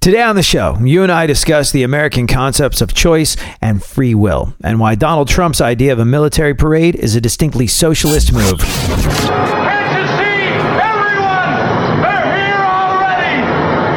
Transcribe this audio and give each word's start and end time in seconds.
Today 0.00 0.22
on 0.22 0.36
the 0.36 0.44
show, 0.44 0.76
you 0.80 1.02
and 1.02 1.10
I 1.10 1.26
discuss 1.26 1.72
the 1.72 1.82
American 1.82 2.28
concepts 2.28 2.80
of 2.80 2.94
choice 2.94 3.36
and 3.60 3.82
free 3.82 4.14
will, 4.14 4.54
and 4.62 4.78
why 4.78 4.94
Donald 4.94 5.26
Trump's 5.26 5.60
idea 5.60 5.92
of 5.92 5.98
a 5.98 6.04
military 6.04 6.54
parade 6.54 6.94
is 6.94 7.16
a 7.16 7.20
distinctly 7.20 7.66
socialist 7.66 8.32
move. 8.32 8.60
Can't 8.60 9.98
you 9.98 10.06
see? 10.16 10.46
Everyone! 10.78 12.00
They're 12.00 12.30
here 12.38 12.62
already! 12.62 13.42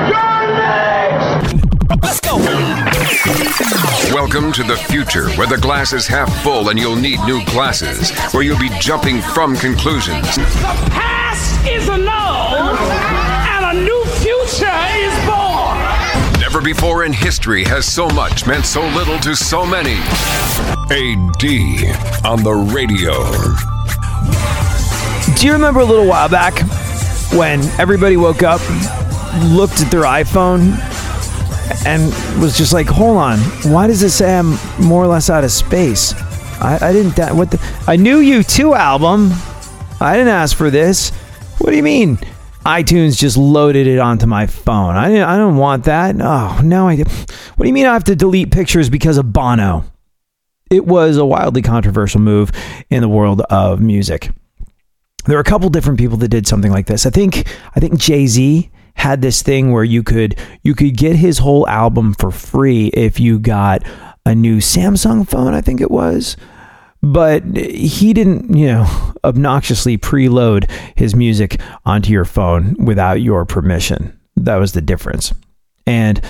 You're 0.10 0.48
next! 0.58 2.02
Let's 2.02 2.20
go. 2.20 2.38
Welcome 4.16 4.52
to 4.54 4.64
the 4.64 4.78
future 4.90 5.30
where 5.34 5.46
the 5.46 5.58
glass 5.58 5.94
is 5.94 6.08
half 6.08 6.36
full 6.42 6.70
and 6.70 6.80
you'll 6.80 6.96
need 6.96 7.20
new 7.26 7.46
glasses, 7.46 8.10
where 8.34 8.42
you'll 8.42 8.58
be 8.58 8.72
jumping 8.80 9.22
from 9.22 9.56
conclusions. 9.56 10.36
The 10.36 10.44
past 10.90 11.68
is 11.68 11.88
a 11.90 11.94
and 11.94 13.11
Never 16.52 16.66
before 16.66 17.06
in 17.06 17.14
history 17.14 17.64
has 17.64 17.86
so 17.86 18.10
much 18.10 18.46
meant 18.46 18.66
so 18.66 18.82
little 18.90 19.18
to 19.20 19.38
so 19.38 19.66
many. 19.66 19.96
AD 20.92 21.46
on 22.26 22.44
the 22.44 22.52
radio. 22.74 23.14
Do 25.38 25.48
you 25.48 25.54
remember 25.54 25.80
a 25.80 25.86
little 25.86 26.06
while 26.06 26.28
back 26.28 26.60
when 27.32 27.62
everybody 27.80 28.18
woke 28.18 28.44
up, 28.44 28.60
looked 29.46 29.80
at 29.80 29.90
their 29.90 30.02
iPhone, 30.02 30.78
and 31.86 32.04
was 32.42 32.58
just 32.58 32.74
like, 32.74 32.88
"Hold 32.88 33.16
on, 33.16 33.40
why 33.72 33.88
does 33.88 34.04
it 34.04 34.10
say 34.10 34.38
I'm 34.38 34.58
more 34.78 35.02
or 35.02 35.08
less 35.08 35.30
out 35.30 35.46
of 35.46 35.54
space? 35.54 36.14
I, 36.60 36.80
I 36.82 36.92
didn't. 36.92 37.16
That, 37.16 37.34
what 37.34 37.52
the? 37.52 37.62
I 37.88 37.96
new 37.96 38.18
you 38.18 38.44
two 38.44 38.74
album. 38.74 39.32
I 40.02 40.18
didn't 40.18 40.34
ask 40.34 40.58
for 40.58 40.70
this. 40.70 41.12
What 41.60 41.70
do 41.70 41.78
you 41.78 41.84
mean? 41.84 42.20
iTunes 42.66 43.18
just 43.18 43.38
loaded 43.38 43.88
it 43.88 44.00
onto 44.00 44.26
my 44.26 44.48
phone. 44.48 44.96
I 44.96 45.10
didn't. 45.10 45.24
I 45.24 45.38
don't 45.38 45.58
want 45.58 45.86
that. 45.86 46.16
Oh, 46.20 46.62
now 46.64 46.88
I. 46.88 46.98
What 46.98 47.64
do 47.64 47.68
you 47.68 47.74
mean 47.74 47.86
I 47.86 47.94
have 47.94 48.04
to 48.06 48.16
delete 48.16 48.52
pictures 48.52 48.90
because 48.90 49.18
of 49.18 49.34
Bono? 49.34 49.86
It 50.70 50.86
was 50.86 51.18
a 51.18 51.26
wildly 51.26 51.62
controversial 51.62 52.22
move 52.22 52.52
in 52.90 53.02
the 53.02 53.10
world 53.10 53.42
of 53.42 53.82
music 53.82 54.32
there 55.26 55.38
are 55.38 55.42
a 55.42 55.46
couple 55.46 55.70
different 55.70 56.00
people 56.00 56.18
that 56.18 56.30
did 56.30 56.48
something 56.48 56.72
like 56.72 56.88
this. 56.88 57.06
I 57.06 57.10
think 57.10 57.48
I 57.76 57.80
think 57.80 58.00
Jay 58.00 58.28
Z 58.28 58.70
had 58.96 59.22
this 59.22 59.42
thing 59.42 59.72
where 59.72 59.84
you 59.84 60.04
could 60.04 60.38
you 60.64 60.76
could 60.76 60.98
get 60.98 61.16
his 61.16 61.40
whole 61.40 61.68
album 61.68 62.14
for 62.14 62.32
free 62.32 62.88
if 62.88 63.20
you 63.20 63.40
got 63.40 63.84
a 64.26 64.36
new 64.36 64.58
Samsung 64.58 65.28
phone. 65.28 65.54
I 65.54 65.62
think 65.62 65.82
it 65.82 65.92
was. 65.92 66.38
But 67.04 67.44
he 67.58 68.14
didn't, 68.14 68.56
you 68.56 68.68
know, 68.68 69.14
obnoxiously 69.24 69.98
preload 69.98 70.70
his 70.96 71.16
music 71.16 71.60
onto 71.86 72.12
your 72.12 72.26
phone 72.26 72.76
without 72.84 73.22
your 73.22 73.46
permission. 73.46 74.20
That 74.36 74.58
was 74.58 74.74
the 74.74 74.82
difference. 74.82 75.34
And 75.88 76.22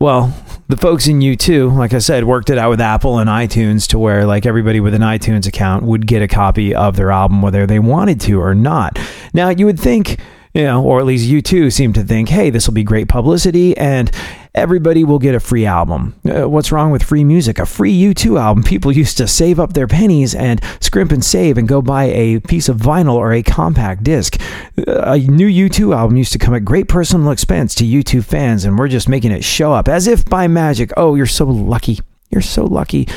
well, 0.00 0.34
the 0.68 0.76
folks 0.76 1.06
in 1.06 1.20
U2, 1.20 1.76
like 1.76 1.94
I 1.94 1.98
said, 1.98 2.24
worked 2.24 2.50
it 2.50 2.58
out 2.58 2.70
with 2.70 2.80
Apple 2.80 3.18
and 3.18 3.30
iTunes 3.30 3.86
to 3.88 3.98
where 3.98 4.26
like 4.26 4.44
everybody 4.44 4.80
with 4.80 4.94
an 4.94 5.02
iTunes 5.02 5.46
account 5.46 5.84
would 5.84 6.06
get 6.06 6.22
a 6.22 6.28
copy 6.28 6.74
of 6.74 6.96
their 6.96 7.10
album 7.10 7.42
whether 7.42 7.66
they 7.66 7.78
wanted 7.78 8.20
to 8.22 8.40
or 8.40 8.54
not. 8.54 8.98
Now, 9.34 9.50
you 9.50 9.66
would 9.66 9.78
think, 9.78 10.18
you 10.52 10.64
know, 10.64 10.82
or 10.82 11.00
at 11.00 11.06
least 11.06 11.28
U2 11.28 11.72
seem 11.72 11.92
to 11.92 12.02
think, 12.02 12.28
hey, 12.28 12.50
this 12.50 12.66
will 12.66 12.74
be 12.74 12.82
great 12.82 13.08
publicity 13.08 13.76
and 13.76 14.10
everybody 14.54 15.04
will 15.04 15.18
get 15.18 15.34
a 15.34 15.40
free 15.40 15.66
album. 15.66 16.14
Uh, 16.24 16.48
what's 16.48 16.70
wrong 16.70 16.90
with 16.90 17.02
free 17.02 17.24
music? 17.24 17.58
A 17.58 17.66
free 17.66 17.92
U2 17.92 18.40
album. 18.40 18.62
People 18.74 18.92
used 18.92 19.16
to 19.18 19.26
save 19.26 19.58
up 19.58 19.72
their 19.72 19.86
pennies 19.86 20.34
and 20.34 20.60
scrimp 20.80 21.12
and 21.12 21.24
save 21.24 21.58
and 21.58 21.66
go 21.66 21.82
buy 21.82 22.04
a 22.04 22.40
piece 22.40 22.68
of 22.68 22.76
vinyl 22.78 23.14
or 23.14 23.32
a 23.32 23.42
compact 23.42 24.04
disc. 24.04 24.40
Uh, 24.86 25.12
A 25.14 25.18
new 25.18 25.48
U2 25.48 25.94
album 25.96 26.16
used 26.16 26.32
to 26.32 26.38
come 26.38 26.54
at 26.54 26.64
great 26.64 26.88
personal 26.88 27.30
expense 27.30 27.74
to 27.76 27.84
U2 27.84 28.24
fans, 28.24 28.64
and 28.64 28.78
we're 28.78 28.88
just 28.88 29.08
making 29.08 29.32
it 29.32 29.44
show 29.44 29.72
up 29.72 29.88
as 29.88 30.06
if 30.06 30.24
by 30.24 30.46
magic. 30.48 30.92
Oh, 30.96 31.14
you're 31.14 31.26
so 31.26 31.44
lucky. 31.46 31.98
You're 32.30 32.42
so 32.42 32.64
lucky. 32.64 33.08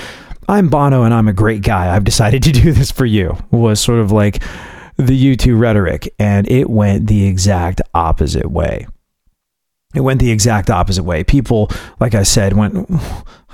I'm 0.49 0.69
Bono 0.69 1.03
and 1.03 1.13
I'm 1.13 1.27
a 1.27 1.33
great 1.33 1.61
guy. 1.61 1.93
I've 1.93 2.03
decided 2.05 2.41
to 2.43 2.51
do 2.63 2.71
this 2.71 2.91
for 2.91 3.05
you. 3.05 3.37
Was 3.51 3.79
sort 3.79 3.99
of 3.99 4.11
like 4.11 4.41
the 4.97 5.35
U2 5.35 5.59
rhetoric, 5.59 6.11
and 6.17 6.49
it 6.49 6.69
went 6.69 7.05
the 7.07 7.27
exact 7.27 7.81
opposite 7.93 8.49
way. 8.49 8.87
It 9.95 10.01
went 10.01 10.19
the 10.19 10.31
exact 10.31 10.69
opposite 10.69 11.03
way. 11.03 11.23
People, 11.23 11.71
like 11.99 12.13
I 12.13 12.23
said, 12.23 12.53
went, 12.53 12.89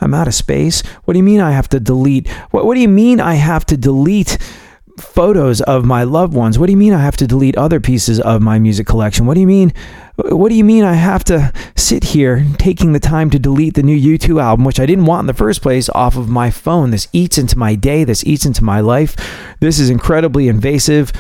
I'm 0.02 0.14
out 0.14 0.28
of 0.28 0.34
space. 0.34 0.82
What 1.06 1.14
do 1.14 1.20
you 1.20 1.24
mean 1.24 1.40
I 1.40 1.52
have 1.52 1.70
to 1.70 1.80
delete? 1.80 2.28
What, 2.52 2.66
what 2.66 2.74
do 2.74 2.82
you 2.82 2.90
mean 2.90 3.20
I 3.20 3.36
have 3.36 3.66
to 3.68 3.78
delete 3.78 4.38
photos 5.00 5.62
of 5.62 5.86
my 5.86 6.04
loved 6.04 6.34
ones? 6.34 6.58
What 6.58 6.66
do 6.68 6.72
you 6.72 6.78
mean 6.78 6.94
I 6.94 7.02
have 7.02 7.18
to 7.18 7.28
delete 7.28 7.56
other 7.56 7.80
pieces 7.80 8.20
of 8.20 8.42
my 8.42 8.58
music 8.58 8.88
collection? 8.88 9.26
What 9.26 9.36
do 9.36 9.42
you 9.42 9.48
mean? 9.48 9.74
What 10.16 10.50
do 10.50 10.56
you 10.56 10.64
mean 10.64 10.84
I 10.84 10.94
have 10.94 11.24
to 11.26 11.54
sit 11.76 12.04
here 12.04 12.46
taking 12.58 12.94
the 12.94 13.00
time 13.00 13.30
to 13.32 13.40
delete 13.40 13.76
the 13.76 13.84
new 13.84 14.18
U2 14.18 14.42
album, 14.42 14.66
which 14.66 14.80
I 14.80 14.86
didn't 14.86 15.06
want 15.06 15.22
in 15.22 15.28
the 15.28 15.34
first 15.34 15.62
place, 15.62 15.88
off 15.90 16.18
of 16.18 16.30
my 16.30 16.50
phone? 16.50 16.92
This 16.92 17.08
eats 17.14 17.38
into 17.38 17.58
my 17.58 17.76
day. 17.76 18.04
This 18.04 18.24
eats 18.26 18.46
into 18.46 18.64
my 18.64 18.80
life. 18.80 19.16
This 19.60 19.80
is 19.80 19.90
incredibly 19.90 20.48
invasive. 20.48 21.12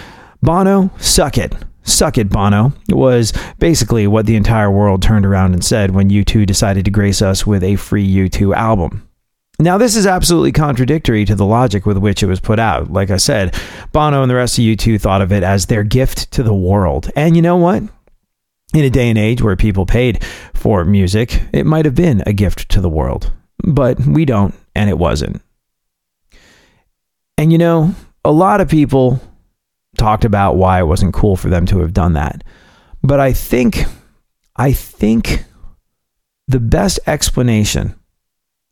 Bono, 0.42 0.92
suck 0.98 1.38
it. 1.38 1.56
Suck 1.84 2.18
it, 2.18 2.30
Bono, 2.30 2.74
was 2.90 3.34
basically 3.60 4.08
what 4.08 4.26
the 4.26 4.36
entire 4.36 4.72
world 4.72 5.02
turned 5.02 5.26
around 5.26 5.54
and 5.54 5.64
said 5.64 5.92
when 5.92 6.10
U2 6.10 6.46
decided 6.46 6.86
to 6.86 6.92
grace 6.92 7.22
us 7.22 7.46
with 7.46 7.64
a 7.64 7.76
free 7.76 8.08
U2 8.08 8.56
album. 8.56 9.08
Now, 9.60 9.78
this 9.78 9.96
is 9.96 10.08
absolutely 10.08 10.52
contradictory 10.52 11.26
to 11.26 11.36
the 11.36 11.46
logic 11.46 11.86
with 11.86 11.98
which 11.98 12.24
it 12.24 12.28
was 12.28 12.40
put 12.40 12.60
out. 12.60 12.92
Like 12.92 13.12
I 13.12 13.18
said, 13.18 13.56
Bono 13.92 14.22
and 14.22 14.30
the 14.30 14.36
rest 14.36 14.58
of 14.58 14.64
U2 14.64 15.00
thought 15.00 15.22
of 15.22 15.32
it 15.32 15.44
as 15.44 15.68
their 15.68 15.84
gift 15.84 16.32
to 16.32 16.44
the 16.44 16.54
world. 16.54 17.12
And 17.16 17.36
you 17.36 17.42
know 17.42 17.58
what? 17.58 17.84
In 18.74 18.84
a 18.84 18.90
day 18.90 19.10
and 19.10 19.20
age 19.20 19.42
where 19.42 19.56
people 19.56 19.86
paid 19.86 20.24
for 20.56 20.84
music, 20.84 21.44
it 21.54 21.66
might 21.66 21.86
have 21.86 21.94
been 21.94 22.24
a 22.26 22.34
gift 22.34 22.70
to 22.70 22.82
the 22.82 22.90
world. 22.90 23.32
But 23.64 24.00
we 24.00 24.26
don't, 24.26 24.56
and 24.74 24.90
it 24.90 24.98
wasn't. 24.98 25.42
And 27.38 27.52
you 27.52 27.60
know, 27.60 27.94
a 28.26 28.32
lot 28.32 28.62
of 28.62 28.70
people 28.70 29.22
talked 30.04 30.26
about 30.26 30.58
why 30.58 30.80
it 30.80 30.86
wasn't 30.86 31.14
cool 31.14 31.38
for 31.38 31.48
them 31.48 31.66
to 31.66 31.80
have 31.80 31.94
done 31.94 32.12
that. 32.12 32.44
But 33.02 33.22
I 33.22 33.32
think 33.32 33.86
I 34.58 34.74
think 34.74 35.46
the 36.50 36.60
best 36.60 37.00
explanation 37.08 37.98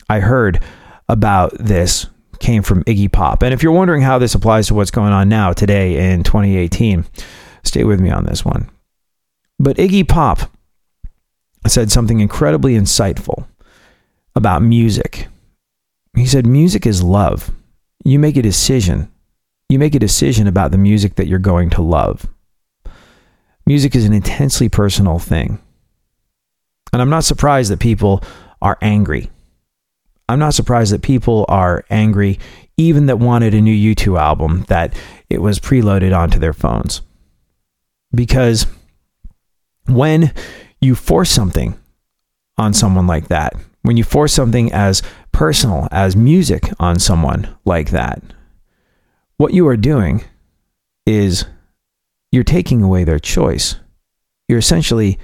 I 0.09 0.19
heard 0.19 0.61
about 1.07 1.53
this 1.57 2.07
came 2.39 2.63
from 2.63 2.83
Iggy 2.83 3.09
Pop. 3.09 3.43
And 3.43 3.53
if 3.53 3.63
you're 3.63 3.71
wondering 3.71 4.01
how 4.01 4.17
this 4.17 4.35
applies 4.35 4.67
to 4.67 4.73
what's 4.73 4.91
going 4.91 5.13
on 5.13 5.29
now 5.29 5.53
today 5.53 6.11
in 6.11 6.23
2018, 6.23 7.05
stay 7.63 7.85
with 7.85 8.01
me 8.01 8.09
on 8.09 8.25
this 8.25 8.43
one. 8.43 8.69
But 9.57 9.77
Iggy 9.77 10.05
Pop 10.05 10.51
said 11.65 11.91
something 11.91 12.19
incredibly 12.19 12.73
insightful 12.73 13.47
about 14.35 14.63
music. 14.63 15.27
He 16.13 16.25
said 16.25 16.45
music 16.45 16.85
is 16.85 17.01
love. 17.01 17.51
You 18.03 18.19
make 18.19 18.35
a 18.35 18.41
decision 18.41 19.09
you 19.71 19.79
make 19.79 19.95
a 19.95 19.99
decision 19.99 20.47
about 20.47 20.71
the 20.71 20.77
music 20.77 21.15
that 21.15 21.27
you're 21.27 21.39
going 21.39 21.69
to 21.71 21.81
love. 21.81 22.27
Music 23.65 23.95
is 23.95 24.05
an 24.05 24.13
intensely 24.13 24.67
personal 24.67 25.17
thing. 25.17 25.59
And 26.91 27.01
I'm 27.01 27.09
not 27.09 27.23
surprised 27.23 27.71
that 27.71 27.79
people 27.79 28.21
are 28.61 28.77
angry. 28.81 29.29
I'm 30.27 30.39
not 30.39 30.53
surprised 30.53 30.91
that 30.91 31.01
people 31.01 31.45
are 31.47 31.85
angry, 31.89 32.37
even 32.75 33.05
that 33.05 33.19
wanted 33.19 33.53
a 33.53 33.61
new 33.61 33.95
U2 33.95 34.19
album 34.19 34.65
that 34.67 34.93
it 35.29 35.41
was 35.41 35.59
preloaded 35.59 36.15
onto 36.17 36.37
their 36.37 36.53
phones. 36.53 37.01
Because 38.13 38.65
when 39.87 40.33
you 40.81 40.95
force 40.95 41.29
something 41.29 41.79
on 42.57 42.73
someone 42.73 43.07
like 43.07 43.29
that, 43.29 43.53
when 43.83 43.95
you 43.95 44.03
force 44.03 44.33
something 44.33 44.71
as 44.73 45.01
personal 45.31 45.87
as 45.91 46.15
music 46.15 46.69
on 46.79 46.99
someone 46.99 47.47
like 47.63 47.91
that, 47.91 48.21
what 49.41 49.55
you 49.55 49.67
are 49.67 49.75
doing 49.75 50.23
is 51.07 51.45
you're 52.31 52.43
taking 52.43 52.83
away 52.83 53.03
their 53.03 53.17
choice. 53.17 53.75
You're 54.47 54.59
essentially 54.59 55.17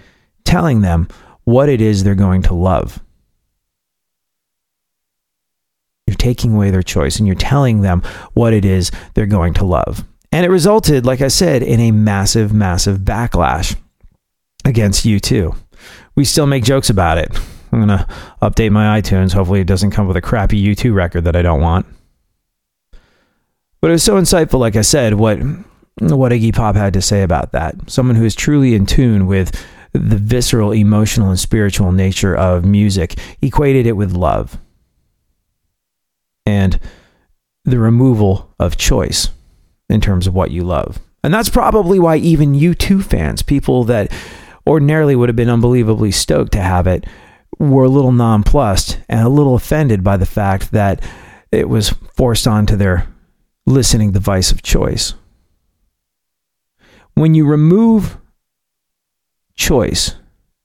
telling 0.44 0.82
them 0.82 1.08
what 1.44 1.70
it 1.70 1.82
is 1.82 2.04
they're 2.04 2.16
going 2.16 2.42
to 2.42 2.56
love. 2.56 3.00
You're 6.08 6.16
taking 6.16 6.56
away 6.56 6.72
their 6.72 6.82
choice 6.82 7.20
and 7.20 7.28
you're 7.28 7.36
telling 7.36 7.82
them 7.82 8.02
what 8.34 8.54
it 8.54 8.66
is 8.66 8.90
they're 9.14 9.28
going 9.28 9.54
to 9.54 9.66
love. 9.66 10.04
And 10.32 10.44
it 10.44 10.50
resulted, 10.50 11.06
like 11.06 11.22
I 11.22 11.28
said, 11.28 11.62
in 11.62 11.80
a 11.80 11.92
massive, 11.92 12.52
massive 12.52 13.02
backlash 13.02 13.76
against 14.66 15.06
U2. 15.06 15.56
We 16.16 16.26
still 16.26 16.48
make 16.48 16.64
jokes 16.64 16.90
about 16.90 17.20
it. 17.20 17.38
I'm 17.72 17.86
going 17.86 18.00
to 18.00 18.08
update 18.42 18.72
my 18.72 19.00
iTunes. 19.00 19.34
Hopefully, 19.34 19.60
it 19.60 19.68
doesn't 19.68 19.92
come 19.92 20.08
with 20.08 20.18
a 20.18 20.22
crappy 20.22 20.60
U2 20.74 20.92
record 20.92 21.26
that 21.26 21.36
I 21.36 21.44
don't 21.44 21.62
want. 21.62 21.86
But 23.82 23.90
it 23.90 23.94
was 23.94 24.04
so 24.04 24.20
insightful, 24.20 24.60
like 24.60 24.76
I 24.76 24.82
said, 24.82 25.14
what 25.16 25.40
what 26.00 26.32
Iggy 26.32 26.54
Pop 26.54 26.76
had 26.76 26.94
to 26.94 27.02
say 27.02 27.24
about 27.24 27.52
that. 27.54 27.90
Someone 27.90 28.16
who 28.16 28.26
is 28.26 28.36
truly 28.36 28.76
in 28.76 28.86
tune 28.86 29.26
with 29.26 29.66
the 29.94 30.18
visceral, 30.18 30.72
emotional, 30.72 31.30
and 31.30 31.40
spiritual 31.40 31.92
nature 31.92 32.36
of 32.36 32.66
music, 32.66 33.16
equated 33.42 33.88
it 33.88 33.94
with 33.94 34.14
love 34.14 34.60
and 36.46 36.80
the 37.66 37.80
removal 37.80 38.54
of 38.60 38.78
choice 38.78 39.30
in 39.90 40.00
terms 40.00 40.28
of 40.28 40.34
what 40.34 40.52
you 40.52 40.64
love. 40.64 41.00
And 41.24 41.34
that's 41.34 41.50
probably 41.50 42.00
why 42.00 42.18
even 42.18 42.54
U2 42.54 43.04
fans, 43.04 43.42
people 43.42 43.84
that 43.86 44.12
ordinarily 44.66 45.16
would 45.16 45.30
have 45.30 45.36
been 45.36 45.50
unbelievably 45.50 46.12
stoked 46.12 46.54
to 46.54 46.62
have 46.62 46.88
it, 46.88 47.06
were 47.60 47.86
a 47.86 47.90
little 47.90 48.12
nonplussed 48.12 49.00
and 49.10 49.22
a 49.22 49.30
little 49.30 49.56
offended 49.56 50.04
by 50.04 50.16
the 50.16 50.26
fact 50.26 50.72
that 50.72 51.04
it 51.52 51.68
was 51.68 51.90
forced 52.16 52.48
onto 52.48 52.76
their 52.76 53.08
listening 53.68 54.12
device 54.12 54.52
of 54.52 54.64
choice. 54.64 55.14
When 57.14 57.36
you 57.36 57.46
remove 57.46 58.18
choice, 59.56 60.16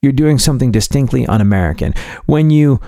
you're 0.01 0.13
doing 0.13 0.39
something 0.39 0.71
distinctly 0.71 1.27
un 1.27 1.41
American. 1.41 1.95
When 2.27 2.51
you 2.51 2.81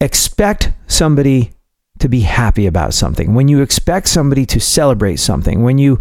expect 0.00 0.72
somebody 0.86 1.52
to 2.00 2.08
be 2.08 2.20
happy 2.20 2.66
about 2.66 2.92
something, 2.92 3.34
when 3.34 3.48
you 3.48 3.62
expect 3.62 4.08
somebody 4.08 4.44
to 4.46 4.60
celebrate 4.60 5.16
something, 5.16 5.62
when 5.62 5.78
you 5.78 5.98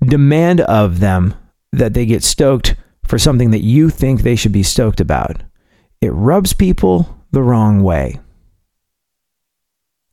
demand 0.00 0.60
of 0.62 1.00
them 1.00 1.34
that 1.72 1.94
they 1.94 2.06
get 2.06 2.22
stoked 2.22 2.76
for 3.04 3.18
something 3.18 3.50
that 3.50 3.62
you 3.62 3.90
think 3.90 4.22
they 4.22 4.36
should 4.36 4.52
be 4.52 4.62
stoked 4.62 5.00
about, 5.00 5.42
it 6.00 6.10
rubs 6.10 6.52
people 6.52 7.24
the 7.32 7.42
wrong 7.42 7.82
way. 7.82 8.20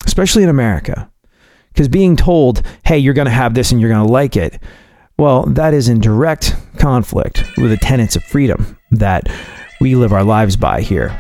Especially 0.06 0.44
in 0.44 0.50
America. 0.50 1.12
Because 1.76 1.90
being 1.90 2.16
told, 2.16 2.62
hey, 2.86 2.98
you're 2.98 3.14
going 3.14 3.26
to 3.26 3.32
have 3.32 3.54
this 3.54 3.74
and 3.74 3.82
you're 3.82 3.90
going 3.90 4.08
to 4.08 4.12
like 4.12 4.38
it, 4.38 4.64
well, 5.18 5.44
that 5.48 5.74
is 5.74 5.90
in 5.90 6.00
direct 6.00 6.56
conflict 6.78 7.44
with 7.58 7.70
the 7.70 7.76
tenets 7.76 8.16
of 8.16 8.24
freedom 8.24 8.78
that 8.92 9.30
we 9.82 9.94
live 9.94 10.14
our 10.14 10.24
lives 10.24 10.56
by 10.56 10.80
here. 10.80 11.20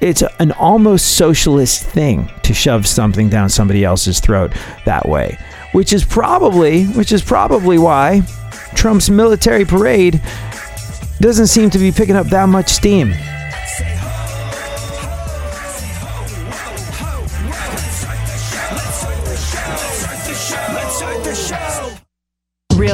It's 0.00 0.22
an 0.38 0.52
almost 0.52 1.16
socialist 1.16 1.82
thing 1.82 2.30
to 2.44 2.54
shove 2.54 2.86
something 2.86 3.28
down 3.28 3.48
somebody 3.48 3.82
else's 3.82 4.20
throat 4.20 4.52
that 4.84 5.08
way, 5.08 5.36
which 5.72 5.92
is 5.92 6.04
probably 6.04 6.84
which 6.84 7.10
is 7.10 7.20
probably 7.20 7.76
why 7.76 8.22
Trump's 8.76 9.10
military 9.10 9.64
parade 9.64 10.22
doesn't 11.18 11.48
seem 11.48 11.70
to 11.70 11.78
be 11.80 11.90
picking 11.90 12.14
up 12.14 12.28
that 12.28 12.48
much 12.48 12.68
steam. 12.68 13.12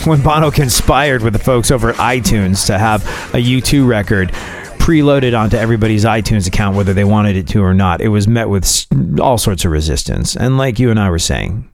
when 0.04 0.22
Bono 0.22 0.50
conspired 0.50 1.22
with 1.22 1.32
the 1.32 1.38
folks 1.38 1.70
over 1.70 1.90
at 1.90 1.96
iTunes 1.96 2.66
to 2.66 2.78
have 2.78 3.02
a 3.34 3.38
U2 3.38 3.86
record 3.86 4.30
preloaded 4.78 5.38
onto 5.38 5.56
everybody's 5.56 6.04
iTunes 6.04 6.48
account, 6.48 6.76
whether 6.76 6.94
they 6.94 7.04
wanted 7.04 7.36
it 7.36 7.46
to 7.48 7.62
or 7.62 7.74
not, 7.74 8.00
it 8.00 8.08
was 8.08 8.26
met 8.26 8.48
with 8.48 8.86
all 9.20 9.36
sorts 9.36 9.64
of 9.64 9.72
resistance. 9.72 10.36
And 10.36 10.56
like 10.56 10.78
you 10.78 10.90
and 10.90 10.98
I 10.98 11.10
were 11.10 11.18
saying, 11.18 11.70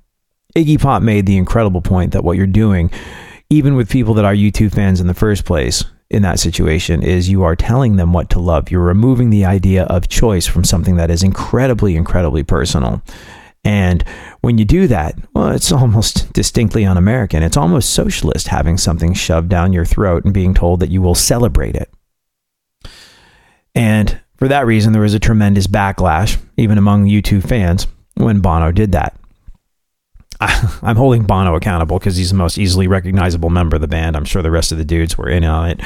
Iggy 0.57 0.81
Pop 0.81 1.03
made 1.03 1.27
the 1.27 1.37
incredible 1.37 1.83
point 1.83 2.13
that 2.13 2.25
what 2.25 2.37
you're 2.37 2.47
doing, 2.47 2.91
even 3.49 3.77
with 3.77 3.91
people 3.91 4.15
that 4.15 4.25
are 4.25 4.35
U2 4.35 4.73
fans 4.73 5.01
in 5.01 5.07
the 5.07 5.15
first 5.15 5.45
place, 5.45 5.85
in 6.11 6.23
that 6.23 6.39
situation 6.39 7.03
is 7.03 7.29
you 7.29 7.43
are 7.43 7.57
telling 7.57 7.97
them 7.97 8.13
what 8.13 8.31
to 8.31 8.39
love. 8.39 8.71
You're 8.71 8.81
removing 8.81 9.31
the 9.31 9.45
idea 9.45 9.85
of 9.85 10.09
choice 10.09 10.47
from 10.47 10.65
something 10.65 10.97
that 10.97 11.11
is 11.11 11.23
incredibly, 11.23 11.97
incredibly 11.97 12.43
personal. 12.43 13.03
And 13.67 14.05
when 14.43 14.59
you 14.59 14.65
do 14.65 14.87
that, 14.87 15.19
well, 15.35 15.49
it's 15.49 15.73
almost 15.73 16.33
distinctly 16.33 16.87
un 16.87 16.97
American. 16.97 17.43
It's 17.43 17.57
almost 17.57 17.93
socialist 17.93 18.47
having 18.47 18.79
something 18.79 19.13
shoved 19.13 19.49
down 19.49 19.73
your 19.73 19.85
throat 19.85 20.25
and 20.25 20.33
being 20.33 20.55
told 20.55 20.79
that 20.79 20.91
you 20.91 21.03
will 21.03 21.17
celebrate 21.17 21.75
it. 21.75 21.93
And 23.75 24.21
for 24.37 24.47
that 24.47 24.67
reason, 24.67 24.93
there 24.93 25.03
was 25.03 25.15
a 25.15 25.19
tremendous 25.19 25.67
backlash, 25.67 26.41
even 26.57 26.79
among 26.79 27.07
U2 27.07 27.45
fans, 27.45 27.89
when 28.15 28.39
Bono 28.39 28.71
did 28.71 28.93
that. 28.93 29.19
I'm 30.83 30.97
holding 30.97 31.23
Bono 31.23 31.55
accountable 31.55 31.99
because 31.99 32.17
he's 32.17 32.31
the 32.31 32.37
most 32.37 32.59
easily 32.59 32.89
recognizable 32.89 33.51
member 33.51 33.77
of 33.77 33.81
the 33.81 33.89
band. 33.89 34.17
I'm 34.17 34.25
sure 34.25 34.43
the 34.43 34.51
rest 34.51 34.73
of 34.73 34.79
the 34.79 34.85
dudes 34.85 35.17
were 35.17 35.29
in 35.29 35.45
on 35.45 35.71
it. 35.71 35.81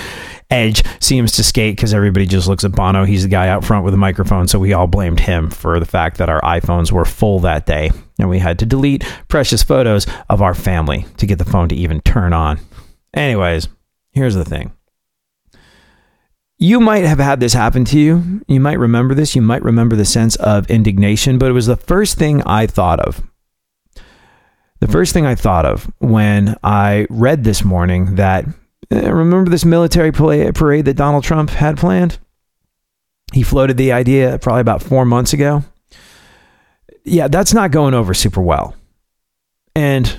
Edge 0.50 0.82
seems 1.00 1.32
to 1.32 1.44
skate 1.44 1.76
because 1.76 1.94
everybody 1.94 2.26
just 2.26 2.48
looks 2.48 2.64
at 2.64 2.72
Bono. 2.72 3.04
He's 3.04 3.22
the 3.22 3.28
guy 3.28 3.48
out 3.48 3.64
front 3.64 3.84
with 3.84 3.94
a 3.94 3.98
microphone, 3.98 4.48
so 4.48 4.58
we 4.58 4.72
all 4.72 4.88
blamed 4.88 5.20
him 5.20 5.50
for 5.50 5.78
the 5.78 5.86
fact 5.86 6.18
that 6.18 6.28
our 6.28 6.40
iPhones 6.40 6.90
were 6.90 7.04
full 7.04 7.38
that 7.40 7.66
day 7.66 7.90
and 8.18 8.28
we 8.28 8.38
had 8.38 8.58
to 8.58 8.66
delete 8.66 9.04
precious 9.28 9.62
photos 9.62 10.06
of 10.28 10.42
our 10.42 10.54
family 10.54 11.06
to 11.18 11.26
get 11.26 11.38
the 11.38 11.44
phone 11.44 11.68
to 11.68 11.76
even 11.76 12.00
turn 12.00 12.32
on. 12.32 12.58
Anyways, 13.14 13.68
here's 14.12 14.34
the 14.34 14.44
thing. 14.44 14.72
You 16.58 16.78
might 16.78 17.04
have 17.04 17.18
had 17.18 17.40
this 17.40 17.54
happen 17.54 17.86
to 17.86 17.98
you. 17.98 18.42
You 18.46 18.60
might 18.60 18.78
remember 18.78 19.14
this. 19.14 19.34
You 19.34 19.40
might 19.40 19.62
remember 19.62 19.96
the 19.96 20.04
sense 20.04 20.36
of 20.36 20.68
indignation, 20.70 21.38
but 21.38 21.48
it 21.48 21.54
was 21.54 21.66
the 21.66 21.76
first 21.76 22.18
thing 22.18 22.42
I 22.42 22.66
thought 22.66 23.00
of 23.00 23.22
the 24.80 24.88
first 24.88 25.12
thing 25.12 25.26
I 25.26 25.34
thought 25.34 25.66
of 25.66 25.90
when 25.98 26.56
I 26.64 27.06
read 27.10 27.44
this 27.44 27.64
morning 27.64 28.16
that 28.16 28.46
uh, 28.92 29.12
remember 29.12 29.50
this 29.50 29.64
military 29.64 30.10
parade 30.10 30.84
that 30.86 30.96
Donald 30.96 31.22
Trump 31.22 31.50
had 31.50 31.76
planned? 31.76 32.18
He 33.32 33.42
floated 33.42 33.76
the 33.76 33.92
idea 33.92 34.38
probably 34.38 34.62
about 34.62 34.82
four 34.82 35.04
months 35.04 35.32
ago. 35.32 35.62
Yeah, 37.04 37.28
that's 37.28 37.54
not 37.54 37.70
going 37.70 37.94
over 37.94 38.12
super 38.14 38.40
well. 38.42 38.74
And 39.76 40.14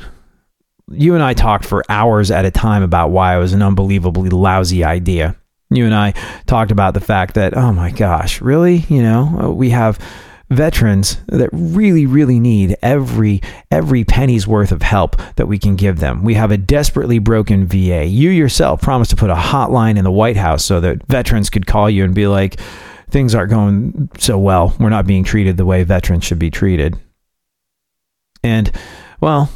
you 0.90 1.16
and 1.16 1.24
I 1.24 1.34
talked 1.34 1.66
for 1.66 1.84
hours 1.90 2.32
at 2.32 2.46
a 2.46 2.52
time 2.52 2.84
about 2.84 3.12
why 3.12 3.36
it 3.36 3.40
was 3.40 3.54
an 3.54 3.62
unbelievably 3.62 4.30
lousy 4.30 4.84
idea. 4.84 5.36
You 5.70 5.86
and 5.86 5.96
I 5.96 6.14
talked 6.46 6.72
about 6.72 6.94
the 6.94 7.00
fact 7.00 7.36
that, 7.36 7.56
oh 7.56 7.72
my 7.72 7.92
gosh, 7.92 8.42
really? 8.42 8.78
You 8.90 9.02
know, 9.02 9.54
we 9.56 9.70
have 9.72 10.00
veterans 10.52 11.18
that 11.28 11.50
really 11.54 12.06
really 12.06 12.40
need 12.40 12.76
every 12.82 13.42
every 13.72 14.04
penny's 14.04 14.46
worth 14.46 14.72
of 14.72 14.82
help 14.82 15.16
that 15.38 15.48
we 15.48 15.58
can 15.58 15.76
give 15.76 16.00
them. 16.00 16.24
We 16.24 16.34
have 16.36 16.52
a 16.52 16.58
desperately 16.58 17.20
broken 17.20 17.66
VA. 17.66 18.06
You 18.06 18.30
yourself 18.30 18.82
promised 18.82 19.12
to 19.12 19.16
put 19.18 19.30
a 19.30 19.36
hotline 19.36 19.98
in 19.98 20.04
the 20.04 20.12
White 20.12 20.38
House 20.38 20.64
so 20.64 20.80
that 20.82 21.06
veterans 21.08 21.50
could 21.50 21.66
call 21.66 21.90
you 21.90 22.04
and 22.04 22.14
be 22.14 22.28
like 22.28 22.60
things 23.10 23.34
aren't 23.34 23.50
going 23.50 24.10
so 24.18 24.38
well. 24.38 24.76
We're 24.80 24.90
not 24.90 25.08
being 25.08 25.24
treated 25.24 25.58
the 25.58 25.66
way 25.66 25.84
veterans 25.84 26.26
should 26.26 26.40
be 26.40 26.52
treated. 26.52 27.00
And 28.44 28.72
well, 29.22 29.50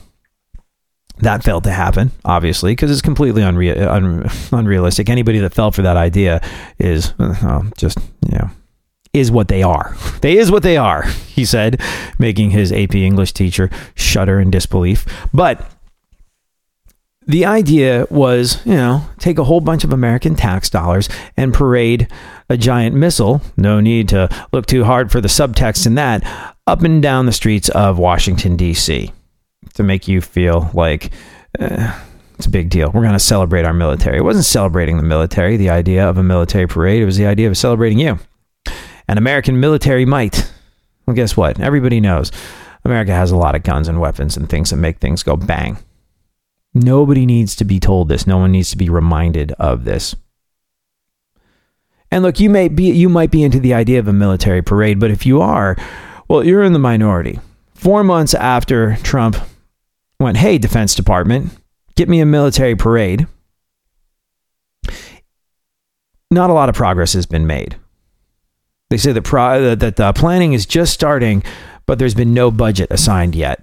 that 1.20 1.44
failed 1.44 1.64
to 1.64 1.72
happen, 1.72 2.12
obviously, 2.24 2.72
because 2.72 2.92
it's 2.92 3.02
completely 3.02 3.42
unre- 3.42 3.88
un- 3.88 4.30
unrealistic. 4.52 5.10
Anybody 5.10 5.40
that 5.40 5.54
fell 5.54 5.72
for 5.72 5.82
that 5.82 5.98
idea 5.98 6.42
is 6.78 7.14
uh, 7.20 7.64
just, 7.78 7.98
you 8.30 8.38
know, 8.38 8.50
is 9.16 9.32
what 9.32 9.48
they 9.48 9.64
are. 9.64 9.96
They 10.22 10.38
is 10.38 10.52
what 10.52 10.64
they 10.64 10.78
are, 10.78 11.04
he 11.04 11.46
said, 11.46 11.82
making 12.20 12.52
his 12.52 12.72
AP 12.72 12.96
English 12.96 13.32
teacher 13.32 13.70
shudder 13.96 14.40
in 14.40 14.52
disbelief. 14.52 15.06
But 15.34 15.66
the 17.26 17.46
idea 17.46 18.06
was, 18.12 18.64
you 18.66 18.76
know, 18.76 19.08
take 19.18 19.40
a 19.40 19.46
whole 19.46 19.62
bunch 19.62 19.84
of 19.84 19.94
American 19.94 20.36
tax 20.36 20.70
dollars 20.70 21.10
and 21.38 21.54
parade 21.54 22.08
a 22.50 22.58
giant 22.58 22.96
missile, 22.96 23.42
no 23.58 23.80
need 23.80 24.10
to 24.10 24.30
look 24.52 24.66
too 24.66 24.84
hard 24.84 25.12
for 25.12 25.22
the 25.22 25.28
subtext 25.28 25.88
in 25.88 25.96
that, 25.96 26.24
up 26.68 26.84
and 26.84 27.02
down 27.02 27.26
the 27.26 27.32
streets 27.32 27.70
of 27.70 27.98
Washington, 27.98 28.56
D.C. 28.56 29.12
to 29.74 29.84
make 29.84 30.08
you 30.08 30.22
feel 30.22 30.70
like 30.74 31.12
uh, 31.58 32.00
it's 32.38 32.46
a 32.46 32.50
big 32.50 32.70
deal. 32.70 32.92
We're 32.92 33.02
going 33.02 33.14
to 33.14 33.20
celebrate 33.20 33.66
our 33.66 33.74
military. 33.74 34.18
It 34.18 34.24
wasn't 34.24 34.46
celebrating 34.46 34.98
the 34.98 35.04
military, 35.04 35.58
the 35.58 35.70
idea 35.70 36.08
of 36.08 36.18
a 36.18 36.24
military 36.24 36.68
parade, 36.68 37.02
it 37.02 37.06
was 37.06 37.18
the 37.18 37.26
idea 37.26 37.48
of 37.48 37.58
celebrating 37.58 37.98
you 37.98 38.20
and 39.08 39.20
American 39.20 39.60
military 39.60 40.06
might. 40.06 40.52
Well, 41.06 41.16
guess 41.16 41.38
what? 41.38 41.60
Everybody 41.60 42.00
knows 42.00 42.32
America 42.84 43.12
has 43.12 43.32
a 43.32 43.38
lot 43.38 43.56
of 43.56 43.64
guns 43.64 43.88
and 43.88 44.00
weapons 44.00 44.38
and 44.38 44.50
things 44.50 44.70
that 44.70 44.78
make 44.78 45.00
things 45.00 45.24
go 45.24 45.36
bang. 45.36 45.78
Nobody 46.74 47.26
needs 47.26 47.56
to 47.58 47.66
be 47.66 47.80
told 47.80 48.10
this. 48.10 48.28
No 48.28 48.38
one 48.38 48.52
needs 48.52 48.70
to 48.72 48.78
be 48.78 48.90
reminded 48.90 49.52
of 49.54 49.86
this. 49.86 50.16
And 52.12 52.24
look, 52.24 52.40
you 52.40 52.50
may 52.50 52.68
be 52.68 52.92
you 52.92 53.10
might 53.10 53.32
be 53.32 53.44
into 53.44 53.60
the 53.60 53.74
idea 53.74 54.00
of 54.00 54.08
a 54.08 54.14
military 54.14 54.62
parade, 54.62 55.00
but 55.00 55.12
if 55.12 55.26
you 55.26 55.42
are, 55.42 55.76
well, 56.28 56.44
you're 56.44 56.64
in 56.64 56.74
the 56.74 56.80
minority. 56.80 57.40
4 57.74 58.04
months 58.04 58.34
after 58.34 58.98
Trump 59.04 59.38
went, 60.20 60.38
"Hey, 60.38 60.58
Defense 60.58 60.96
Department, 60.96 61.52
get 61.96 62.08
me 62.08 62.20
a 62.20 62.26
military 62.26 62.76
parade." 62.76 63.28
Not 66.32 66.50
a 66.50 66.54
lot 66.54 66.70
of 66.70 66.76
progress 66.76 67.14
has 67.14 67.26
been 67.26 67.48
made. 67.48 67.76
They 68.96 69.00
say 69.00 69.12
that 69.12 69.24
pro- 69.24 69.76
that 69.76 69.98
the 69.98 70.14
planning 70.14 70.54
is 70.54 70.66
just 70.66 70.94
starting, 70.94 71.44
but 71.86 72.00
there's 72.00 72.14
been 72.14 72.34
no 72.34 72.50
budget 72.50 72.88
assigned 72.92 73.36
yet. 73.36 73.62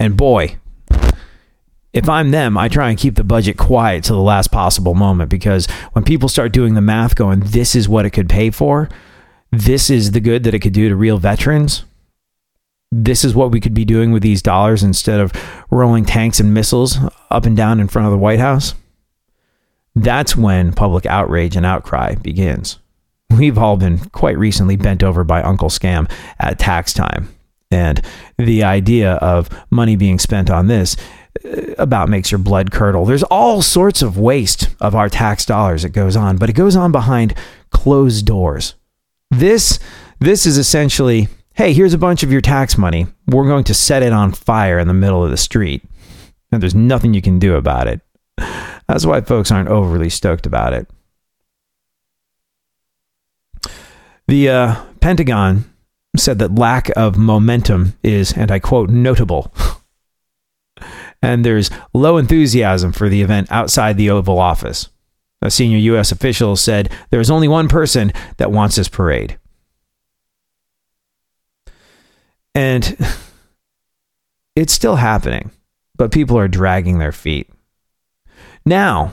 And 0.00 0.16
boy, 0.16 0.56
if 1.92 2.08
I'm 2.08 2.32
them, 2.32 2.58
I 2.58 2.66
try 2.66 2.88
and 2.90 2.98
keep 2.98 3.14
the 3.14 3.22
budget 3.22 3.58
quiet 3.58 4.02
to 4.04 4.12
the 4.12 4.18
last 4.18 4.50
possible 4.50 4.96
moment 4.96 5.30
because 5.30 5.66
when 5.92 6.02
people 6.02 6.28
start 6.28 6.50
doing 6.50 6.74
the 6.74 6.80
math, 6.80 7.14
going, 7.14 7.38
this 7.44 7.76
is 7.76 7.88
what 7.88 8.06
it 8.06 8.10
could 8.10 8.28
pay 8.28 8.50
for, 8.50 8.88
this 9.52 9.88
is 9.88 10.10
the 10.10 10.20
good 10.20 10.42
that 10.42 10.52
it 10.52 10.58
could 10.58 10.72
do 10.72 10.88
to 10.88 10.96
real 10.96 11.18
veterans. 11.18 11.84
This 12.90 13.24
is 13.24 13.36
what 13.36 13.52
we 13.52 13.60
could 13.60 13.72
be 13.72 13.84
doing 13.84 14.10
with 14.10 14.24
these 14.24 14.42
dollars 14.42 14.82
instead 14.82 15.20
of 15.20 15.32
rolling 15.70 16.04
tanks 16.04 16.40
and 16.40 16.52
missiles 16.52 16.98
up 17.30 17.46
and 17.46 17.56
down 17.56 17.78
in 17.78 17.86
front 17.86 18.06
of 18.06 18.10
the 18.10 18.18
White 18.18 18.40
House. 18.40 18.74
That's 19.94 20.34
when 20.34 20.72
public 20.72 21.06
outrage 21.06 21.54
and 21.54 21.64
outcry 21.64 22.16
begins. 22.16 22.80
We've 23.30 23.58
all 23.58 23.76
been 23.76 23.98
quite 24.10 24.38
recently 24.38 24.76
bent 24.76 25.02
over 25.02 25.24
by 25.24 25.42
Uncle 25.42 25.68
Scam 25.68 26.10
at 26.38 26.58
tax 26.58 26.92
time. 26.92 27.28
And 27.70 28.00
the 28.38 28.62
idea 28.62 29.14
of 29.14 29.48
money 29.70 29.96
being 29.96 30.18
spent 30.18 30.50
on 30.50 30.68
this 30.68 30.96
uh, 31.44 31.72
about 31.78 32.08
makes 32.08 32.30
your 32.30 32.38
blood 32.38 32.70
curdle. 32.70 33.04
There's 33.04 33.24
all 33.24 33.60
sorts 33.62 34.02
of 34.02 34.16
waste 34.18 34.68
of 34.80 34.94
our 34.94 35.08
tax 35.08 35.44
dollars 35.44 35.82
that 35.82 35.90
goes 35.90 36.16
on, 36.16 36.36
but 36.36 36.48
it 36.48 36.54
goes 36.54 36.76
on 36.76 36.92
behind 36.92 37.34
closed 37.70 38.24
doors. 38.24 38.74
This 39.30 39.80
this 40.20 40.46
is 40.46 40.56
essentially, 40.56 41.28
hey, 41.54 41.72
here's 41.72 41.92
a 41.92 41.98
bunch 41.98 42.22
of 42.22 42.32
your 42.32 42.40
tax 42.40 42.78
money. 42.78 43.06
We're 43.26 43.48
going 43.48 43.64
to 43.64 43.74
set 43.74 44.02
it 44.02 44.12
on 44.12 44.32
fire 44.32 44.78
in 44.78 44.88
the 44.88 44.94
middle 44.94 45.22
of 45.22 45.30
the 45.30 45.36
street. 45.36 45.82
And 46.52 46.62
there's 46.62 46.74
nothing 46.74 47.12
you 47.12 47.20
can 47.20 47.38
do 47.38 47.56
about 47.56 47.86
it. 47.88 48.00
That's 48.88 49.04
why 49.04 49.20
folks 49.20 49.50
aren't 49.50 49.68
overly 49.68 50.08
stoked 50.08 50.46
about 50.46 50.72
it. 50.72 50.88
The 54.28 54.48
uh, 54.48 54.84
Pentagon 55.00 55.64
said 56.16 56.38
that 56.40 56.54
lack 56.54 56.90
of 56.96 57.16
momentum 57.16 57.94
is, 58.02 58.32
and 58.32 58.50
I 58.50 58.58
quote, 58.58 58.90
notable. 58.90 59.52
and 61.22 61.44
there's 61.44 61.70
low 61.94 62.16
enthusiasm 62.18 62.92
for 62.92 63.08
the 63.08 63.22
event 63.22 63.50
outside 63.50 63.96
the 63.96 64.10
Oval 64.10 64.38
Office. 64.38 64.88
A 65.42 65.50
senior 65.50 65.78
U.S. 65.78 66.12
official 66.12 66.56
said 66.56 66.90
there 67.10 67.20
is 67.20 67.30
only 67.30 67.46
one 67.46 67.68
person 67.68 68.12
that 68.38 68.50
wants 68.50 68.76
this 68.76 68.88
parade. 68.88 69.38
And 72.54 72.96
it's 74.56 74.72
still 74.72 74.96
happening, 74.96 75.50
but 75.94 76.10
people 76.10 76.38
are 76.38 76.48
dragging 76.48 76.98
their 76.98 77.12
feet. 77.12 77.50
Now, 78.64 79.12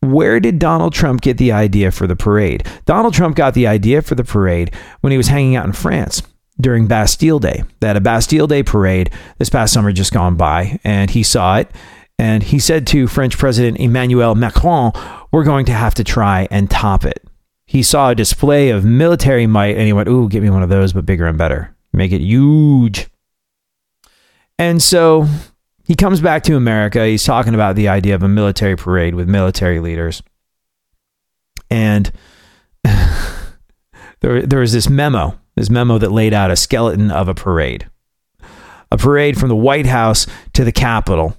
where 0.00 0.38
did 0.40 0.58
Donald 0.58 0.92
Trump 0.92 1.20
get 1.20 1.38
the 1.38 1.52
idea 1.52 1.90
for 1.90 2.06
the 2.06 2.16
parade? 2.16 2.66
Donald 2.84 3.14
Trump 3.14 3.36
got 3.36 3.54
the 3.54 3.66
idea 3.66 4.02
for 4.02 4.14
the 4.14 4.24
parade 4.24 4.72
when 5.00 5.10
he 5.10 5.16
was 5.16 5.28
hanging 5.28 5.56
out 5.56 5.66
in 5.66 5.72
France 5.72 6.22
during 6.60 6.86
Bastille 6.86 7.38
Day. 7.38 7.64
They 7.80 7.88
had 7.88 7.96
a 7.96 8.00
Bastille 8.00 8.46
Day 8.46 8.62
parade 8.62 9.10
this 9.38 9.50
past 9.50 9.72
summer 9.72 9.92
just 9.92 10.12
gone 10.12 10.36
by, 10.36 10.78
and 10.84 11.10
he 11.10 11.22
saw 11.22 11.58
it. 11.58 11.70
And 12.18 12.42
he 12.42 12.58
said 12.58 12.86
to 12.88 13.06
French 13.06 13.38
President 13.38 13.78
Emmanuel 13.78 14.34
Macron, 14.34 14.92
We're 15.30 15.44
going 15.44 15.66
to 15.66 15.72
have 15.72 15.94
to 15.94 16.04
try 16.04 16.48
and 16.50 16.68
top 16.68 17.04
it. 17.04 17.24
He 17.64 17.82
saw 17.82 18.10
a 18.10 18.14
display 18.14 18.70
of 18.70 18.84
military 18.84 19.46
might 19.46 19.76
and 19.76 19.86
he 19.86 19.92
went, 19.92 20.08
Ooh, 20.08 20.28
get 20.28 20.42
me 20.42 20.50
one 20.50 20.62
of 20.62 20.68
those, 20.68 20.92
but 20.92 21.06
bigger 21.06 21.26
and 21.26 21.38
better. 21.38 21.76
Make 21.92 22.12
it 22.12 22.20
huge. 22.20 23.08
And 24.58 24.82
so 24.82 25.28
he 25.88 25.94
comes 25.94 26.20
back 26.20 26.42
to 26.42 26.54
America. 26.54 27.06
He's 27.06 27.24
talking 27.24 27.54
about 27.54 27.74
the 27.74 27.88
idea 27.88 28.14
of 28.14 28.22
a 28.22 28.28
military 28.28 28.76
parade 28.76 29.14
with 29.14 29.26
military 29.26 29.80
leaders. 29.80 30.22
And 31.70 32.12
there, 32.84 34.42
there 34.42 34.60
was 34.60 34.74
this 34.74 34.90
memo, 34.90 35.40
this 35.54 35.70
memo 35.70 35.96
that 35.96 36.12
laid 36.12 36.34
out 36.34 36.50
a 36.50 36.56
skeleton 36.56 37.10
of 37.10 37.26
a 37.26 37.34
parade. 37.34 37.88
A 38.92 38.98
parade 38.98 39.38
from 39.38 39.48
the 39.48 39.56
White 39.56 39.86
House 39.86 40.26
to 40.52 40.62
the 40.62 40.72
Capitol 40.72 41.38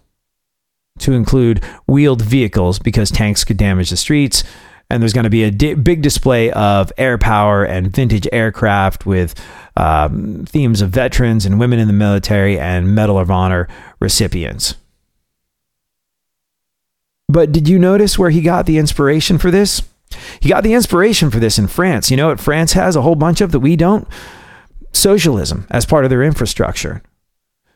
to 0.97 1.13
include 1.13 1.63
wheeled 1.87 2.23
vehicles 2.23 2.79
because 2.79 3.11
tanks 3.11 3.43
could 3.43 3.57
damage 3.57 3.91
the 3.91 3.97
streets. 3.97 4.43
And 4.89 5.01
there's 5.01 5.13
going 5.13 5.25
to 5.25 5.29
be 5.29 5.43
a 5.43 5.51
di- 5.51 5.75
big 5.75 6.01
display 6.01 6.51
of 6.51 6.91
air 6.97 7.17
power 7.17 7.63
and 7.63 7.93
vintage 7.95 8.27
aircraft 8.31 9.05
with 9.05 9.35
um, 9.77 10.45
themes 10.45 10.81
of 10.81 10.89
veterans 10.89 11.45
and 11.45 11.59
women 11.59 11.77
in 11.77 11.87
the 11.87 11.93
military 11.93 12.59
and 12.59 12.95
Medal 12.95 13.19
of 13.19 13.29
Honor 13.29 13.67
recipients. 13.99 14.75
But 17.27 17.51
did 17.51 17.69
you 17.69 17.77
notice 17.77 18.17
where 18.17 18.31
he 18.31 18.41
got 18.41 18.65
the 18.65 18.79
inspiration 18.79 19.37
for 19.37 19.51
this? 19.51 19.83
He 20.39 20.49
got 20.49 20.63
the 20.63 20.73
inspiration 20.73 21.29
for 21.29 21.39
this 21.39 21.59
in 21.59 21.67
France. 21.67 22.09
You 22.09 22.17
know 22.17 22.29
what 22.29 22.39
France 22.39 22.73
has 22.73 22.95
a 22.95 23.03
whole 23.03 23.15
bunch 23.15 23.41
of 23.41 23.51
that 23.51 23.59
we 23.59 23.75
don't? 23.75 24.07
Socialism 24.91 25.67
as 25.69 25.85
part 25.85 26.03
of 26.03 26.09
their 26.09 26.23
infrastructure. 26.23 27.03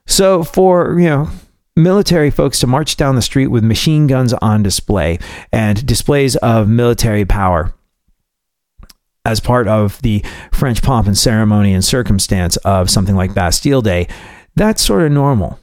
So 0.08 0.44
for, 0.44 1.00
you 1.00 1.06
know, 1.06 1.30
military 1.76 2.30
folks 2.30 2.60
to 2.60 2.68
march 2.68 2.98
down 2.98 3.16
the 3.16 3.22
street 3.22 3.48
with 3.48 3.64
machine 3.64 4.08
guns 4.08 4.34
on 4.34 4.62
display 4.62 5.18
and 5.52 5.86
displays 5.86 6.36
of 6.38 6.68
military 6.68 7.26
power 7.26 7.74
as 9.26 9.40
part 9.40 9.68
of 9.68 10.02
the 10.02 10.24
French 10.52 10.82
pomp 10.82 11.08
and 11.08 11.18
ceremony 11.18 11.74
and 11.74 11.84
circumstance 11.84 12.58
of 12.58 12.90
something 12.90 13.16
like 13.16 13.34
Bastille 13.34 13.82
Day, 13.82 14.08
that's 14.56 14.82
sort 14.84 15.04
of 15.04 15.12
normal. 15.12 15.60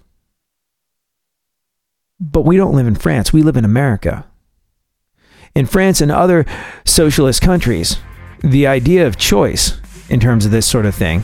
But 2.18 2.44
we 2.44 2.56
don't 2.56 2.74
live 2.74 2.86
in 2.86 2.94
France, 2.94 3.32
we 3.32 3.42
live 3.42 3.56
in 3.56 3.64
America. 3.64 4.26
In 5.54 5.66
France 5.66 6.00
and 6.00 6.10
other 6.10 6.46
socialist 6.84 7.42
countries, 7.42 7.98
the 8.40 8.66
idea 8.66 9.06
of 9.06 9.16
choice 9.16 9.78
in 10.08 10.20
terms 10.20 10.46
of 10.46 10.52
this 10.52 10.66
sort 10.66 10.86
of 10.86 10.94
thing 10.94 11.22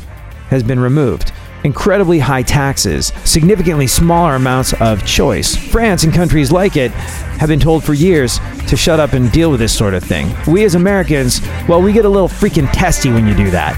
has 0.48 0.62
been 0.62 0.80
removed 0.80 1.32
incredibly 1.66 2.18
high 2.18 2.42
taxes, 2.42 3.12
significantly 3.24 3.86
smaller 3.86 4.36
amounts 4.36 4.72
of 4.80 5.04
choice. 5.04 5.54
France 5.54 6.04
and 6.04 6.14
countries 6.14 6.50
like 6.50 6.76
it 6.76 6.92
have 6.92 7.48
been 7.48 7.60
told 7.60 7.84
for 7.84 7.92
years 7.92 8.40
to 8.68 8.76
shut 8.76 8.98
up 8.98 9.12
and 9.12 9.30
deal 9.32 9.50
with 9.50 9.60
this 9.60 9.76
sort 9.76 9.92
of 9.92 10.02
thing. 10.02 10.34
We 10.46 10.64
as 10.64 10.74
Americans, 10.74 11.42
well, 11.68 11.82
we 11.82 11.92
get 11.92 12.04
a 12.04 12.08
little 12.08 12.28
freaking 12.28 12.70
testy 12.72 13.10
when 13.10 13.26
you 13.26 13.34
do 13.34 13.50
that. 13.50 13.74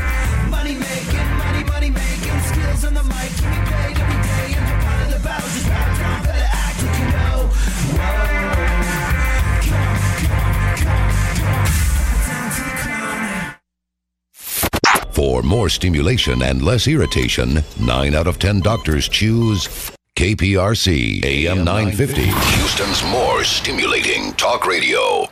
More 15.58 15.68
stimulation 15.68 16.40
and 16.42 16.62
less 16.62 16.86
irritation, 16.86 17.64
9 17.80 18.14
out 18.14 18.28
of 18.28 18.38
10 18.38 18.60
doctors 18.60 19.08
choose 19.08 19.66
KPRC 20.14 21.24
AM 21.24 21.64
950. 21.64 22.22
Houston's 22.22 23.02
more 23.10 23.42
stimulating 23.42 24.32
talk 24.34 24.64
radio. 24.68 25.26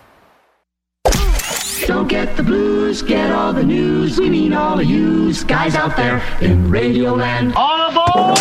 Don't 1.86 2.08
get 2.08 2.36
the 2.36 2.42
blues, 2.42 3.02
get 3.02 3.30
all 3.30 3.52
the 3.52 3.62
news. 3.62 4.18
We 4.18 4.28
mean 4.28 4.52
all 4.52 4.80
of 4.80 4.86
you 4.86 5.32
guys 5.44 5.76
out 5.76 5.96
there 5.96 6.16
in 6.40 6.72
Radioland. 6.72 7.54
All 7.54 7.90
aboard! 7.90 8.36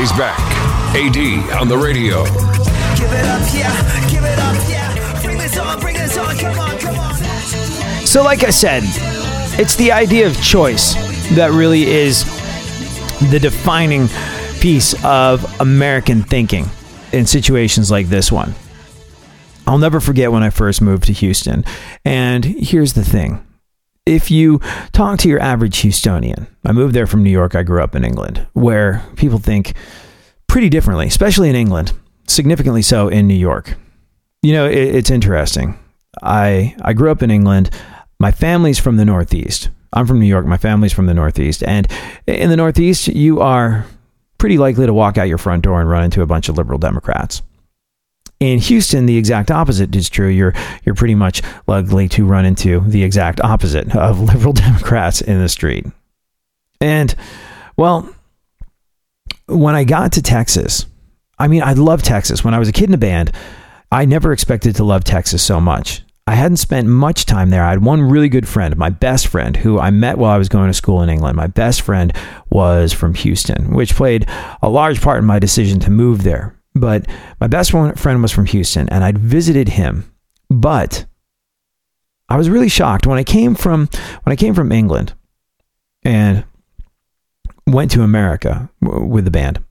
He's 0.00 0.12
back. 0.12 0.40
AD 0.96 1.60
on 1.60 1.68
the 1.68 1.76
radio. 1.76 2.24
Give 2.24 3.12
it 3.12 3.26
up, 3.26 3.42
yeah. 3.52 4.10
Give 4.10 4.24
it 4.24 4.38
up, 4.38 4.56
yeah. 4.70 5.22
Bring 5.22 5.36
this 5.36 5.58
on, 5.58 5.78
bring 5.78 5.96
this 5.96 6.16
on. 6.16 6.38
Come 6.38 6.58
on, 6.58 6.78
come 6.78 6.98
on. 6.98 8.06
So, 8.06 8.24
like 8.24 8.42
I 8.42 8.50
said, 8.50 8.82
it's 9.60 9.76
the 9.76 9.92
idea 9.92 10.26
of 10.26 10.34
choice 10.42 10.94
that 11.34 11.50
really 11.52 11.82
is 11.82 12.24
the 13.30 13.38
defining 13.38 14.08
piece 14.58 14.94
of 15.04 15.60
American 15.60 16.22
thinking 16.22 16.64
in 17.12 17.26
situations 17.26 17.90
like 17.90 18.06
this 18.06 18.32
one. 18.32 18.54
I'll 19.66 19.76
never 19.76 20.00
forget 20.00 20.32
when 20.32 20.42
I 20.42 20.48
first 20.48 20.80
moved 20.80 21.04
to 21.04 21.12
Houston. 21.12 21.66
And 22.06 22.42
here's 22.42 22.94
the 22.94 23.04
thing 23.04 23.46
if 24.06 24.30
you 24.30 24.60
talk 24.92 25.18
to 25.18 25.28
your 25.28 25.40
average 25.40 25.82
Houstonian, 25.82 26.46
I 26.64 26.72
moved 26.72 26.94
there 26.94 27.06
from 27.06 27.22
New 27.22 27.28
York, 27.28 27.54
I 27.54 27.62
grew 27.62 27.82
up 27.84 27.94
in 27.94 28.02
England, 28.02 28.46
where 28.54 29.04
people 29.16 29.38
think 29.38 29.74
pretty 30.46 30.70
differently, 30.70 31.06
especially 31.06 31.50
in 31.50 31.54
England, 31.54 31.92
significantly 32.26 32.80
so 32.80 33.08
in 33.08 33.28
New 33.28 33.34
York. 33.34 33.74
You 34.40 34.54
know, 34.54 34.66
it, 34.66 34.94
it's 34.94 35.10
interesting. 35.10 35.78
I, 36.22 36.74
I 36.80 36.94
grew 36.94 37.10
up 37.10 37.22
in 37.22 37.30
England. 37.30 37.68
My 38.20 38.30
family's 38.30 38.78
from 38.78 38.96
the 38.96 39.04
Northeast. 39.04 39.70
I'm 39.92 40.06
from 40.06 40.20
New 40.20 40.26
York. 40.26 40.46
My 40.46 40.58
family's 40.58 40.92
from 40.92 41.06
the 41.06 41.14
Northeast. 41.14 41.64
And 41.64 41.88
in 42.26 42.50
the 42.50 42.56
Northeast, 42.56 43.08
you 43.08 43.40
are 43.40 43.86
pretty 44.38 44.58
likely 44.58 44.86
to 44.86 44.94
walk 44.94 45.18
out 45.18 45.26
your 45.26 45.38
front 45.38 45.64
door 45.64 45.80
and 45.80 45.90
run 45.90 46.04
into 46.04 46.22
a 46.22 46.26
bunch 46.26 46.48
of 46.48 46.56
liberal 46.56 46.78
Democrats. 46.78 47.42
In 48.38 48.58
Houston, 48.58 49.06
the 49.06 49.16
exact 49.16 49.50
opposite 49.50 49.94
is 49.96 50.08
true. 50.08 50.28
You're 50.28 50.54
you're 50.84 50.94
pretty 50.94 51.14
much 51.14 51.42
likely 51.66 52.08
to 52.10 52.24
run 52.24 52.44
into 52.44 52.80
the 52.80 53.02
exact 53.02 53.40
opposite 53.40 53.94
of 53.96 54.20
liberal 54.34 54.52
Democrats 54.52 55.20
in 55.20 55.40
the 55.40 55.48
street. 55.48 55.86
And 56.80 57.14
well, 57.76 58.08
when 59.46 59.74
I 59.74 59.84
got 59.84 60.12
to 60.12 60.22
Texas, 60.22 60.86
I 61.38 61.48
mean, 61.48 61.62
I 61.62 61.72
love 61.72 62.02
Texas. 62.02 62.44
When 62.44 62.54
I 62.54 62.58
was 62.58 62.68
a 62.68 62.72
kid 62.72 62.88
in 62.88 62.94
a 62.94 62.98
band, 62.98 63.32
I 63.92 64.04
never 64.04 64.32
expected 64.32 64.76
to 64.76 64.84
love 64.84 65.04
Texas 65.04 65.42
so 65.42 65.60
much. 65.60 66.02
I 66.30 66.34
hadn't 66.34 66.58
spent 66.58 66.86
much 66.86 67.26
time 67.26 67.50
there. 67.50 67.64
I 67.64 67.70
had 67.70 67.82
one 67.82 68.02
really 68.02 68.28
good 68.28 68.46
friend, 68.46 68.76
my 68.76 68.88
best 68.88 69.26
friend, 69.26 69.56
who 69.56 69.80
I 69.80 69.90
met 69.90 70.16
while 70.16 70.30
I 70.30 70.38
was 70.38 70.48
going 70.48 70.68
to 70.68 70.72
school 70.72 71.02
in 71.02 71.08
England. 71.08 71.34
My 71.34 71.48
best 71.48 71.80
friend 71.82 72.12
was 72.50 72.92
from 72.92 73.14
Houston, 73.14 73.74
which 73.74 73.96
played 73.96 74.28
a 74.62 74.68
large 74.68 75.00
part 75.00 75.18
in 75.18 75.24
my 75.24 75.40
decision 75.40 75.80
to 75.80 75.90
move 75.90 76.22
there. 76.22 76.56
But 76.72 77.08
my 77.40 77.48
best 77.48 77.72
friend 77.72 78.22
was 78.22 78.30
from 78.30 78.46
Houston, 78.46 78.88
and 78.90 79.02
I'd 79.02 79.18
visited 79.18 79.70
him. 79.70 80.14
But 80.48 81.04
I 82.28 82.36
was 82.36 82.48
really 82.48 82.68
shocked 82.68 83.08
when 83.08 83.18
I 83.18 83.24
came 83.24 83.56
from 83.56 83.88
when 84.22 84.32
I 84.32 84.36
came 84.36 84.54
from 84.54 84.70
England 84.70 85.14
and 86.04 86.44
went 87.66 87.90
to 87.90 88.02
America 88.02 88.70
with 88.80 89.24
the 89.24 89.32
band. 89.32 89.64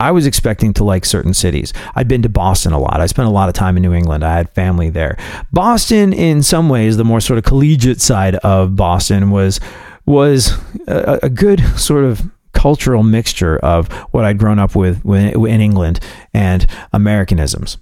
I 0.00 0.10
was 0.10 0.26
expecting 0.26 0.72
to 0.74 0.84
like 0.84 1.04
certain 1.04 1.34
cities. 1.34 1.72
I'd 1.94 2.08
been 2.08 2.22
to 2.22 2.28
Boston 2.28 2.72
a 2.72 2.78
lot. 2.78 3.00
I 3.00 3.06
spent 3.06 3.28
a 3.28 3.32
lot 3.32 3.48
of 3.48 3.54
time 3.54 3.76
in 3.76 3.82
New 3.82 3.92
England. 3.92 4.24
I 4.24 4.34
had 4.34 4.50
family 4.50 4.90
there. 4.90 5.16
Boston, 5.52 6.12
in 6.12 6.42
some 6.42 6.68
ways, 6.68 6.96
the 6.96 7.04
more 7.04 7.20
sort 7.20 7.38
of 7.38 7.44
collegiate 7.44 8.00
side 8.00 8.36
of 8.36 8.74
Boston 8.74 9.30
was 9.30 9.60
was 10.06 10.58
a, 10.88 11.20
a 11.24 11.28
good 11.28 11.60
sort 11.78 12.04
of 12.04 12.22
cultural 12.52 13.02
mixture 13.02 13.58
of 13.58 13.92
what 14.10 14.24
I'd 14.24 14.38
grown 14.38 14.58
up 14.58 14.74
with 14.74 15.04
in 15.04 15.60
England 15.60 16.00
and 16.34 16.66
Americanisms. 16.92 17.76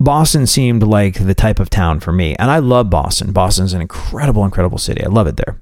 Boston 0.00 0.46
seemed 0.46 0.82
like 0.82 1.24
the 1.24 1.34
type 1.34 1.60
of 1.60 1.70
town 1.70 2.00
for 2.00 2.10
me, 2.10 2.34
and 2.36 2.50
I 2.50 2.58
love 2.58 2.90
Boston. 2.90 3.32
Boston's 3.32 3.72
an 3.72 3.80
incredible, 3.80 4.44
incredible 4.44 4.78
city. 4.78 5.04
I 5.04 5.08
love 5.08 5.26
it 5.26 5.36
there. 5.36 5.60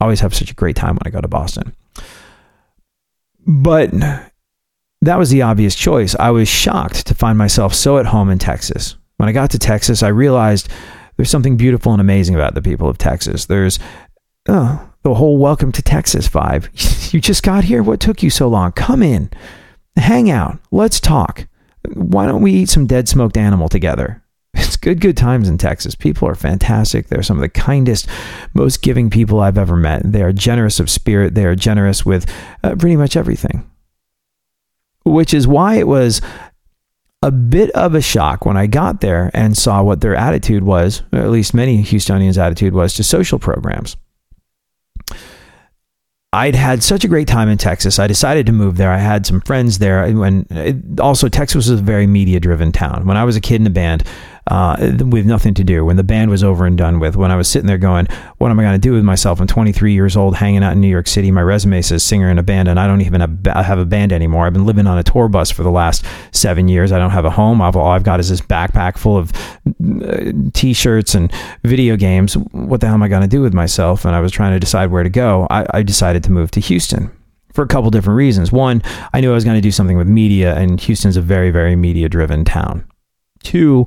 I 0.00 0.04
always 0.04 0.20
have 0.20 0.34
such 0.34 0.50
a 0.50 0.54
great 0.54 0.76
time 0.76 0.94
when 0.94 1.02
I 1.06 1.10
go 1.10 1.20
to 1.20 1.28
Boston. 1.28 1.74
But 3.46 3.90
that 5.02 5.18
was 5.18 5.30
the 5.30 5.42
obvious 5.42 5.74
choice. 5.74 6.14
I 6.16 6.30
was 6.30 6.48
shocked 6.48 7.06
to 7.06 7.14
find 7.14 7.38
myself 7.38 7.74
so 7.74 7.98
at 7.98 8.06
home 8.06 8.30
in 8.30 8.38
Texas. 8.38 8.96
When 9.16 9.28
I 9.28 9.32
got 9.32 9.50
to 9.50 9.58
Texas, 9.58 10.02
I 10.02 10.08
realized 10.08 10.68
there's 11.16 11.30
something 11.30 11.56
beautiful 11.56 11.92
and 11.92 12.00
amazing 12.00 12.34
about 12.34 12.54
the 12.54 12.62
people 12.62 12.88
of 12.88 12.98
Texas. 12.98 13.46
There's 13.46 13.78
oh, 14.48 14.88
the 15.02 15.14
whole 15.14 15.38
welcome 15.38 15.72
to 15.72 15.82
Texas 15.82 16.28
vibe. 16.28 17.12
you 17.12 17.20
just 17.20 17.42
got 17.42 17.64
here. 17.64 17.82
What 17.82 18.00
took 18.00 18.22
you 18.22 18.30
so 18.30 18.48
long? 18.48 18.72
Come 18.72 19.02
in, 19.02 19.30
hang 19.96 20.30
out, 20.30 20.58
let's 20.70 21.00
talk. 21.00 21.46
Why 21.94 22.26
don't 22.26 22.42
we 22.42 22.52
eat 22.52 22.68
some 22.68 22.86
dead 22.86 23.08
smoked 23.08 23.36
animal 23.36 23.68
together? 23.68 24.22
It's 24.54 24.76
good, 24.76 25.00
good 25.00 25.16
times 25.16 25.48
in 25.48 25.56
Texas. 25.56 25.94
People 25.94 26.26
are 26.26 26.34
fantastic. 26.34 27.06
They're 27.06 27.22
some 27.22 27.36
of 27.36 27.42
the 27.42 27.48
kindest, 27.48 28.08
most 28.54 28.82
giving 28.82 29.08
people 29.08 29.40
I've 29.40 29.58
ever 29.58 29.76
met. 29.76 30.02
They 30.04 30.22
are 30.22 30.32
generous 30.32 30.80
of 30.80 30.90
spirit. 30.90 31.34
They 31.34 31.44
are 31.44 31.54
generous 31.54 32.04
with 32.04 32.26
uh, 32.64 32.74
pretty 32.74 32.96
much 32.96 33.16
everything 33.16 33.68
which 35.08 35.34
is 35.34 35.46
why 35.46 35.74
it 35.76 35.86
was 35.86 36.20
a 37.22 37.30
bit 37.30 37.70
of 37.72 37.94
a 37.94 38.00
shock 38.00 38.46
when 38.46 38.56
I 38.56 38.66
got 38.66 39.00
there 39.00 39.30
and 39.34 39.56
saw 39.56 39.82
what 39.82 40.00
their 40.00 40.14
attitude 40.14 40.62
was, 40.62 41.02
or 41.12 41.18
at 41.18 41.30
least 41.30 41.52
many 41.52 41.82
Houstonians' 41.82 42.38
attitude 42.38 42.74
was 42.74 42.94
to 42.94 43.02
social 43.02 43.38
programs. 43.38 43.96
I'd 46.32 46.54
had 46.54 46.82
such 46.82 47.04
a 47.04 47.08
great 47.08 47.26
time 47.26 47.48
in 47.48 47.56
Texas. 47.56 47.98
I 47.98 48.06
decided 48.06 48.44
to 48.46 48.52
move 48.52 48.76
there. 48.76 48.92
I 48.92 48.98
had 48.98 49.24
some 49.24 49.40
friends 49.40 49.78
there. 49.78 50.12
When 50.12 50.46
also 51.00 51.28
Texas 51.28 51.68
was 51.68 51.80
a 51.80 51.82
very 51.82 52.06
media 52.06 52.38
driven 52.38 52.70
town. 52.70 53.06
When 53.06 53.16
I 53.16 53.24
was 53.24 53.34
a 53.34 53.40
kid 53.40 53.62
in 53.62 53.66
a 53.66 53.70
band, 53.70 54.04
uh, 54.48 54.76
with 55.06 55.26
nothing 55.26 55.54
to 55.54 55.64
do. 55.64 55.84
When 55.84 55.96
the 55.96 56.02
band 56.02 56.30
was 56.30 56.42
over 56.42 56.66
and 56.66 56.76
done 56.76 56.98
with, 56.98 57.16
when 57.16 57.30
I 57.30 57.36
was 57.36 57.48
sitting 57.48 57.66
there 57.66 57.78
going, 57.78 58.06
"What 58.38 58.50
am 58.50 58.58
I 58.58 58.62
going 58.62 58.74
to 58.74 58.78
do 58.78 58.92
with 58.92 59.04
myself?" 59.04 59.40
I'm 59.40 59.46
23 59.46 59.92
years 59.92 60.16
old, 60.16 60.36
hanging 60.36 60.64
out 60.64 60.72
in 60.72 60.80
New 60.80 60.88
York 60.88 61.06
City. 61.06 61.30
My 61.30 61.42
resume 61.42 61.82
says 61.82 62.02
singer 62.02 62.30
in 62.30 62.38
a 62.38 62.42
band, 62.42 62.68
and 62.68 62.80
I 62.80 62.86
don't 62.86 63.00
even 63.00 63.20
have 63.46 63.78
a 63.78 63.84
band 63.84 64.12
anymore. 64.12 64.46
I've 64.46 64.52
been 64.52 64.66
living 64.66 64.86
on 64.86 64.98
a 64.98 65.02
tour 65.02 65.28
bus 65.28 65.50
for 65.50 65.62
the 65.62 65.70
last 65.70 66.04
seven 66.32 66.68
years. 66.68 66.92
I 66.92 66.98
don't 66.98 67.10
have 67.10 67.24
a 67.24 67.30
home. 67.30 67.60
I've, 67.62 67.76
all 67.76 67.90
I've 67.90 68.04
got 68.04 68.20
is 68.20 68.28
this 68.28 68.40
backpack 68.40 68.98
full 68.98 69.16
of 69.16 69.32
uh, 70.02 70.32
t-shirts 70.52 71.14
and 71.14 71.32
video 71.64 71.96
games. 71.96 72.36
What 72.52 72.80
the 72.80 72.86
hell 72.86 72.94
am 72.94 73.02
I 73.02 73.08
going 73.08 73.22
to 73.22 73.28
do 73.28 73.40
with 73.40 73.54
myself? 73.54 74.04
And 74.04 74.14
I 74.14 74.20
was 74.20 74.32
trying 74.32 74.52
to 74.52 74.60
decide 74.60 74.90
where 74.90 75.02
to 75.02 75.10
go. 75.10 75.46
I, 75.50 75.66
I 75.74 75.82
decided 75.82 76.24
to 76.24 76.32
move 76.32 76.50
to 76.52 76.60
Houston 76.60 77.10
for 77.52 77.62
a 77.62 77.66
couple 77.66 77.90
different 77.90 78.16
reasons. 78.16 78.52
One, 78.52 78.82
I 79.12 79.20
knew 79.20 79.30
I 79.30 79.34
was 79.34 79.44
going 79.44 79.56
to 79.56 79.60
do 79.60 79.72
something 79.72 79.96
with 79.96 80.06
media, 80.06 80.54
and 80.54 80.80
Houston's 80.80 81.16
a 81.16 81.20
very, 81.20 81.50
very 81.50 81.74
media 81.76 82.08
driven 82.08 82.44
town. 82.44 82.86
Two, 83.42 83.84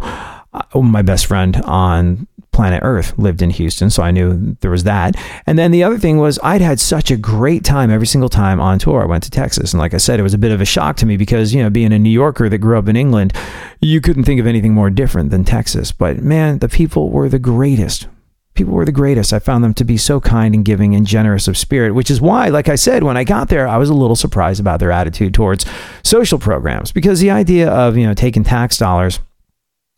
Uh, 0.53 0.81
my 0.81 1.01
best 1.01 1.25
friend 1.25 1.57
on 1.63 2.27
planet 2.51 2.81
Earth 2.83 3.17
lived 3.17 3.41
in 3.41 3.49
Houston, 3.51 3.89
so 3.89 4.03
I 4.03 4.11
knew 4.11 4.57
there 4.59 4.71
was 4.71 4.83
that. 4.83 5.15
And 5.47 5.57
then 5.57 5.71
the 5.71 5.83
other 5.83 5.97
thing 5.97 6.17
was 6.17 6.37
I'd 6.43 6.61
had 6.61 6.79
such 6.79 7.09
a 7.09 7.17
great 7.17 7.63
time 7.63 7.89
every 7.89 8.07
single 8.07 8.29
time 8.29 8.59
on 8.59 8.77
tour. 8.77 9.01
I 9.01 9.05
went 9.05 9.23
to 9.23 9.31
Texas, 9.31 9.73
and 9.73 9.79
like 9.79 9.93
I 9.93 9.97
said, 9.97 10.19
it 10.19 10.23
was 10.23 10.33
a 10.33 10.37
bit 10.37 10.51
of 10.51 10.61
a 10.61 10.65
shock 10.65 10.97
to 10.97 11.05
me 11.05 11.17
because 11.17 11.53
you 11.53 11.63
know, 11.63 11.69
being 11.69 11.93
a 11.93 11.99
New 11.99 12.09
Yorker 12.09 12.49
that 12.49 12.57
grew 12.57 12.77
up 12.77 12.87
in 12.87 12.95
England, 12.95 13.33
you 13.79 14.01
couldn't 14.01 14.25
think 14.25 14.39
of 14.39 14.47
anything 14.47 14.73
more 14.73 14.89
different 14.89 15.31
than 15.31 15.45
Texas. 15.45 15.91
But 15.91 16.17
man, 16.17 16.59
the 16.59 16.69
people 16.69 17.09
were 17.09 17.29
the 17.29 17.39
greatest. 17.39 18.07
People 18.53 18.73
were 18.73 18.85
the 18.85 18.91
greatest. 18.91 19.31
I 19.31 19.39
found 19.39 19.63
them 19.63 19.73
to 19.75 19.85
be 19.85 19.95
so 19.95 20.19
kind 20.19 20.53
and 20.53 20.65
giving 20.65 20.93
and 20.93 21.07
generous 21.07 21.47
of 21.47 21.57
spirit, 21.57 21.95
which 21.95 22.11
is 22.11 22.19
why, 22.19 22.49
like 22.49 22.67
I 22.67 22.75
said, 22.75 23.03
when 23.03 23.15
I 23.15 23.23
got 23.23 23.47
there, 23.47 23.65
I 23.65 23.77
was 23.77 23.89
a 23.89 23.93
little 23.93 24.17
surprised 24.17 24.59
about 24.59 24.81
their 24.81 24.91
attitude 24.91 25.33
towards 25.33 25.65
social 26.03 26.37
programs 26.37 26.91
because 26.91 27.21
the 27.21 27.31
idea 27.31 27.71
of, 27.71 27.95
you 27.95 28.05
know, 28.05 28.13
taking 28.13 28.43
tax 28.43 28.77
dollars 28.77 29.21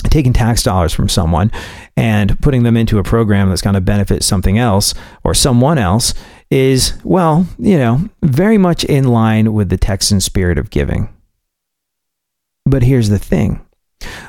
taking 0.10 0.34
tax 0.34 0.64
dollars 0.64 0.94
from 0.94 1.10
someone 1.10 1.52
and 1.96 2.40
putting 2.42 2.64
them 2.64 2.78
into 2.78 3.00
a 3.00 3.04
program 3.04 3.50
that's 3.50 3.62
going 3.62 3.76
to 3.76 3.82
benefit 3.82 4.24
something 4.24 4.58
else 4.58 4.94
or 5.24 5.34
someone 5.34 5.78
else 5.78 6.14
is, 6.50 6.94
well, 7.04 7.48
you 7.58 7.78
know, 7.78 8.10
very 8.22 8.58
much 8.58 8.84
in 8.84 9.06
line 9.06 9.54
with 9.54 9.70
the 9.70 9.78
Texan 9.78 10.22
spirit 10.22 10.58
of 10.58 10.70
giving. 10.70 11.14
But 12.66 12.84
here's 12.84 13.10
the 13.10 13.20
thing 13.20 13.66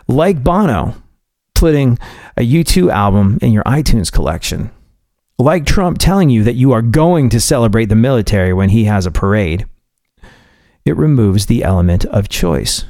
like 0.08 0.42
Bono 0.42 0.94
putting 1.54 1.98
a 2.37 2.42
U2 2.42 2.92
album 2.92 3.38
in 3.40 3.52
your 3.52 3.64
iTunes 3.64 4.12
collection, 4.12 4.70
like 5.38 5.64
Trump 5.64 5.98
telling 5.98 6.30
you 6.30 6.44
that 6.44 6.54
you 6.54 6.72
are 6.72 6.82
going 6.82 7.28
to 7.30 7.40
celebrate 7.40 7.87
the 7.87 7.94
military 7.94 8.52
when 8.52 8.70
he 8.70 8.84
has 8.84 9.06
a 9.06 9.10
parade, 9.10 9.66
it 10.84 10.96
removes 10.96 11.46
the 11.46 11.64
element 11.64 12.04
of 12.06 12.28
choice. 12.28 12.84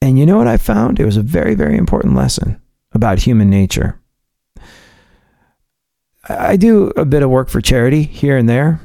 And 0.00 0.18
you 0.18 0.26
know 0.26 0.36
what 0.36 0.46
I 0.46 0.56
found? 0.56 1.00
It 1.00 1.04
was 1.04 1.16
a 1.16 1.22
very, 1.22 1.54
very 1.54 1.76
important 1.76 2.14
lesson 2.14 2.60
about 2.92 3.18
human 3.20 3.50
nature. 3.50 4.00
I 6.28 6.56
do 6.56 6.88
a 6.96 7.04
bit 7.04 7.22
of 7.22 7.30
work 7.30 7.48
for 7.48 7.60
charity 7.60 8.02
here 8.02 8.36
and 8.36 8.48
there, 8.48 8.80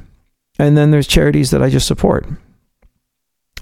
and 0.58 0.76
then 0.76 0.90
there's 0.90 1.06
charities 1.06 1.50
that 1.50 1.62
I 1.62 1.68
just 1.68 1.86
support. 1.86 2.26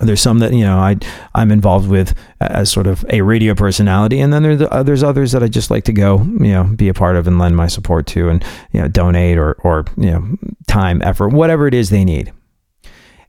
There's 0.00 0.20
some 0.20 0.38
that 0.38 0.52
you 0.52 0.64
know 0.64 0.78
I 0.78 0.96
I'm 1.34 1.50
involved 1.50 1.88
with 1.88 2.14
as 2.40 2.70
sort 2.70 2.86
of 2.86 3.04
a 3.10 3.22
radio 3.22 3.54
personality, 3.54 4.20
and 4.20 4.32
then 4.32 4.62
uh, 4.62 4.82
there's 4.82 5.02
others 5.02 5.32
that 5.32 5.42
I 5.42 5.48
just 5.48 5.70
like 5.70 5.84
to 5.84 5.92
go 5.92 6.22
you 6.22 6.52
know 6.52 6.64
be 6.64 6.88
a 6.88 6.94
part 6.94 7.16
of 7.16 7.26
and 7.26 7.38
lend 7.38 7.56
my 7.56 7.66
support 7.66 8.06
to, 8.08 8.28
and 8.28 8.44
you 8.72 8.80
know 8.80 8.88
donate 8.88 9.36
or 9.36 9.54
or 9.64 9.84
you 9.96 10.10
know 10.10 10.36
time, 10.66 11.02
effort, 11.02 11.28
whatever 11.30 11.66
it 11.66 11.74
is 11.74 11.90
they 11.90 12.04
need. 12.04 12.32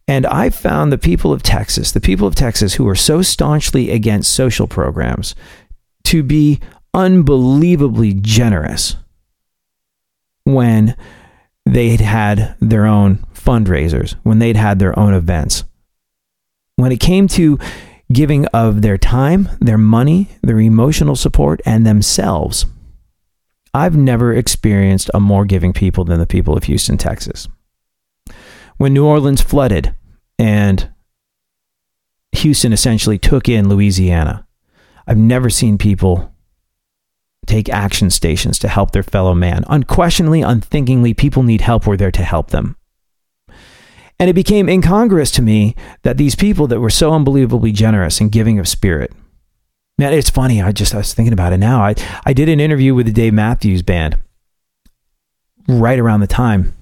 And 0.08 0.26
I 0.26 0.50
found 0.50 0.92
the 0.92 0.98
people 0.98 1.32
of 1.32 1.44
Texas, 1.44 1.92
the 1.92 2.02
people 2.02 2.28
of 2.28 2.36
Texas 2.36 2.74
who 2.74 2.88
are 2.88 2.96
so 2.96 3.22
staunchly 3.22 3.92
against 3.92 4.34
social 4.34 4.68
programs, 4.68 5.34
to 6.06 6.24
be 6.24 6.60
unbelievably 6.94 8.16
generous 8.16 8.98
when 10.44 10.96
they'd 11.66 12.02
had 12.02 12.56
their 12.60 12.86
own 12.86 13.26
fundraisers, 13.34 14.16
when 14.24 14.40
they'd 14.40 14.58
had 14.58 14.80
their 14.80 14.98
own 15.00 15.14
events. 15.14 15.64
When 16.76 16.92
it 16.92 17.00
came 17.00 17.28
to 17.30 17.58
giving 18.12 18.46
of 18.48 18.82
their 18.82 18.98
time, 18.98 19.50
their 19.60 19.78
money, 19.78 20.30
their 20.42 20.60
emotional 20.60 21.16
support, 21.16 21.62
and 21.66 21.86
themselves, 21.86 22.66
I've 23.74 23.96
never 23.96 24.34
experienced 24.34 25.10
a 25.14 25.20
more 25.20 25.46
giving 25.46 25.72
people 25.72 26.04
than 26.04 26.20
the 26.20 26.28
people 26.28 26.58
of 26.58 26.66
Houston, 26.66 26.98
Texas 26.98 27.48
when 28.84 28.94
New 28.94 29.06
Orleans 29.06 29.42
flooded 29.42 29.96
and 30.38 30.92
Houston 32.34 32.74
essentially 32.74 33.18
took 33.18 33.48
in 33.48 33.70
Louisiana. 33.70 34.46
I've 35.08 35.16
never 35.18 35.50
seen 35.50 35.78
people 35.78 36.36
take 37.46 37.70
action 37.70 38.10
stations 38.10 38.60
to 38.60 38.68
help 38.68 38.92
their 38.92 39.02
fellow 39.02 39.34
man. 39.34 39.64
Unquestionably, 39.70 40.42
unthinkingly, 40.42 41.14
people 41.14 41.44
need 41.44 41.62
help. 41.62 41.88
We're 41.88 41.96
there 41.96 42.12
to 42.12 42.24
help 42.24 42.50
them. 42.50 42.76
And 44.20 44.30
it 44.30 44.34
became 44.34 44.68
incongruous 44.68 45.32
to 45.32 45.42
me 45.42 45.78
that 46.02 46.18
these 46.18 46.36
people 46.36 46.68
that 46.68 46.82
were 46.82 46.90
so 46.90 47.14
unbelievably 47.14 47.72
generous 47.72 48.20
and 48.20 48.34
giving 48.34 48.60
of 48.60 48.68
spirit. 48.68 49.14
Now, 49.98 50.10
it's 50.10 50.30
funny. 50.30 50.62
I 50.62 50.74
just 50.74 50.94
I 50.94 50.98
was 50.98 51.14
thinking 51.14 51.32
about 51.32 51.54
it 51.54 51.58
now. 51.58 51.80
I, 51.80 51.96
I 52.26 52.34
did 52.34 52.50
an 52.50 52.60
interview 52.60 52.94
with 52.94 53.06
the 53.06 53.14
Dave 53.14 53.34
Matthews 53.34 53.82
Band 53.82 54.18
right 55.70 56.00
around 56.00 56.20
the 56.20 56.28
time 56.28 56.74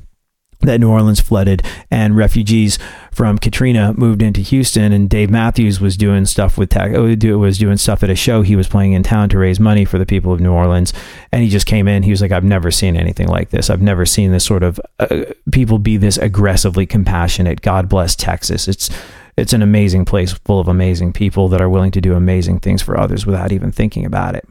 that 0.62 0.80
New 0.80 0.90
Orleans 0.90 1.20
flooded 1.20 1.64
and 1.90 2.16
refugees 2.16 2.78
from 3.12 3.38
Katrina 3.38 3.94
moved 3.94 4.22
into 4.22 4.42
Houston 4.42 4.92
and 4.92 5.10
Dave 5.10 5.30
Matthews 5.30 5.80
was 5.80 5.98
doing 5.98 6.26
stuff 6.26 6.58
with 6.58 6.70
tech, 6.70 6.92
was 6.94 7.58
doing 7.58 7.78
stuff 7.78 8.04
at 8.04 8.10
a 8.10 8.16
show 8.16 8.42
he 8.42 8.56
was 8.56 8.68
playing 8.68 8.94
in 8.94 9.04
town 9.04 9.30
to 9.30 9.38
raise 9.38 9.60
money 9.60 9.86
for 9.86 9.98
the 9.98 10.06
people 10.06 10.32
of 10.32 10.40
New 10.40 10.54
Orleans 10.54 10.94
and 11.32 11.44
he 11.44 11.50
just 11.50 11.66
came 11.66 11.88
in 11.88 12.04
he 12.04 12.12
was 12.12 12.22
like 12.22 12.32
I've 12.32 12.44
never 12.44 12.72
seen 12.72 12.96
anything 12.96 13.28
like 13.28 13.50
this. 13.50 13.70
I've 13.70 13.82
never 13.82 14.06
seen 14.06 14.32
this 14.32 14.46
sort 14.46 14.64
of 14.64 14.80
uh, 15.00 15.26
people 15.52 15.80
be 15.80 15.98
this 15.98 16.18
aggressively 16.18 16.86
compassionate. 16.86 17.62
God 17.62 17.90
bless 17.90 18.16
Texas. 18.16 18.68
It's 18.68 18.90
it's 19.38 19.54
an 19.54 19.62
amazing 19.62 20.06
place 20.06 20.34
full 20.34 20.60
of 20.60 20.68
amazing 20.68 21.14
people 21.14 21.48
that 21.50 21.62
are 21.62 21.70
willing 21.70 21.92
to 21.92 22.02
do 22.02 22.16
amazing 22.16 22.60
things 22.60 22.82
for 22.82 23.00
others 23.00 23.26
without 23.26 23.52
even 23.52 23.72
thinking 23.72 24.06
about 24.06 24.36
it. 24.36 24.48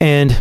And 0.00 0.38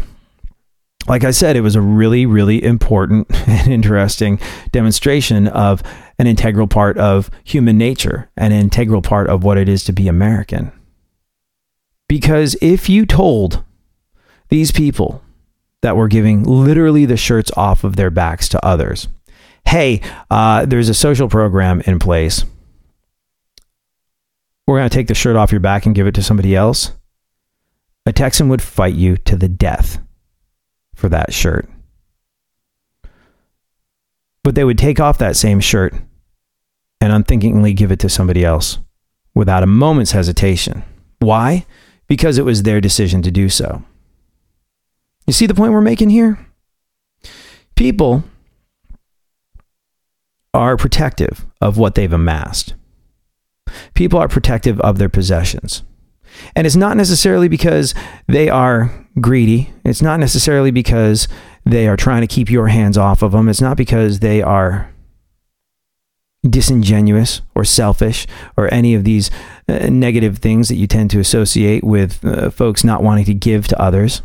like 1.08 1.24
I 1.24 1.32
said, 1.32 1.56
it 1.56 1.62
was 1.62 1.76
a 1.76 1.82
really, 1.82 2.26
really 2.26 2.63
important 2.63 3.28
and 3.48 3.72
interesting 3.72 4.39
demonstration 4.72 5.48
of 5.48 5.84
an 6.20 6.28
integral 6.28 6.68
part 6.68 6.98
of 6.98 7.30
human 7.44 7.78
nature, 7.78 8.30
an 8.38 8.52
integral 8.52 9.02
part 9.02 9.28
of 9.28 9.44
what 9.44 9.58
it 9.58 9.68
is 9.68 9.84
to 9.86 9.94
be 9.94 10.08
American. 10.08 10.72
Because 12.08 12.56
if 12.62 12.89
you 12.89 13.06
told 13.06 13.63
these 14.50 14.72
people 14.72 15.22
that 15.82 15.98
were 15.98 16.08
giving 16.08 16.44
literally 16.44 17.06
the 17.06 17.18
shirts 17.18 17.52
off 17.58 17.84
of 17.84 17.96
their 17.96 18.12
backs 18.12 18.48
to 18.50 18.66
others, 18.66 19.08
hey, 19.66 20.02
uh, 20.30 20.66
there's 20.66 20.89
a 20.89 20.94
social 20.94 21.28
program 21.28 21.82
in 21.82 22.00
place. 22.00 22.46
We're 24.68 24.80
going 24.80 24.89
to 24.89 24.96
take 24.96 25.08
the 25.08 25.16
shirt 25.16 25.36
off 25.36 25.52
your 25.52 25.60
back 25.60 25.86
and 25.86 25.96
give 25.96 26.08
it 26.08 26.16
to 26.16 26.24
somebody 26.24 26.56
else. 26.56 26.94
A 28.06 28.13
Texan 28.13 28.48
would 28.50 28.62
fight 28.62 28.94
you 28.94 29.18
to 29.18 29.36
the 29.36 29.50
death 29.50 30.00
for 31.04 31.10
that 31.10 31.34
shirt. 31.34 31.68
But 34.42 34.56
they 34.56 34.63
would 34.63 34.78
take 34.78 35.02
off 35.02 35.18
that 35.18 35.36
same 35.36 35.60
shirt 35.60 35.94
and 37.02 37.12
unthinkingly 37.12 37.74
give 37.74 37.92
it 37.92 38.00
to 38.00 38.08
somebody 38.08 38.46
else 38.46 38.80
without 39.36 39.63
a 39.63 39.68
moment's 39.68 40.13
hesitation. 40.13 40.82
Why? 41.20 41.66
Because 42.08 42.38
it 42.38 42.46
was 42.46 42.63
their 42.63 42.80
decision 42.80 43.22
to 43.24 43.32
do 43.32 43.50
so. 43.50 43.84
You 45.28 45.34
see 45.34 45.46
the 45.46 45.54
point 45.54 45.74
we're 45.74 45.82
making 45.82 46.10
here? 46.10 46.39
People 47.76 48.24
are 50.54 50.78
protective 50.78 51.46
of 51.60 51.78
what 51.78 51.96
they've 51.96 52.13
amassed. 52.13 52.76
People 53.94 54.20
are 54.20 54.30
protective 54.30 54.80
of 54.80 55.00
their 55.00 55.10
possessions. 55.10 55.84
And 56.56 56.67
it's 56.67 56.76
not 56.76 56.98
necessarily 56.98 57.48
because 57.48 57.93
they 58.28 58.50
are 58.50 58.91
greedy. 59.19 59.72
It's 59.84 60.02
not 60.02 60.19
necessarily 60.19 60.72
because 60.72 61.28
they 61.65 61.88
are 61.88 61.98
trying 61.98 62.22
to 62.22 62.28
keep 62.28 62.50
your 62.50 62.67
hands 62.67 62.98
off 62.98 63.22
of 63.22 63.32
them. 63.32 63.50
It's 63.50 63.62
not 63.62 63.78
because 63.78 64.19
they 64.19 64.41
are 64.41 64.93
disingenuous 66.48 67.41
or 67.56 67.63
selfish 67.63 68.28
or 68.58 68.72
any 68.74 68.93
of 68.93 69.04
these 69.04 69.32
uh, 69.69 69.88
negative 69.89 70.39
things 70.39 70.67
that 70.67 70.76
you 70.76 70.88
tend 70.88 71.10
to 71.12 71.19
associate 71.19 71.84
with 71.84 72.24
uh, 72.26 72.50
folks 72.50 72.84
not 72.84 73.02
wanting 73.02 73.26
to 73.26 73.34
give 73.34 73.67
to 73.69 73.82
others. 73.82 74.22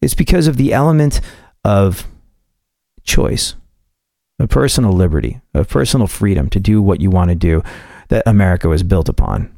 It's 0.00 0.14
because 0.14 0.46
of 0.46 0.56
the 0.56 0.72
element 0.72 1.20
of 1.64 2.06
choice, 3.02 3.54
of 4.38 4.48
personal 4.48 4.92
liberty, 4.92 5.40
of 5.52 5.68
personal 5.68 6.06
freedom 6.06 6.48
to 6.50 6.60
do 6.60 6.80
what 6.80 7.00
you 7.00 7.10
want 7.10 7.30
to 7.30 7.34
do 7.34 7.62
that 8.08 8.22
America 8.26 8.68
was 8.68 8.82
built 8.82 9.08
upon. 9.08 9.52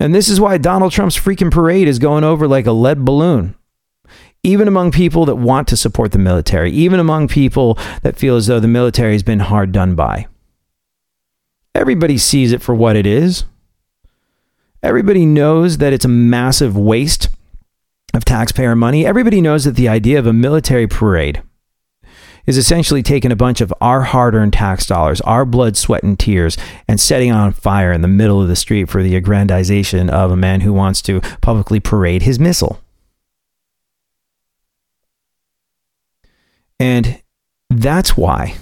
And 0.00 0.14
this 0.14 0.28
is 0.28 0.40
why 0.40 0.58
Donald 0.58 0.92
Trump's 0.92 1.18
freaking 1.18 1.50
parade 1.50 1.88
is 1.88 1.98
going 1.98 2.24
over 2.24 2.46
like 2.46 2.66
a 2.66 2.72
lead 2.72 3.04
balloon. 3.04 3.54
Even 4.44 4.68
among 4.68 4.92
people 4.92 5.24
that 5.26 5.34
want 5.36 5.66
to 5.68 5.76
support 5.76 6.12
the 6.12 6.18
military, 6.18 6.70
even 6.70 7.00
among 7.00 7.26
people 7.26 7.76
that 8.02 8.16
feel 8.16 8.36
as 8.36 8.46
though 8.46 8.60
the 8.60 8.68
military 8.68 9.12
has 9.12 9.24
been 9.24 9.40
hard 9.40 9.72
done 9.72 9.96
by. 9.96 10.28
Everybody 11.74 12.18
sees 12.18 12.52
it 12.52 12.62
for 12.62 12.74
what 12.74 12.96
it 12.96 13.06
is. 13.06 13.44
Everybody 14.82 15.26
knows 15.26 15.78
that 15.78 15.92
it's 15.92 16.04
a 16.04 16.08
massive 16.08 16.76
waste 16.76 17.28
of 18.14 18.24
taxpayer 18.24 18.76
money. 18.76 19.04
Everybody 19.04 19.40
knows 19.40 19.64
that 19.64 19.74
the 19.74 19.88
idea 19.88 20.18
of 20.20 20.26
a 20.26 20.32
military 20.32 20.86
parade 20.86 21.42
is 22.48 22.56
essentially 22.56 23.02
taking 23.02 23.30
a 23.30 23.36
bunch 23.36 23.60
of 23.60 23.72
our 23.82 24.00
hard 24.00 24.34
earned 24.34 24.54
tax 24.54 24.86
dollars, 24.86 25.20
our 25.20 25.44
blood, 25.44 25.76
sweat, 25.76 26.02
and 26.02 26.18
tears, 26.18 26.56
and 26.88 26.98
setting 26.98 27.30
on 27.30 27.52
fire 27.52 27.92
in 27.92 28.00
the 28.00 28.08
middle 28.08 28.40
of 28.40 28.48
the 28.48 28.56
street 28.56 28.88
for 28.88 29.02
the 29.02 29.20
aggrandization 29.20 30.08
of 30.08 30.30
a 30.30 30.36
man 30.36 30.62
who 30.62 30.72
wants 30.72 31.02
to 31.02 31.20
publicly 31.42 31.78
parade 31.78 32.22
his 32.22 32.40
missile. 32.40 32.80
And 36.80 37.22
that's 37.68 38.16
why, 38.16 38.56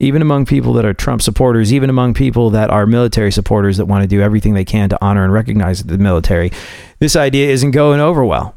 even 0.00 0.20
among 0.20 0.44
people 0.44 0.72
that 0.72 0.84
are 0.84 0.92
Trump 0.92 1.22
supporters, 1.22 1.72
even 1.72 1.88
among 1.88 2.14
people 2.14 2.50
that 2.50 2.70
are 2.70 2.86
military 2.86 3.30
supporters 3.30 3.76
that 3.76 3.86
want 3.86 4.02
to 4.02 4.08
do 4.08 4.20
everything 4.20 4.54
they 4.54 4.64
can 4.64 4.88
to 4.88 4.98
honor 5.00 5.22
and 5.22 5.32
recognize 5.32 5.84
the 5.84 5.96
military, 5.96 6.50
this 6.98 7.14
idea 7.14 7.50
isn't 7.50 7.70
going 7.70 8.00
over 8.00 8.24
well. 8.24 8.56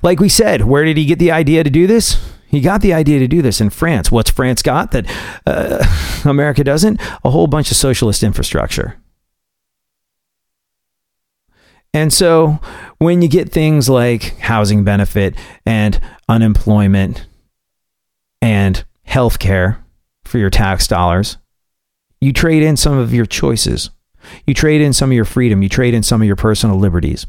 Like 0.00 0.18
we 0.18 0.30
said, 0.30 0.62
where 0.62 0.86
did 0.86 0.96
he 0.96 1.04
get 1.04 1.18
the 1.18 1.30
idea 1.30 1.62
to 1.62 1.68
do 1.68 1.86
this? 1.86 2.31
He 2.52 2.60
got 2.60 2.82
the 2.82 2.92
idea 2.92 3.18
to 3.18 3.26
do 3.26 3.40
this 3.40 3.62
in 3.62 3.70
France. 3.70 4.12
What's 4.12 4.30
France 4.30 4.60
got 4.60 4.90
that 4.92 5.06
uh, 5.46 5.82
America 6.28 6.62
doesn't? 6.62 7.00
A 7.24 7.30
whole 7.30 7.46
bunch 7.46 7.70
of 7.70 7.78
socialist 7.78 8.22
infrastructure. 8.22 8.98
And 11.94 12.12
so 12.12 12.60
when 12.98 13.22
you 13.22 13.28
get 13.28 13.50
things 13.50 13.88
like 13.88 14.38
housing 14.38 14.84
benefit 14.84 15.34
and 15.64 15.98
unemployment 16.28 17.26
and 18.42 18.84
health 19.04 19.38
care 19.38 19.82
for 20.24 20.36
your 20.36 20.50
tax 20.50 20.86
dollars, 20.86 21.38
you 22.20 22.34
trade 22.34 22.62
in 22.62 22.76
some 22.76 22.98
of 22.98 23.14
your 23.14 23.26
choices. 23.26 23.90
You 24.46 24.52
trade 24.52 24.82
in 24.82 24.92
some 24.92 25.10
of 25.10 25.14
your 25.14 25.24
freedom. 25.24 25.62
You 25.62 25.70
trade 25.70 25.94
in 25.94 26.02
some 26.02 26.20
of 26.20 26.26
your 26.26 26.36
personal 26.36 26.78
liberties. 26.78 27.26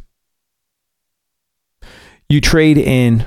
You 2.28 2.42
trade 2.42 2.78
in 2.78 3.26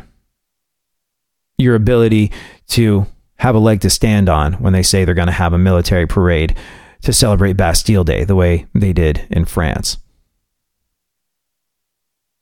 your 1.58 1.74
ability 1.74 2.32
to 2.68 3.06
have 3.38 3.54
a 3.54 3.58
leg 3.60 3.80
to 3.80 3.90
stand 3.90 4.28
on 4.28 4.54
when 4.54 4.72
they 4.72 4.82
say 4.82 5.04
they're 5.04 5.14
going 5.14 5.26
to 5.26 5.32
have 5.32 5.52
a 5.52 5.58
military 5.58 6.06
parade 6.06 6.56
to 7.02 7.12
celebrate 7.12 7.54
Bastille 7.54 8.04
Day 8.04 8.24
the 8.24 8.34
way 8.34 8.66
they 8.74 8.92
did 8.92 9.26
in 9.30 9.44
France. 9.44 9.98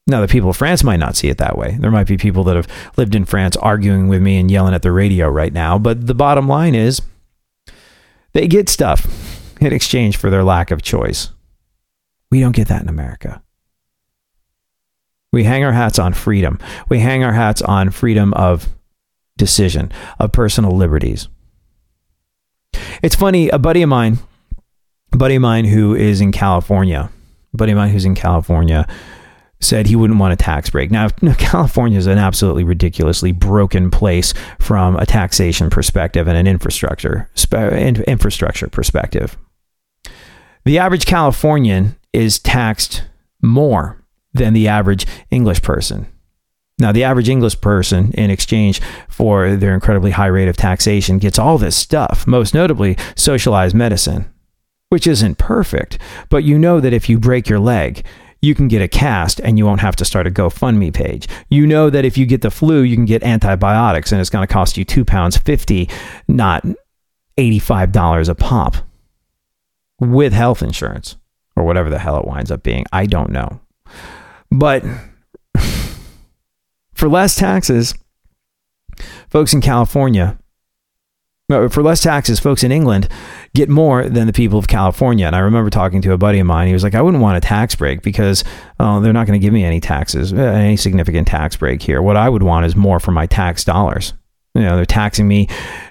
Now, 0.06 0.20
the 0.20 0.28
people 0.28 0.50
of 0.50 0.56
France 0.56 0.84
might 0.84 0.98
not 0.98 1.16
see 1.16 1.28
it 1.28 1.38
that 1.38 1.56
way. 1.56 1.76
There 1.80 1.90
might 1.90 2.06
be 2.06 2.18
people 2.18 2.44
that 2.44 2.56
have 2.56 2.68
lived 2.96 3.14
in 3.14 3.24
France 3.24 3.56
arguing 3.56 4.08
with 4.08 4.20
me 4.20 4.38
and 4.38 4.50
yelling 4.50 4.74
at 4.74 4.82
the 4.82 4.92
radio 4.92 5.28
right 5.28 5.52
now. 5.52 5.78
But 5.78 6.06
the 6.06 6.14
bottom 6.14 6.46
line 6.46 6.74
is 6.74 7.00
they 8.32 8.46
get 8.46 8.68
stuff 8.68 9.06
in 9.60 9.72
exchange 9.72 10.18
for 10.18 10.28
their 10.28 10.44
lack 10.44 10.70
of 10.70 10.82
choice. 10.82 11.30
We 12.30 12.40
don't 12.40 12.54
get 12.54 12.68
that 12.68 12.82
in 12.82 12.88
America. 12.88 13.42
We 15.32 15.44
hang 15.44 15.64
our 15.64 15.72
hats 15.72 15.98
on 15.98 16.12
freedom. 16.12 16.58
We 16.88 17.00
hang 17.00 17.24
our 17.24 17.32
hats 17.32 17.62
on 17.62 17.90
freedom 17.90 18.34
of 18.34 18.68
decision 19.36 19.90
of 20.18 20.32
personal 20.32 20.72
liberties. 20.72 21.28
It's 23.02 23.14
funny, 23.14 23.48
a 23.48 23.58
buddy 23.58 23.82
of 23.82 23.88
mine, 23.88 24.18
a 25.12 25.16
buddy 25.16 25.36
of 25.36 25.42
mine 25.42 25.64
who 25.64 25.94
is 25.94 26.20
in 26.20 26.32
California, 26.32 27.10
a 27.52 27.56
buddy 27.56 27.72
of 27.72 27.78
mine 27.78 27.90
who's 27.90 28.04
in 28.04 28.14
California 28.14 28.86
said 29.60 29.86
he 29.86 29.96
wouldn't 29.96 30.20
want 30.20 30.32
a 30.32 30.36
tax 30.36 30.70
break. 30.70 30.90
Now, 30.90 31.08
California 31.38 31.98
is 31.98 32.06
an 32.06 32.18
absolutely 32.18 32.64
ridiculously 32.64 33.32
broken 33.32 33.90
place 33.90 34.34
from 34.58 34.96
a 34.96 35.06
taxation 35.06 35.70
perspective 35.70 36.28
and 36.28 36.36
an 36.36 36.46
infrastructure 36.46 37.30
infrastructure 38.06 38.68
perspective. 38.68 39.36
The 40.64 40.78
average 40.78 41.06
Californian 41.06 41.96
is 42.12 42.38
taxed 42.38 43.04
more 43.42 44.02
than 44.32 44.54
the 44.54 44.68
average 44.68 45.06
English 45.30 45.62
person. 45.62 46.06
Now, 46.78 46.90
the 46.90 47.04
average 47.04 47.28
English 47.28 47.60
person, 47.60 48.12
in 48.12 48.30
exchange 48.30 48.80
for 49.08 49.54
their 49.54 49.74
incredibly 49.74 50.10
high 50.10 50.26
rate 50.26 50.48
of 50.48 50.56
taxation, 50.56 51.18
gets 51.18 51.38
all 51.38 51.56
this 51.56 51.76
stuff, 51.76 52.26
most 52.26 52.52
notably 52.52 52.96
socialized 53.14 53.76
medicine, 53.76 54.32
which 54.90 55.06
isn't 55.06 55.38
perfect, 55.38 55.98
but 56.30 56.42
you 56.42 56.58
know 56.58 56.80
that 56.80 56.92
if 56.92 57.08
you 57.08 57.18
break 57.18 57.48
your 57.48 57.60
leg, 57.60 58.04
you 58.42 58.54
can 58.54 58.68
get 58.68 58.82
a 58.82 58.88
cast 58.88 59.40
and 59.40 59.56
you 59.56 59.64
won't 59.64 59.80
have 59.80 59.96
to 59.96 60.04
start 60.04 60.26
a 60.26 60.30
GoFundMe 60.30 60.92
page. 60.92 61.28
You 61.48 61.66
know 61.66 61.90
that 61.90 62.04
if 62.04 62.18
you 62.18 62.26
get 62.26 62.42
the 62.42 62.50
flu, 62.50 62.82
you 62.82 62.96
can 62.96 63.06
get 63.06 63.22
antibiotics 63.22 64.12
and 64.12 64.20
it's 64.20 64.28
going 64.28 64.46
to 64.46 64.52
cost 64.52 64.76
you 64.76 64.84
two 64.84 65.04
pounds 65.04 65.38
fifty, 65.38 65.88
not 66.28 66.64
eighty-five 67.38 67.92
dollars 67.92 68.28
a 68.28 68.34
pop, 68.34 68.76
with 69.98 70.32
health 70.32 70.60
insurance 70.60 71.16
or 71.56 71.64
whatever 71.64 71.88
the 71.88 71.98
hell 71.98 72.18
it 72.18 72.26
winds 72.26 72.50
up 72.50 72.62
being. 72.62 72.84
I 72.92 73.06
don't 73.06 73.30
know, 73.30 73.60
but 74.50 74.84
for 76.94 77.08
less 77.08 77.36
taxes, 77.36 77.94
folks 79.28 79.52
in 79.52 79.60
California 79.60 80.38
For 81.48 81.82
less 81.82 82.02
taxes, 82.02 82.40
folks 82.40 82.64
in 82.64 82.72
England 82.72 83.06
get 83.52 83.68
more 83.68 84.08
than 84.08 84.26
the 84.26 84.32
people 84.32 84.58
of 84.58 84.66
California. 84.66 85.26
And 85.26 85.36
I 85.36 85.40
remember 85.40 85.68
talking 85.68 86.00
to 86.02 86.12
a 86.12 86.18
buddy 86.18 86.38
of 86.38 86.46
mine. 86.46 86.68
He 86.68 86.72
was 86.72 86.82
like, 86.82 86.94
I 86.94 87.02
wouldn't 87.02 87.22
want 87.22 87.36
a 87.36 87.40
tax 87.40 87.74
break 87.74 88.00
because 88.00 88.44
uh, 88.80 88.98
they're 89.00 89.12
not 89.12 89.26
going 89.26 89.38
to 89.38 89.44
give 89.44 89.52
me 89.52 89.62
any 89.62 89.78
taxes, 89.78 90.32
uh, 90.32 90.36
any 90.36 90.78
significant 90.78 91.28
tax 91.28 91.54
break 91.54 91.82
here. 91.82 92.00
What 92.00 92.16
I 92.16 92.30
would 92.30 92.42
want 92.42 92.64
is 92.64 92.74
more 92.74 92.98
for 92.98 93.10
my 93.10 93.26
tax 93.26 93.62
dollars. 93.62 94.14
You 94.54 94.62
know, 94.62 94.76
they're 94.76 94.86
taxing 94.86 95.28
me 95.28 95.48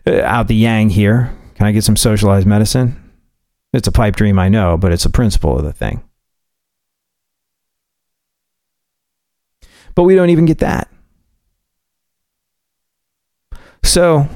uh, 0.07 0.21
out 0.21 0.47
the 0.47 0.55
yang 0.55 0.89
here. 0.89 1.31
Can 1.53 1.67
I 1.67 1.71
get 1.71 1.83
some 1.83 1.97
socialized 1.97 2.47
medicine? 2.47 2.99
It's 3.73 3.87
a 3.87 3.91
pipe 3.91 4.15
dream, 4.15 4.39
I 4.39 4.49
know, 4.49 4.75
but 4.75 4.91
it's 4.91 5.05
a 5.05 5.09
principle 5.09 5.57
of 5.59 5.63
the 5.63 5.73
thing. 5.73 6.03
But 9.93 10.03
we 10.03 10.15
don't 10.15 10.31
even 10.31 10.45
get 10.45 10.57
that. 10.59 10.89
So, 13.84 14.28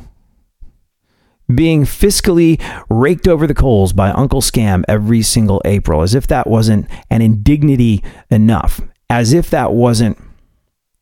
being 1.53 1.83
fiscally 1.83 2.61
raked 2.89 3.27
over 3.27 3.47
the 3.47 3.53
coals 3.53 3.93
by 3.93 4.09
Uncle 4.11 4.41
Scam 4.41 4.83
every 4.87 5.21
single 5.21 5.61
April, 5.65 6.01
as 6.01 6.13
if 6.13 6.27
that 6.27 6.47
wasn't 6.47 6.89
an 7.09 7.21
indignity 7.21 8.03
enough, 8.29 8.81
as 9.09 9.33
if 9.33 9.49
that 9.49 9.71
wasn't 9.71 10.17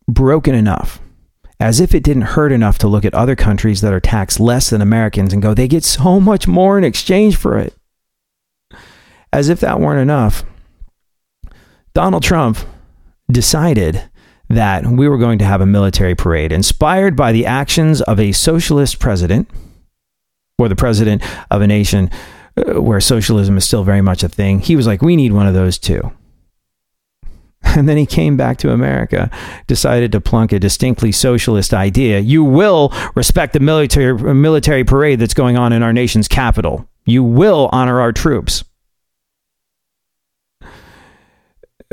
broken 0.08 0.54
enough, 0.54 1.02
as 1.60 1.80
if 1.80 1.96
it 1.96 2.04
didn't 2.04 2.24
hurt 2.24 2.52
enough 2.52 2.78
to 2.78 2.88
look 2.88 3.06
at 3.06 3.14
other 3.16 3.36
countries 3.36 3.82
that 3.82 3.94
are 3.94 4.00
taxed 4.00 4.40
less 4.40 4.70
than 4.70 4.82
Americans 4.82 5.34
and 5.34 5.42
go, 5.42 5.54
they 5.54 5.68
get 5.68 5.84
so 5.84 6.20
much 6.20 6.48
more 6.48 6.78
in 6.78 6.84
exchange 6.84 7.36
for 7.36 7.58
it. 7.58 7.74
As 9.34 9.50
if 9.50 9.60
that 9.62 9.80
weren't 9.80 10.02
enough, 10.02 10.44
Donald 11.94 12.24
Trump 12.24 12.60
decided 13.32 14.04
that 14.50 14.86
we 14.86 15.08
were 15.08 15.18
going 15.18 15.40
to 15.40 15.46
have 15.46 15.62
a 15.62 15.66
military 15.66 16.16
parade 16.16 16.52
inspired 16.52 17.16
by 17.16 17.32
the 17.32 17.46
actions 17.46 18.02
of 18.02 18.20
a 18.20 18.32
socialist 18.32 19.00
president 19.00 19.50
or 20.58 20.70
the 20.70 20.76
president 20.76 21.24
of 21.52 21.62
a 21.62 21.68
nation 21.68 22.10
uh, 22.58 22.82
where 22.82 23.02
socialism 23.02 23.58
is 23.58 23.66
still 23.66 23.84
very 23.84 24.02
much 24.02 24.24
a 24.24 24.30
thing. 24.30 24.60
He 24.60 24.76
was 24.76 24.88
like, 24.88 25.02
we 25.02 25.16
need 25.16 25.34
one 25.34 25.48
of 25.48 25.54
those 25.54 25.78
too. 25.78 26.12
And 27.76 27.90
then 27.90 27.98
he 27.98 28.06
came 28.06 28.38
back 28.38 28.58
to 28.60 28.72
America, 28.72 29.32
decided 29.66 30.12
to 30.12 30.22
plunk 30.22 30.52
a 30.52 30.60
distinctly 30.60 31.12
socialist 31.12 31.74
idea. 31.74 32.20
You 32.20 32.44
will 32.44 32.94
respect 33.16 33.54
the 33.54 33.60
military, 33.60 34.14
military 34.36 34.84
parade 34.84 35.20
that's 35.20 35.34
going 35.34 35.58
on 35.58 35.74
in 35.74 35.82
our 35.82 35.92
nation's 35.92 36.28
capital. 36.28 36.88
You 37.06 37.24
will 37.24 37.70
honor 37.72 38.00
our 38.00 38.14
troops. 38.14 38.64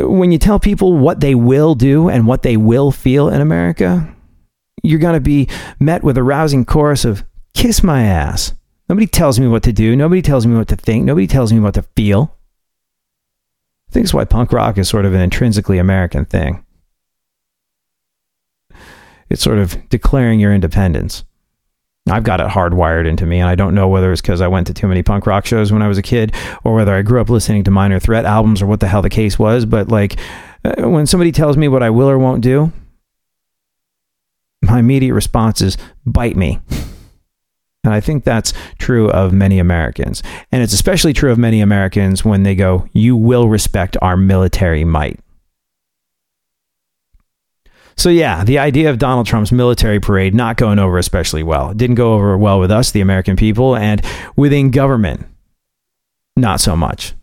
When 0.09 0.33
you 0.33 0.39
tell 0.39 0.59
people 0.59 0.97
what 0.97 1.21
they 1.21 1.35
will 1.35 1.75
do 1.75 2.09
and 2.09 2.27
what 2.27 2.43
they 2.43 2.57
will 2.57 2.91
feel 2.91 3.29
in 3.29 3.41
America, 3.41 4.15
you're 4.83 4.99
going 4.99 5.15
to 5.15 5.21
be 5.21 5.49
met 5.79 6.03
with 6.03 6.19
a 6.19 6.23
rousing 6.23 6.65
chorus 6.65 7.05
of 7.05 7.25
kiss 7.55 7.83
my 7.83 8.03
ass. 8.03 8.53
Nobody 8.89 9.07
tells 9.07 9.39
me 9.39 9.47
what 9.47 9.63
to 9.63 9.73
do. 9.73 9.97
Nobody 9.97 10.23
tells 10.23 10.47
me 10.47 10.57
what 10.57 10.69
to 10.69 10.77
think. 10.77 11.05
Nobody 11.05 11.27
tells 11.27 11.53
me 11.53 11.61
what 11.61 11.75
to 11.75 11.83
feel. 11.83 12.37
I 13.89 13.93
think 13.93 14.05
it's 14.05 14.15
why 14.15 14.25
punk 14.25 14.53
rock 14.53 14.79
is 14.79 14.89
sort 14.89 15.05
of 15.05 15.15
an 15.15 15.21
intrinsically 15.21 15.79
American 15.79 16.25
thing. 16.25 16.65
It's 19.29 19.43
sort 19.43 19.59
of 19.59 19.89
declaring 19.89 20.41
your 20.41 20.53
independence. 20.53 21.25
I've 22.11 22.25
got 22.25 22.41
it 22.41 22.49
hardwired 22.49 23.07
into 23.07 23.27
me, 23.27 23.39
and 23.39 23.49
I 23.49 23.55
don't 23.55 23.75
know 23.75 23.89
whether 23.89 24.11
it's 24.11 24.21
because 24.21 24.41
I 24.41 24.49
went 24.49 24.67
to 24.67 24.75
too 24.75 24.89
many 24.89 25.03
punk 25.03 25.27
rock 25.27 25.47
shows 25.47 25.73
when 25.73 25.83
I 25.83 25.89
was 25.89 25.99
a 25.99 26.03
kid, 26.03 26.35
or 26.65 26.75
whether 26.75 26.95
I 26.95 27.03
grew 27.03 27.21
up 27.21 27.31
listening 27.31 27.63
to 27.65 27.71
Minor 27.71 28.01
Threat 28.01 28.25
albums, 28.25 28.61
or 28.61 28.67
what 28.67 28.81
the 28.81 28.89
hell 28.89 29.03
the 29.03 29.11
case 29.11 29.39
was. 29.39 29.65
But 29.65 29.89
like, 29.89 30.17
uh, 30.65 30.89
when 30.89 31.07
somebody 31.07 31.31
tells 31.31 31.57
me 31.57 31.69
what 31.69 31.83
I 31.83 31.91
will 31.91 32.11
or 32.11 32.19
won't 32.19 32.43
do, 32.43 32.73
my 34.63 34.81
immediate 34.81 35.15
response 35.15 35.61
is 35.61 35.77
bite 36.05 36.37
me. 36.37 36.61
And 37.85 37.93
I 37.93 37.99
think 37.99 38.23
that's 38.23 38.53
true 38.79 39.11
of 39.11 39.33
many 39.33 39.59
Americans. 39.59 40.23
And 40.53 40.63
it's 40.63 40.73
especially 40.73 41.13
true 41.13 41.33
of 41.33 41.39
many 41.39 41.61
Americans 41.61 42.25
when 42.25 42.45
they 42.45 42.55
go, 42.55 42.87
You 42.93 43.17
will 43.17 43.49
respect 43.49 43.97
our 44.01 44.17
military 44.17 44.85
might. 44.85 45.19
So, 47.97 48.09
yeah, 48.09 48.45
the 48.45 48.59
idea 48.59 48.91
of 48.91 48.99
Donald 48.99 49.27
Trump's 49.27 49.53
military 49.53 50.01
parade 50.01 50.35
not 50.35 50.57
going 50.57 50.79
over 50.79 50.99
especially 50.99 51.43
well. 51.43 51.71
It 51.71 51.77
didn't 51.77 51.97
go 51.97 52.15
over 52.15 52.37
well 52.37 52.59
with 52.59 52.71
us, 52.71 52.91
the 52.91 53.01
American 53.01 53.37
people, 53.37 53.77
and 53.77 54.03
within 54.37 54.71
government, 54.71 55.27
not 56.37 56.61
so 56.61 56.77
much. 56.77 57.15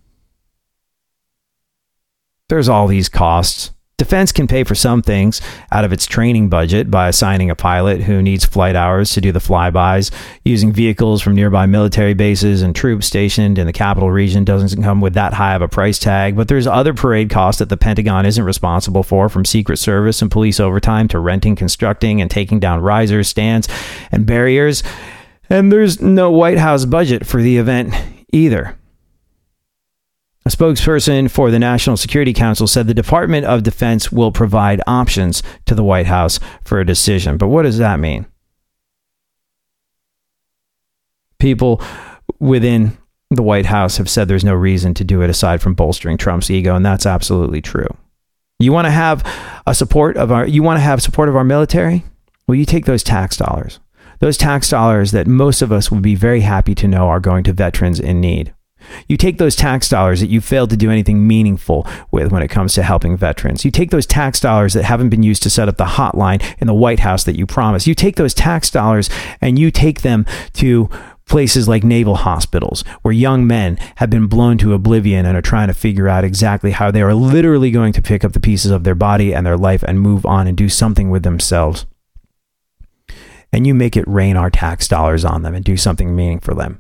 There's 2.50 2.70
all 2.70 2.88
these 2.88 3.10
costs. 3.10 3.72
Defense 4.00 4.32
can 4.32 4.48
pay 4.48 4.64
for 4.64 4.76
some 4.76 5.02
things 5.02 5.42
out 5.74 5.84
of 5.84 5.92
its 5.92 6.06
training 6.06 6.48
budget 6.48 6.90
by 6.90 7.10
assigning 7.10 7.50
a 7.50 7.56
pilot 7.56 8.02
who 8.04 8.22
needs 8.22 8.46
flight 8.46 8.74
hours 8.74 9.12
to 9.12 9.20
do 9.20 9.34
the 9.34 9.40
flybys. 9.40 10.10
Using 10.46 10.72
vehicles 10.72 11.22
from 11.22 11.36
nearby 11.36 11.66
military 11.66 12.14
bases 12.14 12.62
and 12.62 12.74
troops 12.74 13.08
stationed 13.08 13.60
in 13.60 13.68
the 13.68 13.74
capital 13.74 14.10
region 14.10 14.46
doesn't 14.46 14.82
come 14.82 15.02
with 15.02 15.16
that 15.16 15.34
high 15.34 15.54
of 15.54 15.62
a 15.62 15.68
price 15.68 16.00
tag, 16.00 16.38
but 16.38 16.48
there's 16.48 16.66
other 16.66 16.94
parade 16.94 17.30
costs 17.30 17.60
that 17.60 17.68
the 17.68 17.76
Pentagon 17.76 18.26
isn't 18.26 18.46
responsible 18.46 19.04
for, 19.04 19.28
from 19.28 19.44
Secret 19.44 19.76
Service 19.76 20.22
and 20.22 20.32
police 20.32 20.62
overtime 20.62 21.10
to 21.10 21.20
renting, 21.20 21.58
constructing, 21.58 22.22
and 22.22 22.32
taking 22.32 22.58
down 22.58 22.80
risers, 22.80 23.28
stands, 23.28 23.68
and 24.14 24.26
barriers. 24.26 24.82
And 25.50 25.74
there's 25.74 26.02
no 26.02 26.32
White 26.32 26.58
House 26.58 26.86
budget 26.86 27.28
for 27.28 27.42
the 27.42 27.58
event 27.58 27.94
either. 28.32 28.79
A 30.50 30.52
spokesperson 30.52 31.30
for 31.30 31.52
the 31.52 31.60
National 31.60 31.96
Security 31.96 32.34
Council 32.34 32.66
said 32.66 32.88
the 32.88 32.94
Department 32.96 33.46
of 33.46 33.62
Defense 33.62 34.12
will 34.12 34.32
provide 34.32 34.82
options 34.88 35.44
to 35.68 35.76
the 35.76 35.84
White 35.84 36.08
House 36.08 36.40
for 36.64 36.80
a 36.80 36.86
decision. 36.86 37.38
But 37.38 37.50
what 37.50 37.62
does 37.62 37.78
that 37.78 38.00
mean? 38.00 38.26
People 41.38 41.84
within 42.40 42.98
the 43.30 43.44
White 43.44 43.68
House 43.68 43.98
have 43.98 44.10
said 44.10 44.28
there's 44.28 44.44
no 44.44 44.56
reason 44.56 44.96
to 44.96 45.04
do 45.04 45.22
it 45.22 45.30
aside 45.30 45.62
from 45.62 45.76
bolstering 45.76 46.18
Trump's 46.18 46.50
ego, 46.50 46.76
and 46.76 46.84
that's 46.84 47.06
absolutely 47.06 47.62
true. 47.62 47.96
You 48.58 48.74
want 48.74 48.88
to 48.88 48.92
have 48.92 49.24
a 49.68 49.76
support 49.76 50.18
of 50.18 50.32
our 50.32 50.48
you 50.48 50.64
want 50.64 50.78
to 50.78 50.82
have 50.82 51.04
support 51.04 51.30
of 51.30 51.36
our 51.36 51.44
military? 51.44 52.06
Well, 52.48 52.56
you 52.56 52.66
take 52.66 52.86
those 52.86 53.04
tax 53.04 53.38
dollars. 53.38 53.80
Those 54.18 54.36
tax 54.36 54.68
dollars 54.68 55.12
that 55.12 55.28
most 55.28 55.62
of 55.62 55.72
us 55.72 55.92
would 55.92 56.02
be 56.02 56.16
very 56.16 56.42
happy 56.42 56.74
to 56.74 56.88
know 56.88 57.08
are 57.08 57.20
going 57.20 57.44
to 57.44 57.54
veterans 57.54 58.00
in 58.00 58.20
need. 58.20 58.56
You 59.08 59.18
take 59.18 59.38
those 59.38 59.56
tax 59.56 59.90
dollars 59.90 60.20
that 60.20 60.30
you 60.30 60.42
failed 60.42 60.70
to 60.72 60.78
do 60.78 60.92
anything 60.92 61.28
meaningful 61.28 61.88
with 62.12 62.32
when 62.32 62.42
it 62.42 62.50
comes 62.50 62.74
to 62.74 62.84
helping 62.84 63.18
veterans. 63.18 63.66
You 63.66 63.72
take 63.72 63.92
those 63.92 64.06
tax 64.06 64.40
dollars 64.40 64.74
that 64.74 64.84
haven't 64.84 65.10
been 65.10 65.24
used 65.24 65.44
to 65.44 65.50
set 65.50 65.70
up 65.70 65.78
the 65.78 65.86
hotline 65.86 66.44
in 66.60 66.68
the 66.68 66.74
White 66.74 67.00
House 67.00 67.24
that 67.24 67.38
you 67.38 67.46
promised. 67.46 67.88
You 67.88 67.96
take 67.96 68.16
those 68.16 68.34
tax 68.34 68.70
dollars 68.70 69.10
and 69.42 69.58
you 69.58 69.72
take 69.72 70.02
them 70.02 70.26
to 70.54 70.90
places 71.30 71.68
like 71.68 71.84
naval 71.84 72.16
hospitals 72.16 72.84
where 73.04 73.14
young 73.14 73.46
men 73.48 73.78
have 73.98 74.10
been 74.10 74.28
blown 74.28 74.58
to 74.58 74.74
oblivion 74.74 75.26
and 75.26 75.38
are 75.38 75.42
trying 75.42 75.68
to 75.68 75.74
figure 75.74 76.10
out 76.10 76.26
exactly 76.26 76.72
how 76.72 76.92
they 76.92 77.02
are 77.02 77.14
literally 77.14 77.72
going 77.72 77.94
to 77.94 78.02
pick 78.02 78.26
up 78.26 78.34
the 78.34 78.40
pieces 78.40 78.72
of 78.72 78.84
their 78.84 78.96
body 78.96 79.34
and 79.34 79.46
their 79.46 79.58
life 79.58 79.84
and 79.84 80.02
move 80.02 80.26
on 80.26 80.48
and 80.48 80.58
do 80.58 80.68
something 80.68 81.10
with 81.10 81.24
themselves. 81.24 81.86
And 83.54 83.66
you 83.66 83.74
make 83.74 83.96
it 83.96 84.08
rain 84.08 84.36
our 84.36 84.50
tax 84.50 84.88
dollars 84.88 85.24
on 85.24 85.44
them 85.44 85.56
and 85.56 85.64
do 85.64 85.78
something 85.78 86.16
meaningful 86.16 86.54
for 86.54 86.60
them. 86.60 86.79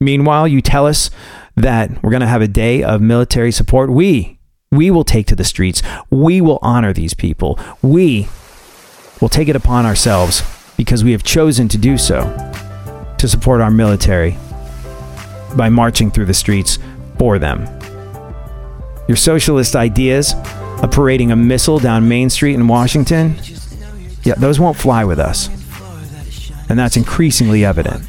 Meanwhile, 0.00 0.48
you 0.48 0.62
tell 0.62 0.86
us 0.86 1.10
that 1.56 2.02
we're 2.02 2.10
going 2.10 2.20
to 2.20 2.26
have 2.26 2.40
a 2.40 2.48
day 2.48 2.82
of 2.82 3.02
military 3.02 3.52
support. 3.52 3.90
We, 3.90 4.38
we 4.72 4.90
will 4.90 5.04
take 5.04 5.26
to 5.26 5.36
the 5.36 5.44
streets. 5.44 5.82
We 6.08 6.40
will 6.40 6.58
honor 6.62 6.94
these 6.94 7.12
people. 7.12 7.58
We 7.82 8.28
will 9.20 9.28
take 9.28 9.48
it 9.48 9.56
upon 9.56 9.84
ourselves 9.84 10.42
because 10.78 11.04
we 11.04 11.12
have 11.12 11.22
chosen 11.22 11.68
to 11.68 11.76
do 11.76 11.98
so 11.98 12.24
to 13.18 13.28
support 13.28 13.60
our 13.60 13.70
military 13.70 14.38
by 15.54 15.68
marching 15.68 16.10
through 16.10 16.24
the 16.24 16.34
streets 16.34 16.78
for 17.18 17.38
them. 17.38 17.66
Your 19.06 19.16
socialist 19.16 19.76
ideas 19.76 20.34
of 20.82 20.90
parading 20.90 21.30
a 21.30 21.36
missile 21.36 21.78
down 21.78 22.08
Main 22.08 22.30
Street 22.30 22.54
in 22.54 22.66
Washington, 22.66 23.34
yeah, 24.22 24.34
those 24.36 24.58
won't 24.58 24.78
fly 24.78 25.04
with 25.04 25.18
us. 25.18 25.50
And 26.70 26.78
that's 26.78 26.96
increasingly 26.96 27.64
evident. 27.64 28.08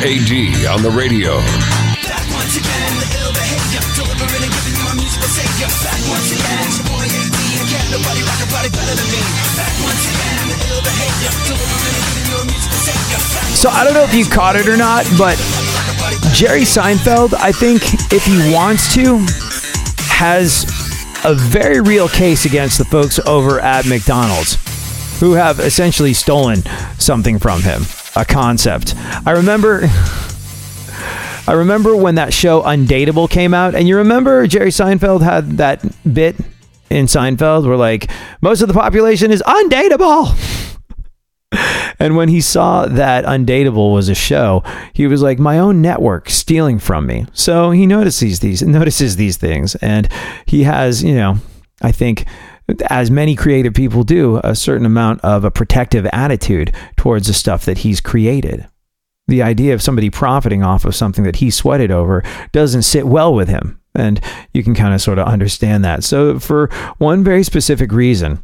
AD 0.00 0.32
on 0.64 0.80
the 0.80 0.88
radio. 0.88 1.36
Back 2.08 2.24
once 2.32 2.56
again, 2.56 2.92
the 2.96 3.08
ill 3.20 3.36
behavior, 3.36 3.84
delivering 3.92 4.48
and 4.48 4.52
giving 4.56 4.72
you 4.72 4.88
musical 4.96 5.28
savior. 5.28 5.68
Back 5.84 6.00
once 6.08 6.32
again, 6.32 6.64
it's 6.64 6.80
your 6.80 6.88
boy 6.88 7.04
AD 7.04 7.36
nobody 7.92 8.24
rock 8.24 8.40
a 8.40 8.48
better 8.48 8.96
than 8.96 9.08
me. 9.12 9.20
Back 9.60 9.76
once 9.84 10.04
again, 10.08 10.44
the 10.48 10.56
ill 10.72 10.80
behavior. 10.80 11.32
Delivering 11.52 12.00
good 12.00 12.16
in 12.16 12.26
your 12.32 12.44
music 12.48 12.72
to 12.72 12.80
save 12.80 13.04
you. 13.12 13.20
So 13.60 13.68
I 13.68 13.84
don't 13.84 13.92
know 13.92 14.04
if 14.04 14.14
you 14.14 14.24
caught 14.24 14.56
it 14.56 14.68
or 14.72 14.78
not, 14.80 15.04
but 15.20 15.36
Jerry 16.32 16.64
Seinfeld, 16.64 17.34
I 17.34 17.52
think 17.52 17.84
if 18.10 18.24
he 18.24 18.54
wants 18.54 18.94
to, 18.96 19.20
has 20.16 20.64
a 21.28 21.34
very 21.34 21.82
real 21.82 22.08
case 22.08 22.46
against 22.46 22.78
the 22.78 22.86
folks 22.86 23.18
over 23.26 23.60
at 23.60 23.84
McDonald's 23.84 24.56
who 25.20 25.32
have 25.32 25.60
essentially 25.60 26.14
stolen 26.14 26.62
something 26.96 27.38
from 27.38 27.60
him, 27.60 27.82
a 28.20 28.24
concept. 28.24 28.94
I 29.26 29.32
remember 29.32 29.82
I 31.48 31.54
remember 31.54 31.96
when 31.96 32.16
that 32.16 32.32
show 32.32 32.62
Undateable 32.62 33.28
came 33.28 33.54
out 33.54 33.74
and 33.74 33.88
you 33.88 33.96
remember 33.96 34.46
Jerry 34.46 34.70
Seinfeld 34.70 35.22
had 35.22 35.56
that 35.56 35.82
bit 36.12 36.36
in 36.90 37.06
Seinfeld 37.06 37.66
where 37.66 37.76
like 37.76 38.10
most 38.42 38.60
of 38.60 38.68
the 38.68 38.74
population 38.74 39.30
is 39.30 39.42
undateable. 39.46 40.36
And 41.98 42.16
when 42.16 42.30
he 42.30 42.40
saw 42.40 42.86
that 42.86 43.26
Undateable 43.26 43.92
was 43.92 44.08
a 44.08 44.14
show, 44.14 44.62
he 44.94 45.06
was 45.06 45.20
like, 45.20 45.38
"My 45.38 45.58
own 45.58 45.82
network 45.82 46.30
stealing 46.30 46.78
from 46.78 47.06
me." 47.06 47.26
So 47.34 47.72
he 47.72 47.86
notices 47.86 48.40
these 48.40 48.62
notices 48.62 49.16
these 49.16 49.36
things, 49.36 49.74
and 49.76 50.08
he 50.46 50.62
has, 50.62 51.04
you 51.04 51.14
know, 51.14 51.36
I 51.82 51.92
think, 51.92 52.24
as 52.88 53.10
many 53.10 53.34
creative 53.34 53.74
people 53.74 54.02
do, 54.02 54.40
a 54.42 54.54
certain 54.54 54.86
amount 54.86 55.20
of 55.22 55.44
a 55.44 55.50
protective 55.50 56.06
attitude 56.12 56.74
towards 56.96 57.26
the 57.26 57.32
stuff 57.32 57.64
that 57.64 57.78
he's 57.78 58.00
created. 58.00 58.66
The 59.28 59.42
idea 59.42 59.74
of 59.74 59.82
somebody 59.82 60.10
profiting 60.10 60.62
off 60.62 60.84
of 60.84 60.94
something 60.94 61.24
that 61.24 61.36
he 61.36 61.50
sweated 61.50 61.90
over 61.90 62.22
doesn't 62.52 62.82
sit 62.82 63.06
well 63.06 63.32
with 63.32 63.48
him. 63.48 63.80
And 63.94 64.20
you 64.52 64.62
can 64.62 64.74
kind 64.74 64.94
of 64.94 65.00
sort 65.00 65.18
of 65.18 65.26
understand 65.26 65.84
that. 65.84 66.04
So, 66.04 66.38
for 66.38 66.68
one 66.98 67.24
very 67.24 67.42
specific 67.42 67.90
reason, 67.92 68.42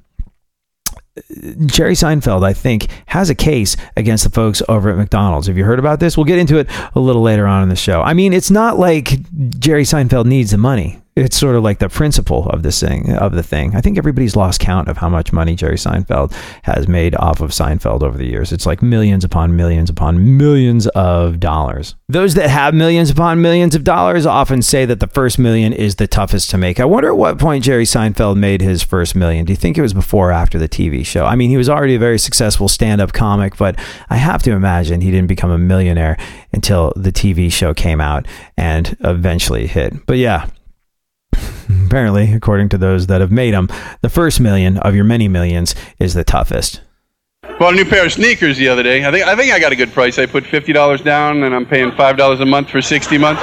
Jerry 1.67 1.95
Seinfeld, 1.95 2.45
I 2.45 2.53
think, 2.53 2.89
has 3.07 3.31
a 3.31 3.35
case 3.35 3.77
against 3.97 4.25
the 4.25 4.31
folks 4.31 4.63
over 4.69 4.91
at 4.91 4.97
McDonald's. 4.97 5.47
Have 5.47 5.57
you 5.57 5.65
heard 5.65 5.79
about 5.79 5.99
this? 5.99 6.17
We'll 6.17 6.25
get 6.25 6.39
into 6.39 6.59
it 6.59 6.69
a 6.95 7.01
little 7.01 7.23
later 7.23 7.47
on 7.47 7.63
in 7.63 7.69
the 7.69 7.77
show. 7.77 8.03
I 8.03 8.13
mean, 8.13 8.33
it's 8.33 8.51
not 8.51 8.79
like 8.79 9.19
Jerry 9.59 9.85
Seinfeld 9.85 10.27
needs 10.27 10.51
the 10.51 10.59
money. 10.59 11.01
It's 11.17 11.39
sort 11.39 11.57
of 11.57 11.65
like 11.65 11.79
the 11.79 11.89
principle 11.89 12.47
of 12.51 12.63
this 12.63 12.79
thing 12.79 13.15
of 13.15 13.33
the 13.33 13.43
thing. 13.43 13.75
I 13.75 13.81
think 13.81 13.97
everybody's 13.97 14.37
lost 14.37 14.61
count 14.61 14.89
of 14.89 14.99
how 14.99 15.09
much 15.09 15.33
money 15.33 15.55
Jerry 15.55 15.77
Seinfeld 15.77 16.33
has 16.65 16.87
made 16.87 17.15
off 17.17 17.41
of 17.41 17.53
Seinfeld 17.53 18.03
over 18.03 18.19
the 18.19 18.27
years. 18.27 18.53
It's 18.53 18.67
like 18.67 18.83
millions 18.83 19.25
upon 19.25 19.57
millions 19.57 19.89
upon 19.89 20.37
millions 20.37 20.87
of 20.89 21.41
dollars. 21.41 21.95
Those 22.09 22.35
that 22.35 22.51
have 22.51 22.75
millions 22.75 23.09
upon 23.09 23.41
millions 23.41 23.75
of 23.75 23.83
dollars 23.83 24.27
often 24.27 24.61
say 24.61 24.85
that 24.85 25.01
the 25.01 25.07
first 25.07 25.39
million 25.39 25.73
is 25.73 25.95
the 25.95 26.07
toughest 26.07 26.51
to 26.51 26.59
make. 26.59 26.79
I 26.79 26.85
wonder 26.85 27.09
at 27.09 27.17
what 27.17 27.39
point 27.39 27.65
Jerry 27.65 27.85
Seinfeld 27.85 28.37
made 28.37 28.61
his 28.61 28.83
first 28.83 29.17
million. 29.17 29.47
Do 29.47 29.55
you 29.55 29.57
think 29.57 29.79
it 29.79 29.83
was 29.83 29.95
before 29.95 30.29
or 30.29 30.33
after 30.33 30.59
the 30.59 30.69
TV 30.69 31.05
show? 31.05 31.25
I 31.25 31.35
mean, 31.35 31.49
he 31.49 31.57
was 31.57 31.71
already 31.71 31.95
a 31.95 31.99
very 31.99 32.19
successful 32.19 32.69
stand-up 32.69 33.15
comic, 33.15 33.57
but 33.57 33.79
I 34.11 34.17
have 34.17 34.43
to 34.43 34.53
imagine 34.53 35.01
he 35.01 35.11
didn't 35.11 35.29
become 35.29 35.51
a 35.51 35.59
millionaire 35.59 36.19
until 36.53 36.93
the 36.95 37.13
TV 37.13 37.51
show 37.51 37.73
came 37.73 38.03
out 38.03 38.27
and 38.57 38.97
eventually 39.01 39.67
hit. 39.67 40.05
But 40.07 40.19
yeah, 40.19 40.49
apparently, 41.87 42.33
according 42.33 42.69
to 42.71 42.79
those 42.79 43.07
that 43.07 43.21
have 43.21 43.31
made 43.31 43.55
them, 43.55 43.69
the 44.01 44.09
first 44.09 44.41
million 44.41 44.79
of 44.79 44.95
your 44.95 45.05
many 45.05 45.29
millions 45.29 45.75
is 45.99 46.15
the 46.15 46.25
toughest. 46.25 46.81
Bought 47.59 47.75
a 47.75 47.77
new 47.77 47.85
pair 47.85 48.05
of 48.05 48.13
sneakers 48.13 48.57
the 48.59 48.69
other 48.69 48.83
day. 48.83 49.07
I 49.07 49.11
think 49.11 49.27
I 49.27 49.35
think 49.37 49.53
I 49.53 49.59
got 49.59 49.73
a 49.73 49.77
good 49.77 49.93
price. 49.93 50.19
I 50.19 50.27
put 50.27 50.45
fifty 50.45 50.73
dollars 50.73 51.01
down, 51.01 51.43
and 51.45 51.55
I'm 51.55 51.65
paying 51.65 51.93
five 51.93 52.17
dollars 52.17 52.41
a 52.41 52.47
month 52.47 52.69
for 52.71 52.83
sixty 52.83 53.19
months. 53.19 53.43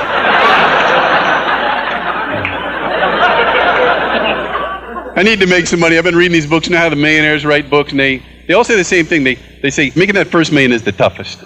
I 5.16 5.22
need 5.24 5.40
to 5.40 5.48
make 5.48 5.68
some 5.68 5.80
money. 5.80 5.98
I've 5.98 6.04
been 6.04 6.16
reading 6.16 6.34
these 6.34 6.48
books 6.48 6.70
now. 6.70 6.80
How 6.80 6.90
the 6.90 6.96
millionaires 6.96 7.46
write 7.46 7.70
books, 7.70 7.92
and 7.92 8.00
they 8.00 8.22
they 8.48 8.54
all 8.54 8.64
say 8.64 8.76
the 8.76 8.84
same 8.84 9.06
thing. 9.06 9.24
They 9.24 9.36
they 9.62 9.70
say 9.70 9.92
making 9.96 10.16
that 10.16 10.28
first 10.28 10.52
million 10.52 10.72
is 10.72 10.84
the 10.84 10.92
toughest. 10.92 11.42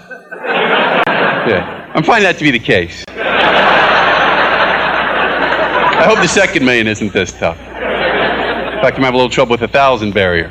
Yeah, 1.48 1.92
I'm 1.94 2.04
finding 2.04 2.24
that 2.24 2.38
to 2.38 2.44
be 2.44 2.52
the 2.52 2.60
case. 2.60 3.06
I 5.98 6.06
hope 6.06 6.20
the 6.20 6.28
second 6.28 6.64
million 6.64 6.88
isn't 6.88 7.12
this 7.12 7.34
tough. 7.34 7.58
In 7.58 8.84
fact, 8.84 8.98
I'm 8.98 9.04
having 9.04 9.16
a 9.16 9.18
little 9.18 9.30
trouble 9.30 9.52
with 9.52 9.62
the 9.62 9.68
thousand 9.68 10.14
barrier. 10.14 10.50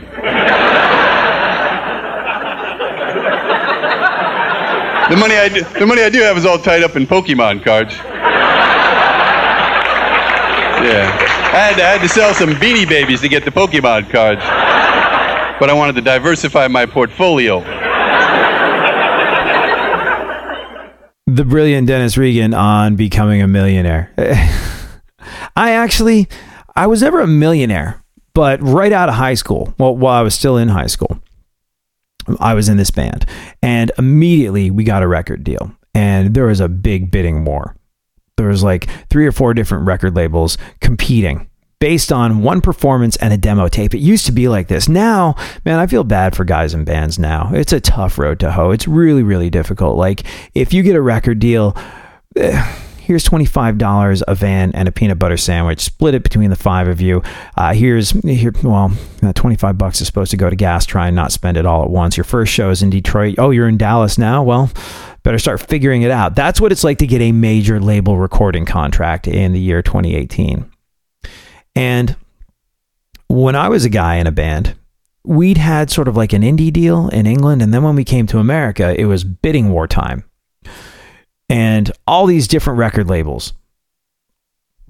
The 5.09 5.16
money 5.16 5.37
I 5.37 5.48
do, 5.48 5.62
the 5.78 5.87
money 5.87 6.02
I 6.02 6.11
do 6.11 6.18
have 6.22 6.37
is 6.37 6.44
all 6.44 6.59
tied 6.59 6.82
up 6.82 6.96
in 6.96 7.06
Pokemon 7.06 7.62
cards. 7.62 7.94
Yeah, 10.82 11.09
I 11.54 11.59
had 11.59 11.76
to, 11.76 11.85
I 11.85 11.88
had 11.90 12.00
to 12.00 12.09
sell 12.09 12.35
some 12.35 12.50
Beanie 12.54 12.88
Babies 12.88 13.20
to 13.20 13.28
get 13.28 13.44
the 13.44 13.52
Pokemon 13.52 14.11
cards, 14.11 14.40
but 15.61 15.70
I 15.70 15.74
wanted 15.74 15.94
to 15.94 16.00
diversify 16.00 16.66
my 16.66 16.87
portfolio. 16.87 17.61
The 21.28 21.44
brilliant 21.44 21.87
Dennis 21.87 22.18
Regan 22.18 22.52
on 22.52 22.96
becoming 22.96 23.42
a 23.42 23.46
millionaire. 23.46 24.11
I 25.55 25.73
actually, 25.73 26.29
I 26.75 26.87
was 26.87 27.03
never 27.03 27.21
a 27.21 27.27
millionaire, 27.27 28.03
but 28.35 28.61
right 28.62 28.93
out 28.93 29.09
of 29.09 29.15
high 29.15 29.35
school, 29.35 29.75
well, 29.79 29.97
while 29.97 30.15
I 30.15 30.23
was 30.23 30.35
still 30.35 30.57
in 30.57 30.69
high 30.69 30.87
school, 30.87 31.21
I 32.41 32.55
was 32.55 32.69
in 32.69 32.77
this 32.77 32.91
band, 32.91 33.25
and 33.62 33.93
immediately 33.99 34.71
we 34.71 34.85
got 34.85 35.03
a 35.03 35.09
record 35.09 35.45
deal, 35.45 35.73
and 35.95 36.35
there 36.35 36.47
was 36.47 36.61
a 36.61 36.69
big 36.69 37.11
bidding 37.11 37.45
war. 37.45 37.77
There 38.37 38.49
was 38.49 38.62
like 38.62 38.89
three 39.09 39.27
or 39.27 39.33
four 39.33 39.55
different 39.55 39.87
record 39.87 40.15
labels 40.15 40.59
competing 40.81 41.49
based 41.79 42.11
on 42.12 42.43
one 42.43 42.61
performance 42.61 43.17
and 43.17 43.33
a 43.33 43.39
demo 43.39 43.69
tape. 43.69 43.95
It 43.95 43.99
used 43.99 44.27
to 44.27 44.33
be 44.33 44.49
like 44.49 44.69
this. 44.69 44.89
Now, 44.89 45.35
man, 45.65 45.79
I 45.79 45.87
feel 45.87 46.05
bad 46.05 46.37
for 46.37 46.45
guys 46.45 46.75
in 46.75 46.85
bands 46.85 47.19
now. 47.19 47.51
It's 47.53 47.73
a 47.73 47.81
tough 47.81 48.19
road 48.19 48.41
to 48.41 48.53
hoe. 48.53 48.71
It's 48.71 48.89
really, 48.89 49.23
really 49.23 49.51
difficult. 49.51 49.97
Like 49.97 50.25
if 50.55 50.73
you 50.73 50.83
get 50.83 50.97
a 50.97 51.03
record 51.03 51.39
deal. 51.39 51.77
Eh, 52.37 52.77
Here's 53.07 53.25
$25 53.25 54.23
a 54.27 54.35
van 54.35 54.73
and 54.73 54.88
a 54.88 54.90
peanut 54.90 55.21
butter 55.21 55.37
sandwich. 55.37 55.79
Split 55.81 56.14
it 56.14 56.25
between 56.25 56.51
the 56.51 56.57
five 56.57 56.88
of 56.88 57.01
you. 57.01 57.23
Uh, 57.57 57.73
here's 57.73 58.11
here 58.11 58.53
well 58.64 58.90
uh, 59.23 59.33
25 59.33 59.79
bucks 59.79 60.01
is 60.01 60.09
supposed 60.09 60.33
to 60.33 60.37
go 60.37 60.51
to 60.51 60.57
gas 60.57 60.85
try 60.85 61.07
and 61.07 61.14
not 61.14 61.31
spend 61.31 61.57
it 61.57 61.64
all 61.64 61.85
at 61.85 61.90
once. 61.90 62.16
Your 62.16 62.25
first 62.25 62.53
show 62.53 62.71
is 62.71 62.83
in 62.83 62.90
detroit. 62.90 63.37
Oh 63.38 63.51
you're 63.51 63.69
in 63.69 63.77
dallas 63.77 64.19
now? 64.19 64.42
Well 64.42 64.73
better 65.23 65.38
start 65.38 65.61
figuring 65.61 66.03
it 66.03 66.11
out. 66.11 66.35
That's 66.35 66.61
what 66.61 66.73
it's 66.73 66.83
like 66.83 66.99
to 66.99 67.07
get 67.07 67.21
a 67.21 67.31
major 67.31 67.79
label 67.79 68.19
recording 68.19 68.64
contract 68.64 69.29
in 69.29 69.53
the 69.53 69.61
year 69.61 69.83
2018 69.83 70.69
and 71.77 72.16
when 73.29 73.55
i 73.55 73.69
was 73.69 73.85
a 73.85 73.88
guy 73.88 74.16
in 74.16 74.27
a 74.27 74.33
band 74.33 74.75
we'd 75.25 75.59
had 75.59 75.90
sort 75.90 76.09
of 76.09 76.16
like 76.16 76.33
an 76.33 76.42
indie 76.42 76.73
deal 76.73 77.09
in 77.09 77.27
england 77.27 77.62
and 77.62 77.73
then 77.73 77.83
when 77.83 77.95
we 77.95 78.05
came 78.05 78.27
to 78.27 78.38
america 78.38 78.99
it 78.99 79.05
was 79.05 79.23
bidding 79.23 79.71
war 79.71 79.87
time 79.87 80.25
and 81.48 81.90
all 82.06 82.26
these 82.26 82.48
different 82.48 82.78
record 82.78 83.09
labels 83.09 83.52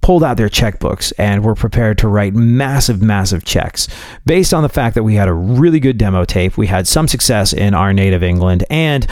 pulled 0.03 0.23
out 0.23 0.37
their 0.37 0.49
checkbooks 0.49 1.13
and 1.19 1.45
were 1.45 1.57
prepared 1.57 1.99
to 1.99 2.07
write 2.07 2.33
massive, 2.33 3.03
massive 3.03 3.45
checks 3.45 3.89
based 4.25 4.55
on 4.55 4.63
the 4.63 4.69
fact 4.69 4.95
that 4.95 5.03
we 5.03 5.17
had 5.17 5.27
a 5.27 5.33
really 5.33 5.81
good 5.81 5.99
demo 5.99 6.25
tape, 6.25 6.57
we 6.57 6.69
had 6.69 6.87
some 6.87 7.09
success 7.09 7.53
in 7.53 7.75
our 7.75 7.93
native 7.93 8.23
England, 8.23 8.65
and 8.71 9.07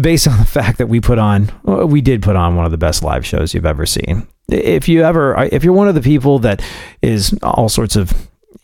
based 0.00 0.28
on 0.28 0.38
the 0.38 0.44
fact 0.58 0.78
that 0.78 0.88
we 0.88 1.00
put 1.00 1.18
on, 1.18 1.50
we 1.64 2.00
did 2.00 2.22
put 2.22 2.36
on 2.36 2.54
one 2.54 2.64
of 2.64 2.70
the 2.70 2.78
best 2.78 3.02
live 3.02 3.26
shows 3.26 3.52
you've 3.52 3.66
ever 3.66 3.84
seen. 3.84 4.28
If 4.48 4.88
you 4.88 5.02
ever, 5.02 5.48
if 5.50 5.64
you're 5.64 5.74
one 5.74 5.88
of 5.88 5.96
the 5.96 6.00
people 6.00 6.38
that 6.40 6.62
is 7.02 7.36
all 7.42 7.68
sorts 7.68 7.96
of 7.96 8.12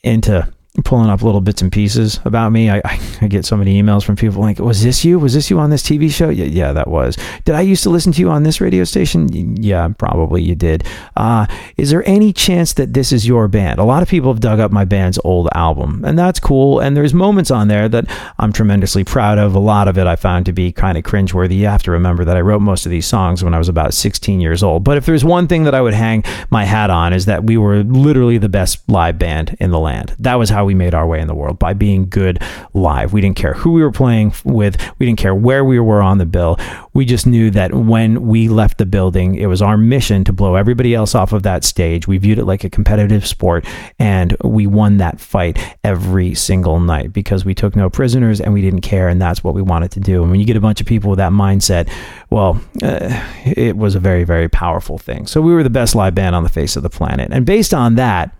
into 0.04 0.48
pulling 0.82 1.08
up 1.08 1.22
little 1.22 1.40
bits 1.40 1.62
and 1.62 1.70
pieces 1.70 2.18
about 2.24 2.50
me. 2.50 2.68
I, 2.68 2.80
I, 3.20 3.28
get 3.28 3.44
so 3.44 3.56
many 3.56 3.80
emails 3.80 4.02
from 4.02 4.16
people 4.16 4.40
like, 4.40 4.58
"Was 4.58 4.82
this 4.82 5.04
you? 5.04 5.20
Was 5.20 5.34
this 5.34 5.48
you 5.48 5.60
on 5.60 5.70
this 5.70 5.82
TV 5.82 6.10
show?" 6.10 6.30
Yeah, 6.30 6.46
yeah, 6.46 6.72
that 6.72 6.88
was. 6.88 7.16
Did 7.44 7.54
I 7.54 7.60
used 7.60 7.84
to 7.84 7.90
listen 7.90 8.10
to 8.12 8.20
you 8.20 8.28
on 8.28 8.42
this 8.42 8.60
radio 8.60 8.82
station? 8.82 9.56
Yeah, 9.56 9.88
probably 9.96 10.42
you 10.42 10.56
did. 10.56 10.84
Uh, 11.16 11.46
is 11.76 11.90
there 11.90 12.06
any 12.08 12.32
chance 12.32 12.72
that 12.72 12.92
this 12.92 13.12
is 13.12 13.26
your 13.26 13.46
band? 13.46 13.78
A 13.78 13.84
lot 13.84 14.02
of 14.02 14.08
people 14.08 14.32
have 14.32 14.40
dug 14.40 14.58
up 14.58 14.72
my 14.72 14.84
band's 14.84 15.18
old 15.22 15.48
album, 15.54 16.04
and 16.04 16.18
that's 16.18 16.40
cool. 16.40 16.80
And 16.80 16.96
there's 16.96 17.14
moments 17.14 17.52
on 17.52 17.68
there 17.68 17.88
that 17.88 18.06
I'm 18.38 18.52
tremendously 18.52 19.04
proud 19.04 19.38
of. 19.38 19.54
A 19.54 19.60
lot 19.60 19.86
of 19.86 19.96
it 19.96 20.08
I 20.08 20.16
found 20.16 20.44
to 20.46 20.52
be 20.52 20.72
kind 20.72 20.98
of 20.98 21.04
cringeworthy. 21.04 21.56
You 21.56 21.66
have 21.66 21.84
to 21.84 21.92
remember 21.92 22.24
that 22.24 22.36
I 22.36 22.40
wrote 22.40 22.62
most 22.62 22.84
of 22.84 22.90
these 22.90 23.06
songs 23.06 23.44
when 23.44 23.54
I 23.54 23.58
was 23.58 23.68
about 23.68 23.94
16 23.94 24.40
years 24.40 24.62
old. 24.64 24.82
But 24.82 24.96
if 24.96 25.06
there's 25.06 25.24
one 25.24 25.46
thing 25.46 25.64
that 25.64 25.74
I 25.74 25.80
would 25.80 25.94
hang 25.94 26.24
my 26.50 26.64
hat 26.64 26.90
on 26.90 27.12
is 27.12 27.26
that 27.26 27.44
we 27.44 27.56
were 27.56 27.84
literally 27.84 28.38
the 28.38 28.48
best 28.48 28.88
live 28.88 29.18
band 29.18 29.56
in 29.60 29.70
the 29.70 29.78
land. 29.78 30.16
That 30.18 30.34
was 30.34 30.50
how 30.50 30.63
we 30.64 30.74
made 30.74 30.94
our 30.94 31.06
way 31.06 31.20
in 31.20 31.28
the 31.28 31.34
world 31.34 31.58
by 31.58 31.74
being 31.74 32.08
good 32.08 32.42
live. 32.72 33.12
We 33.12 33.20
didn't 33.20 33.36
care 33.36 33.54
who 33.54 33.72
we 33.72 33.82
were 33.82 33.92
playing 33.92 34.34
with, 34.44 34.76
we 34.98 35.06
didn't 35.06 35.18
care 35.18 35.34
where 35.34 35.64
we 35.64 35.78
were 35.78 36.02
on 36.02 36.18
the 36.18 36.26
bill. 36.26 36.58
We 36.92 37.04
just 37.04 37.26
knew 37.26 37.50
that 37.50 37.74
when 37.74 38.26
we 38.26 38.48
left 38.48 38.78
the 38.78 38.86
building, 38.86 39.34
it 39.34 39.46
was 39.46 39.62
our 39.62 39.76
mission 39.76 40.24
to 40.24 40.32
blow 40.32 40.54
everybody 40.54 40.94
else 40.94 41.14
off 41.14 41.32
of 41.32 41.42
that 41.42 41.64
stage. 41.64 42.06
We 42.06 42.18
viewed 42.18 42.38
it 42.38 42.44
like 42.44 42.64
a 42.64 42.70
competitive 42.70 43.26
sport, 43.26 43.66
and 43.98 44.36
we 44.42 44.66
won 44.66 44.98
that 44.98 45.20
fight 45.20 45.58
every 45.82 46.34
single 46.34 46.80
night 46.80 47.12
because 47.12 47.44
we 47.44 47.54
took 47.54 47.76
no 47.76 47.90
prisoners 47.90 48.40
and 48.40 48.52
we 48.52 48.62
didn't 48.62 48.82
care, 48.82 49.08
and 49.08 49.20
that's 49.20 49.42
what 49.42 49.54
we 49.54 49.62
wanted 49.62 49.90
to 49.92 50.00
do. 50.00 50.22
And 50.22 50.30
when 50.30 50.40
you 50.40 50.46
get 50.46 50.56
a 50.56 50.60
bunch 50.60 50.80
of 50.80 50.86
people 50.86 51.10
with 51.10 51.18
that 51.18 51.32
mindset, 51.32 51.90
well, 52.30 52.60
uh, 52.82 53.24
it 53.44 53.76
was 53.76 53.94
a 53.94 54.00
very, 54.00 54.24
very 54.24 54.48
powerful 54.48 54.98
thing. 54.98 55.26
So 55.26 55.40
we 55.40 55.52
were 55.52 55.62
the 55.62 55.70
best 55.70 55.94
live 55.94 56.14
band 56.14 56.34
on 56.34 56.42
the 56.42 56.48
face 56.48 56.76
of 56.76 56.82
the 56.82 56.90
planet. 56.90 57.30
And 57.32 57.44
based 57.44 57.74
on 57.74 57.96
that, 57.96 58.34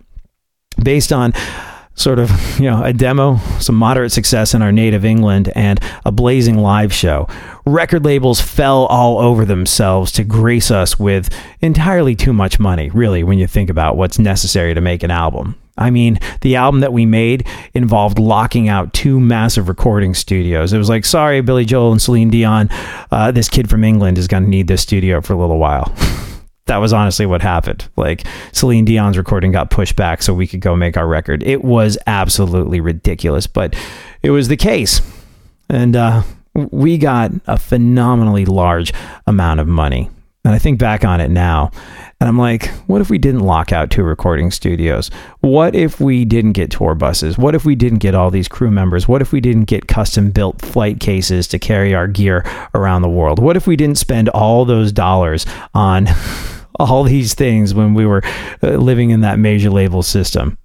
based 0.81 1.13
on 1.13 1.33
sort 1.95 2.19
of, 2.19 2.29
you 2.59 2.69
know, 2.69 2.83
a 2.83 2.93
demo, 2.93 3.37
some 3.59 3.75
moderate 3.75 4.11
success 4.11 4.53
in 4.53 4.61
our 4.61 4.71
native 4.71 5.03
England, 5.03 5.51
and 5.55 5.79
a 6.05 6.11
blazing 6.11 6.57
live 6.57 6.93
show. 6.93 7.27
Record 7.65 8.05
labels 8.05 8.39
fell 8.39 8.85
all 8.85 9.17
over 9.17 9.45
themselves 9.45 10.11
to 10.13 10.23
grace 10.23 10.69
us 10.69 10.99
with 10.99 11.29
entirely 11.61 12.15
too 12.15 12.33
much 12.33 12.59
money, 12.59 12.89
really, 12.91 13.23
when 13.23 13.39
you 13.39 13.47
think 13.47 13.69
about 13.69 13.97
what's 13.97 14.19
necessary 14.19 14.73
to 14.73 14.81
make 14.81 15.03
an 15.03 15.11
album. 15.11 15.55
I 15.77 15.89
mean, 15.89 16.19
the 16.41 16.55
album 16.55 16.79
that 16.81 16.93
we 16.93 17.05
made 17.05 17.45
involved 17.73 18.17
locking 18.17 18.69
out 18.69 18.93
two 18.93 19.19
massive 19.19 19.67
recording 19.67 20.13
studios. 20.13 20.71
It 20.71 20.77
was 20.77 20.87
like, 20.87 21.03
sorry, 21.03 21.41
Billy 21.41 21.65
Joel 21.65 21.91
and 21.91 22.01
Celine 22.01 22.29
Dion, 22.29 22.69
uh, 23.11 23.31
this 23.31 23.49
kid 23.49 23.69
from 23.69 23.83
England 23.83 24.17
is 24.17 24.27
going 24.27 24.43
to 24.43 24.49
need 24.49 24.67
this 24.67 24.81
studio 24.81 25.19
for 25.19 25.33
a 25.33 25.37
little 25.37 25.59
while. 25.59 25.93
that 26.65 26.77
was 26.77 26.93
honestly 26.93 27.25
what 27.25 27.41
happened. 27.41 27.87
Like 27.95 28.23
Celine 28.51 28.85
Dion's 28.85 29.17
recording 29.17 29.51
got 29.51 29.69
pushed 29.69 29.95
back 29.95 30.21
so 30.21 30.33
we 30.33 30.47
could 30.47 30.61
go 30.61 30.75
make 30.75 30.97
our 30.97 31.07
record. 31.07 31.43
It 31.43 31.63
was 31.63 31.97
absolutely 32.07 32.79
ridiculous, 32.79 33.47
but 33.47 33.75
it 34.23 34.31
was 34.31 34.47
the 34.47 34.57
case. 34.57 35.01
And 35.69 35.95
uh, 35.95 36.23
we 36.53 36.97
got 36.97 37.31
a 37.47 37.57
phenomenally 37.57 38.45
large 38.45 38.93
amount 39.27 39.59
of 39.59 39.67
money. 39.67 40.09
And 40.43 40.53
I 40.53 40.59
think 40.59 40.77
back 40.77 41.03
on 41.03 41.21
it 41.21 41.29
now, 41.29 41.71
and 42.19 42.29
I'm 42.29 42.37
like, 42.37 42.67
what 42.87 43.01
if 43.01 43.09
we 43.09 43.17
didn't 43.17 43.41
lock 43.41 43.71
out 43.71 43.89
two 43.89 44.03
recording 44.03 44.51
studios? 44.51 45.09
What 45.41 45.75
if 45.75 45.99
we 45.99 46.23
didn't 46.23 46.53
get 46.53 46.69
tour 46.69 46.93
buses? 46.93 47.35
What 47.35 47.55
if 47.55 47.65
we 47.65 47.73
didn't 47.73 47.97
get 47.97 48.13
all 48.13 48.29
these 48.29 48.47
crew 48.47 48.69
members? 48.69 49.07
What 49.07 49.23
if 49.23 49.31
we 49.31 49.41
didn't 49.41 49.65
get 49.65 49.87
custom 49.87 50.29
built 50.29 50.61
flight 50.61 50.99
cases 50.99 51.47
to 51.47 51.59
carry 51.59 51.95
our 51.95 52.07
gear 52.07 52.45
around 52.75 53.01
the 53.01 53.09
world? 53.09 53.39
What 53.39 53.57
if 53.57 53.65
we 53.65 53.75
didn't 53.75 53.97
spend 53.97 54.29
all 54.29 54.65
those 54.65 54.91
dollars 54.91 55.47
on 55.73 56.07
all 56.79 57.03
these 57.03 57.33
things 57.33 57.73
when 57.73 57.93
we 57.93 58.05
were 58.05 58.21
uh, 58.63 58.71
living 58.71 59.09
in 59.09 59.21
that 59.21 59.39
major 59.39 59.69
label 59.69 60.03
system? 60.03 60.57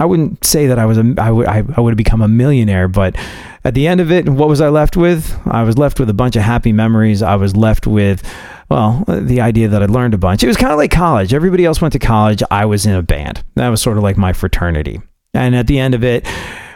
I 0.00 0.06
wouldn't 0.06 0.44
say 0.44 0.66
that 0.66 0.78
I 0.78 0.86
was 0.86 0.98
a 0.98 1.14
I 1.18 1.30
would 1.30 1.46
I, 1.46 1.62
I 1.76 1.80
would 1.80 1.92
have 1.92 1.96
become 1.96 2.20
a 2.20 2.28
millionaire, 2.28 2.88
but 2.88 3.16
at 3.62 3.74
the 3.74 3.86
end 3.86 4.00
of 4.00 4.10
it, 4.10 4.28
what 4.28 4.48
was 4.48 4.60
I 4.60 4.68
left 4.68 4.96
with? 4.96 5.38
I 5.46 5.62
was 5.62 5.78
left 5.78 6.00
with 6.00 6.10
a 6.10 6.14
bunch 6.14 6.36
of 6.36 6.42
happy 6.42 6.72
memories. 6.72 7.22
I 7.22 7.36
was 7.36 7.56
left 7.56 7.86
with 7.86 8.22
well, 8.70 9.04
the 9.06 9.40
idea 9.40 9.68
that 9.68 9.82
I 9.82 9.86
learned 9.86 10.14
a 10.14 10.18
bunch. 10.18 10.42
It 10.42 10.48
was 10.48 10.56
kind 10.56 10.72
of 10.72 10.78
like 10.78 10.90
college. 10.90 11.32
Everybody 11.32 11.64
else 11.64 11.80
went 11.80 11.92
to 11.92 11.98
college. 11.98 12.42
I 12.50 12.64
was 12.64 12.86
in 12.86 12.94
a 12.94 13.02
band. 13.02 13.44
That 13.54 13.68
was 13.68 13.80
sort 13.80 13.96
of 13.96 14.02
like 14.02 14.16
my 14.16 14.32
fraternity. 14.32 15.00
And 15.32 15.54
at 15.54 15.66
the 15.66 15.78
end 15.78 15.94
of 15.94 16.02
it, 16.02 16.26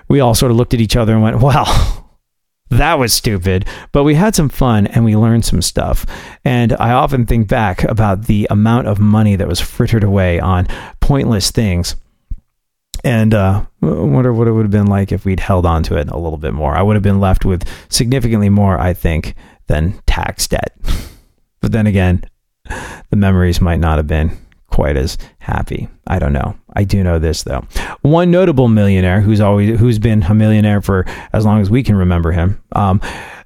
we 0.09 0.20
all 0.20 0.34
sort 0.34 0.51
of 0.51 0.57
looked 0.57 0.74
at 0.74 0.80
each 0.80 0.97
other 0.97 1.14
and 1.14 1.22
went, 1.22 1.41
well, 1.41 2.07
that 2.71 2.99
was 2.99 3.12
stupid, 3.12 3.66
but 3.93 4.05
we 4.05 4.14
had 4.14 4.35
some 4.35 4.49
fun 4.49 4.87
and 4.87 5.05
we 5.05 5.16
learned 5.16 5.45
some 5.45 5.62
stuff. 5.62 6.05
And 6.45 6.75
I 6.75 6.93
often 6.93 7.27
think 7.27 7.49
back 7.49 7.83
about 7.85 8.27
the 8.27 8.47
amount 8.51 8.89
of 8.89 8.99
money 8.99 9.37
that 9.37 9.49
was 9.49 9.61
frittered 9.61 10.05
away 10.05 10.39
on 10.39 10.66
pointless 11.01 11.51
things 11.51 11.97
and 13.05 13.33
uh, 13.33 13.64
wonder 13.81 14.33
what 14.33 14.49
it 14.49 14.53
would 14.53 14.64
have 14.64 14.71
been 14.71 14.87
like 14.87 15.12
if 15.12 15.25
we'd 15.25 15.41
held 15.41 15.64
on 15.64 15.83
to 15.85 15.97
it 15.97 16.11
a 16.11 16.19
little 16.19 16.39
bit 16.39 16.53
more. 16.53 16.75
I 16.75 16.83
would 16.83 16.97
have 16.97 17.03
been 17.03 17.21
left 17.21 17.45
with 17.45 17.69
significantly 17.89 18.49
more, 18.49 18.79
I 18.79 18.93
think, 18.93 19.35
than 19.66 20.01
tax 20.07 20.49
debt. 20.49 20.77
but 21.61 21.73
then 21.73 21.87
again, 21.87 22.25
the 23.11 23.16
memories 23.16 23.61
might 23.61 23.81
not 23.81 23.99
have 23.99 24.07
been 24.07 24.37
quite 24.71 24.97
as 24.97 25.19
happy. 25.39 25.89
I 26.07 26.19
don't 26.19 26.33
know. 26.33 26.57
I 26.75 26.85
do 26.85 27.03
know 27.03 27.19
this 27.19 27.43
though. 27.43 27.66
One 28.03 28.31
notable 28.31 28.69
millionaire 28.69 29.21
who's 29.21 29.41
always 29.41 29.79
who's 29.79 29.99
been 29.99 30.23
a 30.23 30.35
millionaire 30.35 30.81
for 30.81 31.05
as 31.33 31.45
long 31.45 31.61
as 31.61 31.71
we 31.71 31.83
can 31.83 31.97
remember 31.97 32.33
him 32.33 32.62
um, 32.73 33.01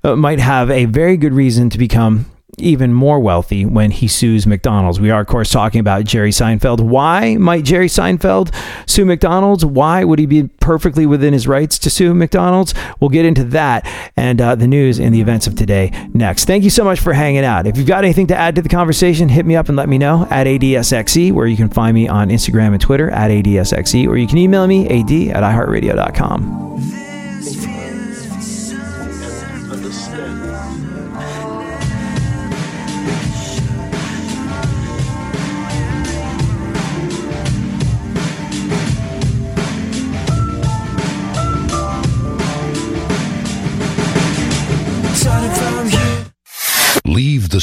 uh, 0.04 0.16
might 0.16 0.40
have 0.40 0.70
a 0.70 0.84
very 0.86 1.16
good 1.16 1.32
reason 1.32 1.70
to 1.70 1.78
become 1.78 2.26
even 2.58 2.92
more 2.92 3.18
wealthy 3.18 3.64
when 3.64 3.90
he 3.90 4.06
sues 4.06 4.46
McDonald's. 4.46 5.00
We 5.00 5.10
are, 5.10 5.22
of 5.22 5.26
course, 5.26 5.50
talking 5.50 5.80
about 5.80 6.04
Jerry 6.04 6.30
Seinfeld. 6.30 6.80
Why 6.80 7.36
might 7.36 7.64
Jerry 7.64 7.86
Seinfeld 7.86 8.54
sue 8.86 9.06
McDonald's? 9.06 9.64
Why 9.64 10.04
would 10.04 10.18
he 10.18 10.26
be 10.26 10.48
perfectly 10.60 11.06
within 11.06 11.32
his 11.32 11.48
rights 11.48 11.78
to 11.78 11.88
sue 11.88 12.12
McDonald's? 12.12 12.74
We'll 13.00 13.08
get 13.08 13.24
into 13.24 13.44
that 13.44 13.86
and 14.16 14.38
uh, 14.40 14.54
the 14.54 14.66
news 14.66 15.00
and 15.00 15.14
the 15.14 15.20
events 15.20 15.46
of 15.46 15.54
today 15.54 15.92
next. 16.12 16.44
Thank 16.44 16.64
you 16.64 16.70
so 16.70 16.84
much 16.84 17.00
for 17.00 17.14
hanging 17.14 17.44
out. 17.44 17.66
If 17.66 17.78
you've 17.78 17.86
got 17.86 18.04
anything 18.04 18.26
to 18.26 18.36
add 18.36 18.54
to 18.56 18.62
the 18.62 18.68
conversation, 18.68 19.30
hit 19.30 19.46
me 19.46 19.56
up 19.56 19.68
and 19.68 19.76
let 19.76 19.88
me 19.88 19.96
know 19.96 20.26
at 20.30 20.46
ADSXE, 20.46 21.32
where 21.32 21.46
you 21.46 21.56
can 21.56 21.70
find 21.70 21.94
me 21.94 22.06
on 22.06 22.28
Instagram 22.28 22.72
and 22.72 22.80
Twitter 22.80 23.10
at 23.10 23.30
ADSXE, 23.30 24.06
or 24.06 24.18
you 24.18 24.26
can 24.26 24.36
email 24.36 24.66
me, 24.66 24.84
ad 24.86 25.10
at 25.34 25.42
iHeartRadio.com. 25.42 26.62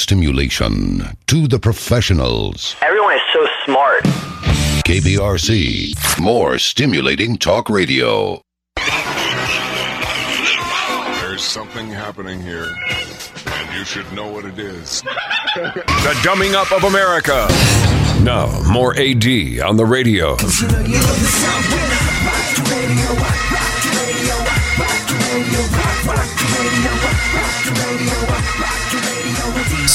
stimulation 0.10 1.04
to 1.28 1.48
the 1.48 1.60
professionals. 1.60 2.76
Everyone 2.82 3.14
is 3.14 3.22
so 3.32 3.46
smart. 3.64 4.02
KPRC, 4.84 6.20
more 6.20 6.58
stimulating 6.58 7.38
talk 7.38 7.70
radio. 7.70 8.42
There's 11.20 11.44
something 11.44 11.92
happening 11.92 12.42
here, 12.42 12.66
and 13.46 13.78
you 13.78 13.86
should 13.86 14.12
know 14.12 14.28
what 14.32 14.46
it 14.46 14.58
is. 14.58 15.04
the 15.04 16.16
dumbing 16.24 16.56
up 16.56 16.72
of 16.72 16.86
America. 16.86 17.48
Now, 18.24 18.50
more 18.68 18.96
AD 18.98 19.28
on 19.60 19.78
the 19.78 19.86
radio. 19.86 20.38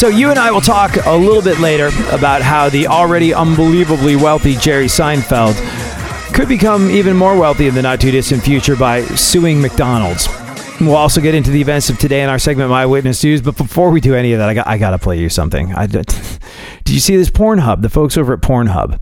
So, 0.04 0.10
you 0.10 0.28
and 0.28 0.38
I 0.38 0.50
will 0.50 0.60
talk 0.60 0.96
a 1.06 1.16
little 1.16 1.40
bit 1.40 1.60
later 1.60 1.86
about 2.12 2.42
how 2.42 2.68
the 2.68 2.88
already 2.88 3.32
unbelievably 3.32 4.16
wealthy 4.16 4.54
Jerry 4.54 4.84
Seinfeld 4.84 5.54
could 6.34 6.46
become 6.46 6.90
even 6.90 7.16
more 7.16 7.38
wealthy 7.38 7.68
in 7.68 7.74
the 7.74 7.80
not 7.80 8.02
too 8.02 8.10
distant 8.10 8.42
future 8.42 8.76
by 8.76 9.00
suing 9.14 9.62
McDonald's. 9.62 10.28
We'll 10.78 10.94
also 10.94 11.22
get 11.22 11.34
into 11.34 11.50
the 11.50 11.60
events 11.62 11.88
of 11.88 11.98
today 11.98 12.22
in 12.22 12.28
our 12.28 12.38
segment, 12.38 12.68
My 12.68 12.84
Witness 12.84 13.24
News. 13.24 13.40
But 13.40 13.56
before 13.56 13.88
we 13.88 14.02
do 14.02 14.14
any 14.14 14.34
of 14.34 14.40
that, 14.40 14.50
I 14.50 14.52
got, 14.52 14.66
I 14.66 14.76
got 14.76 14.90
to 14.90 14.98
play 14.98 15.18
you 15.18 15.30
something. 15.30 15.72
I, 15.72 15.86
did 15.86 16.06
you 16.86 17.00
see 17.00 17.16
this 17.16 17.30
Pornhub? 17.30 17.80
The 17.80 17.88
folks 17.88 18.18
over 18.18 18.34
at 18.34 18.42
Pornhub 18.42 19.00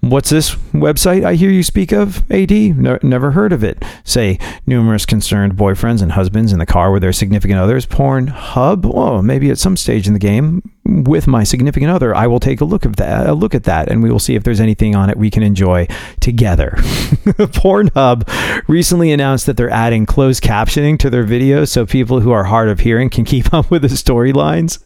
What's 0.00 0.30
this 0.30 0.54
website 0.72 1.24
I 1.24 1.34
hear 1.34 1.50
you 1.50 1.62
speak 1.62 1.92
of? 1.92 2.30
AD? 2.30 2.50
No, 2.50 2.98
never 3.02 3.32
heard 3.32 3.52
of 3.52 3.64
it. 3.64 3.82
Say, 4.04 4.38
numerous 4.66 5.06
concerned 5.06 5.54
boyfriends 5.54 6.02
and 6.02 6.12
husbands 6.12 6.52
in 6.52 6.58
the 6.58 6.66
car 6.66 6.92
with 6.92 7.02
their 7.02 7.12
significant 7.12 7.58
others. 7.58 7.86
Porn 7.86 8.28
Hub? 8.28 8.86
Oh, 8.86 9.22
maybe 9.22 9.50
at 9.50 9.58
some 9.58 9.76
stage 9.76 10.06
in 10.06 10.12
the 10.12 10.18
game, 10.18 10.62
with 10.84 11.26
my 11.26 11.44
significant 11.44 11.90
other, 11.90 12.14
I 12.14 12.26
will 12.26 12.40
take 12.40 12.60
a 12.60 12.64
look 12.64 12.86
at 12.86 12.96
that, 12.96 13.26
a 13.26 13.34
look 13.34 13.54
at 13.54 13.64
that, 13.64 13.88
and 13.88 14.02
we 14.02 14.10
will 14.10 14.18
see 14.18 14.34
if 14.34 14.44
there's 14.44 14.60
anything 14.60 14.94
on 14.94 15.10
it 15.10 15.16
we 15.16 15.30
can 15.30 15.42
enjoy 15.42 15.86
together. 16.20 16.74
Pornhub 16.76 18.28
recently 18.68 19.12
announced 19.12 19.46
that 19.46 19.56
they're 19.56 19.70
adding 19.70 20.06
closed 20.06 20.42
captioning 20.42 20.98
to 20.98 21.10
their 21.10 21.24
videos 21.24 21.68
so 21.68 21.86
people 21.86 22.20
who 22.20 22.30
are 22.30 22.44
hard 22.44 22.68
of 22.68 22.80
hearing 22.80 23.10
can 23.10 23.24
keep 23.24 23.52
up 23.52 23.70
with 23.70 23.82
the 23.82 23.88
storylines 23.88 24.78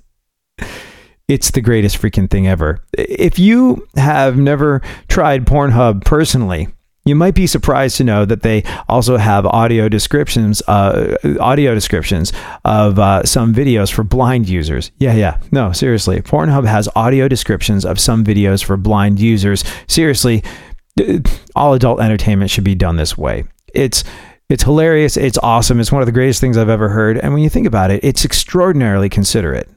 it's 1.31 1.53
the 1.53 1.61
greatest 1.61 2.03
freaking 2.03 2.29
thing 2.29 2.49
ever. 2.49 2.81
If 2.93 3.39
you 3.39 3.87
have 3.97 4.37
never 4.37 4.83
tried 5.07 5.47
Pornhub 5.47 6.05
personally, 6.05 6.69
you 7.05 7.15
might 7.15 7.37
be 7.37 7.47
surprised 7.47 7.97
to 7.99 8.05
know 8.05 8.25
that 8.25 8.43
they 8.43 8.65
also 8.89 9.17
have 9.17 9.47
audio 9.47 9.89
descriptions, 9.89 10.61
uh, 10.67 11.17
audio 11.39 11.73
descriptions 11.73 12.33
of 12.65 12.99
uh, 12.99 13.25
some 13.25 13.55
videos 13.55 13.93
for 13.93 14.03
blind 14.03 14.49
users. 14.49 14.91
Yeah, 14.99 15.15
yeah. 15.15 15.39
No, 15.53 15.71
seriously. 15.71 16.21
Pornhub 16.21 16.67
has 16.67 16.89
audio 16.97 17.29
descriptions 17.29 17.85
of 17.85 18.01
some 18.01 18.25
videos 18.25 18.63
for 18.63 18.77
blind 18.77 19.21
users. 19.21 19.65
Seriously, 19.87 20.43
all 21.55 21.75
adult 21.75 22.01
entertainment 22.01 22.51
should 22.51 22.65
be 22.65 22.75
done 22.75 22.97
this 22.97 23.17
way. 23.17 23.45
It's 23.73 24.03
it's 24.49 24.65
hilarious. 24.65 25.17
It's 25.17 25.39
awesome. 25.39 25.79
It's 25.79 25.93
one 25.93 26.03
of 26.03 26.07
the 26.07 26.13
greatest 26.13 26.41
things 26.41 26.59
I've 26.59 26.69
ever 26.69 26.89
heard. 26.89 27.19
And 27.19 27.33
when 27.33 27.43
you 27.43 27.49
think 27.49 27.69
about 27.69 27.93
it, 27.93 28.03
it's 28.03 28.25
extraordinarily 28.25 29.09
considerate. 29.09 29.69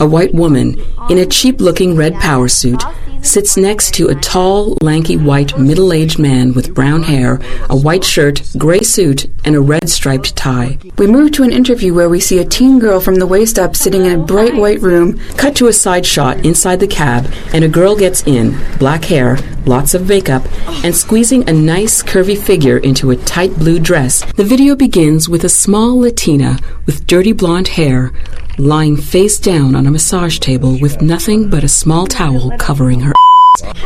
A 0.00 0.06
white 0.06 0.34
woman 0.34 0.76
in 1.10 1.18
a 1.18 1.26
cheap 1.26 1.60
looking 1.60 1.96
red 1.96 2.14
power 2.14 2.48
suit 2.48 2.82
sits 3.22 3.56
next 3.56 3.94
to 3.94 4.08
a 4.08 4.14
tall, 4.14 4.76
lanky, 4.80 5.16
white, 5.16 5.58
middle 5.58 5.92
aged 5.92 6.18
man 6.18 6.54
with 6.54 6.74
brown 6.74 7.02
hair, 7.02 7.40
a 7.68 7.76
white 7.76 8.04
shirt, 8.04 8.42
gray 8.56 8.80
suit, 8.80 9.26
and 9.44 9.56
a 9.56 9.60
red 9.60 9.88
striped 9.88 10.36
tie. 10.36 10.78
We 10.98 11.06
move 11.06 11.32
to 11.32 11.42
an 11.42 11.52
interview 11.52 11.92
where 11.94 12.08
we 12.08 12.20
see 12.20 12.38
a 12.38 12.44
teen 12.44 12.78
girl 12.78 13.00
from 13.00 13.16
the 13.16 13.26
waist 13.26 13.58
up 13.58 13.74
sitting 13.74 14.06
in 14.06 14.20
a 14.20 14.24
bright 14.24 14.54
white 14.54 14.80
room. 14.80 15.18
Cut 15.36 15.56
to 15.56 15.66
a 15.66 15.72
side 15.72 16.06
shot 16.06 16.44
inside 16.44 16.80
the 16.80 16.86
cab, 16.86 17.26
and 17.52 17.64
a 17.64 17.68
girl 17.68 17.96
gets 17.96 18.22
in, 18.26 18.56
black 18.78 19.04
hair, 19.04 19.38
lots 19.66 19.94
of 19.94 20.08
makeup, 20.08 20.44
and 20.84 20.94
squeezing 20.94 21.48
a 21.48 21.52
nice, 21.52 22.02
curvy 22.02 22.38
figure 22.38 22.78
into 22.78 23.10
a 23.10 23.16
tight 23.16 23.54
blue 23.56 23.78
dress. 23.78 24.24
The 24.34 24.44
video 24.44 24.76
begins 24.76 25.28
with 25.28 25.44
a 25.44 25.48
small 25.48 25.98
Latina 25.98 26.58
with 26.86 27.06
dirty 27.06 27.32
blonde 27.32 27.68
hair 27.68 28.12
lying 28.58 28.96
face 28.96 29.38
down 29.38 29.74
on 29.74 29.86
a 29.86 29.90
massage 29.90 30.38
table 30.38 30.78
with 30.80 31.00
nothing 31.00 31.48
but 31.48 31.64
a 31.64 31.68
small 31.68 32.06
towel 32.06 32.50
covering 32.58 33.00
her 33.00 33.12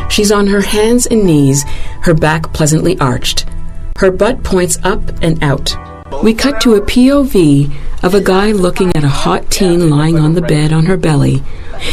She's 0.09 0.31
on 0.31 0.47
her 0.47 0.61
hands 0.61 1.07
and 1.07 1.23
knees, 1.23 1.63
her 2.01 2.13
back 2.13 2.53
pleasantly 2.53 2.97
arched. 2.99 3.45
Her 3.97 4.11
butt 4.11 4.43
points 4.43 4.77
up 4.83 5.01
and 5.21 5.41
out. 5.43 5.75
We 6.23 6.33
cut 6.33 6.61
to 6.61 6.75
a 6.75 6.81
POV 6.81 7.73
of 8.03 8.13
a 8.13 8.21
guy 8.21 8.51
looking 8.51 8.95
at 8.95 9.03
a 9.03 9.09
hot 9.09 9.49
teen 9.49 9.89
lying 9.89 10.19
on 10.19 10.33
the 10.33 10.41
bed 10.41 10.73
on 10.73 10.85
her 10.85 10.97
belly. 10.97 11.41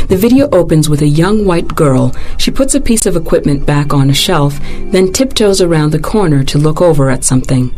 The 0.09 0.17
video 0.17 0.49
opens 0.51 0.89
with 0.89 1.03
a 1.03 1.07
young 1.07 1.47
white 1.47 1.75
girl. 1.75 2.15
She 2.37 2.51
puts 2.51 2.75
a 2.75 2.81
piece 2.81 3.07
of 3.07 3.17
equipment 3.17 3.65
back 3.65 3.95
on 3.95 4.11
a 4.11 4.15
shelf, 4.15 4.59
then 4.91 5.13
tiptoes 5.13 5.61
around 5.61 5.91
the 5.91 5.99
corner 5.99 6.45
to 6.45 6.59
look 6.59 6.81
over 6.81 7.11
at 7.11 7.25
something. 7.25 7.69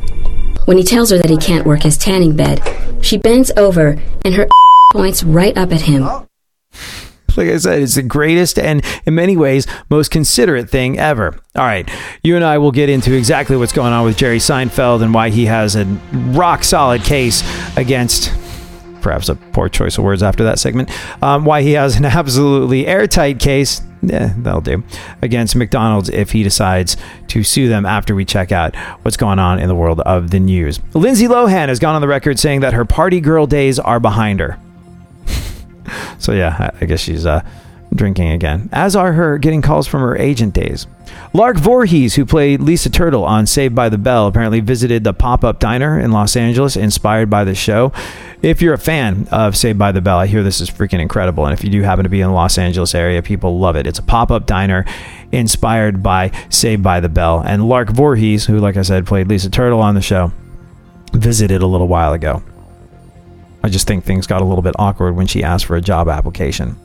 When 0.64 0.76
he 0.76 0.84
tells 0.84 1.10
her 1.10 1.18
that 1.18 1.30
he 1.30 1.36
can't 1.36 1.66
work 1.66 1.82
his 1.82 1.98
tanning 1.98 2.36
bed, 2.36 2.60
she 3.00 3.16
bends 3.16 3.50
over 3.56 4.00
and 4.24 4.34
her 4.34 4.48
points 4.92 5.24
right 5.24 5.56
up 5.56 5.72
at 5.72 5.82
him. 5.82 6.06
Like 7.34 7.48
I 7.48 7.56
said, 7.56 7.80
it's 7.80 7.94
the 7.94 8.02
greatest 8.02 8.58
and, 8.58 8.84
in 9.06 9.14
many 9.14 9.38
ways, 9.38 9.66
most 9.88 10.10
considerate 10.10 10.68
thing 10.68 10.98
ever. 10.98 11.34
All 11.56 11.64
right, 11.64 11.88
you 12.22 12.36
and 12.36 12.44
I 12.44 12.58
will 12.58 12.72
get 12.72 12.90
into 12.90 13.14
exactly 13.14 13.56
what's 13.56 13.72
going 13.72 13.94
on 13.94 14.04
with 14.04 14.18
Jerry 14.18 14.36
Seinfeld 14.36 15.02
and 15.02 15.14
why 15.14 15.30
he 15.30 15.46
has 15.46 15.74
a 15.74 15.86
rock 16.12 16.62
solid 16.62 17.02
case 17.02 17.42
against. 17.76 18.30
Perhaps 19.00 19.28
a 19.28 19.34
poor 19.34 19.68
choice 19.68 19.98
of 19.98 20.04
words 20.04 20.22
after 20.22 20.44
that 20.44 20.60
segment. 20.60 20.88
Um, 21.22 21.44
why 21.44 21.62
he 21.62 21.72
has 21.72 21.96
an 21.96 22.04
absolutely 22.20 22.86
airtight 22.86 23.40
case. 23.40 23.80
Yeah, 24.02 24.32
that'll 24.36 24.60
do. 24.60 24.84
Against 25.22 25.56
McDonald's 25.56 26.08
if 26.08 26.30
he 26.32 26.42
decides 26.42 26.96
to 27.28 27.42
sue 27.42 27.68
them 27.68 27.84
after 27.86 28.14
we 28.14 28.24
check 28.24 28.52
out 28.52 28.76
what's 29.02 29.16
going 29.16 29.38
on 29.38 29.58
in 29.58 29.68
the 29.68 29.74
world 29.74 30.00
of 30.00 30.30
the 30.30 30.38
news. 30.38 30.78
Lindsay 30.94 31.26
Lohan 31.26 31.68
has 31.68 31.78
gone 31.80 31.94
on 31.94 32.00
the 32.00 32.08
record 32.08 32.38
saying 32.38 32.60
that 32.60 32.74
her 32.74 32.84
party 32.84 33.20
girl 33.20 33.46
days 33.46 33.78
are 33.80 33.98
behind 33.98 34.38
her. 34.38 34.58
So 36.22 36.32
yeah, 36.32 36.70
I 36.80 36.84
guess 36.86 37.00
she's 37.00 37.26
uh, 37.26 37.42
drinking 37.94 38.30
again. 38.30 38.68
As 38.72 38.96
are 38.96 39.12
her 39.12 39.38
getting 39.38 39.60
calls 39.60 39.86
from 39.86 40.00
her 40.00 40.16
agent 40.16 40.54
days. 40.54 40.86
Lark 41.34 41.58
Voorhees, 41.58 42.14
who 42.14 42.24
played 42.24 42.60
Lisa 42.60 42.88
Turtle 42.88 43.24
on 43.24 43.46
Saved 43.46 43.74
by 43.74 43.88
the 43.88 43.98
Bell, 43.98 44.26
apparently 44.26 44.60
visited 44.60 45.04
the 45.04 45.12
pop-up 45.12 45.58
diner 45.58 46.00
in 46.00 46.10
Los 46.10 46.36
Angeles, 46.36 46.76
inspired 46.76 47.28
by 47.28 47.44
the 47.44 47.54
show. 47.54 47.92
If 48.40 48.62
you're 48.62 48.74
a 48.74 48.78
fan 48.78 49.28
of 49.30 49.56
Saved 49.56 49.78
by 49.78 49.92
the 49.92 50.00
Bell, 50.00 50.18
I 50.18 50.26
hear 50.26 50.42
this 50.42 50.60
is 50.60 50.70
freaking 50.70 51.00
incredible. 51.00 51.44
And 51.44 51.52
if 51.52 51.62
you 51.64 51.70
do 51.70 51.82
happen 51.82 52.04
to 52.04 52.08
be 52.08 52.20
in 52.20 52.28
the 52.28 52.34
Los 52.34 52.56
Angeles 52.56 52.94
area, 52.94 53.22
people 53.22 53.58
love 53.58 53.76
it. 53.76 53.86
It's 53.86 53.98
a 53.98 54.02
pop-up 54.02 54.46
diner 54.46 54.84
inspired 55.32 56.02
by 56.02 56.30
Saved 56.48 56.82
by 56.82 57.00
the 57.00 57.08
Bell. 57.08 57.40
And 57.40 57.68
Lark 57.68 57.90
Voorhees, 57.90 58.46
who, 58.46 58.58
like 58.58 58.76
I 58.76 58.82
said, 58.82 59.06
played 59.06 59.28
Lisa 59.28 59.50
Turtle 59.50 59.80
on 59.80 59.94
the 59.94 60.02
show, 60.02 60.32
visited 61.12 61.62
a 61.62 61.66
little 61.66 61.88
while 61.88 62.14
ago. 62.14 62.42
I 63.62 63.68
just 63.68 63.86
think 63.86 64.04
things 64.04 64.26
got 64.26 64.42
a 64.42 64.44
little 64.44 64.62
bit 64.62 64.74
awkward 64.78 65.14
when 65.14 65.26
she 65.26 65.42
asked 65.42 65.66
for 65.66 65.76
a 65.76 65.80
job 65.80 66.08
application. 66.08 66.76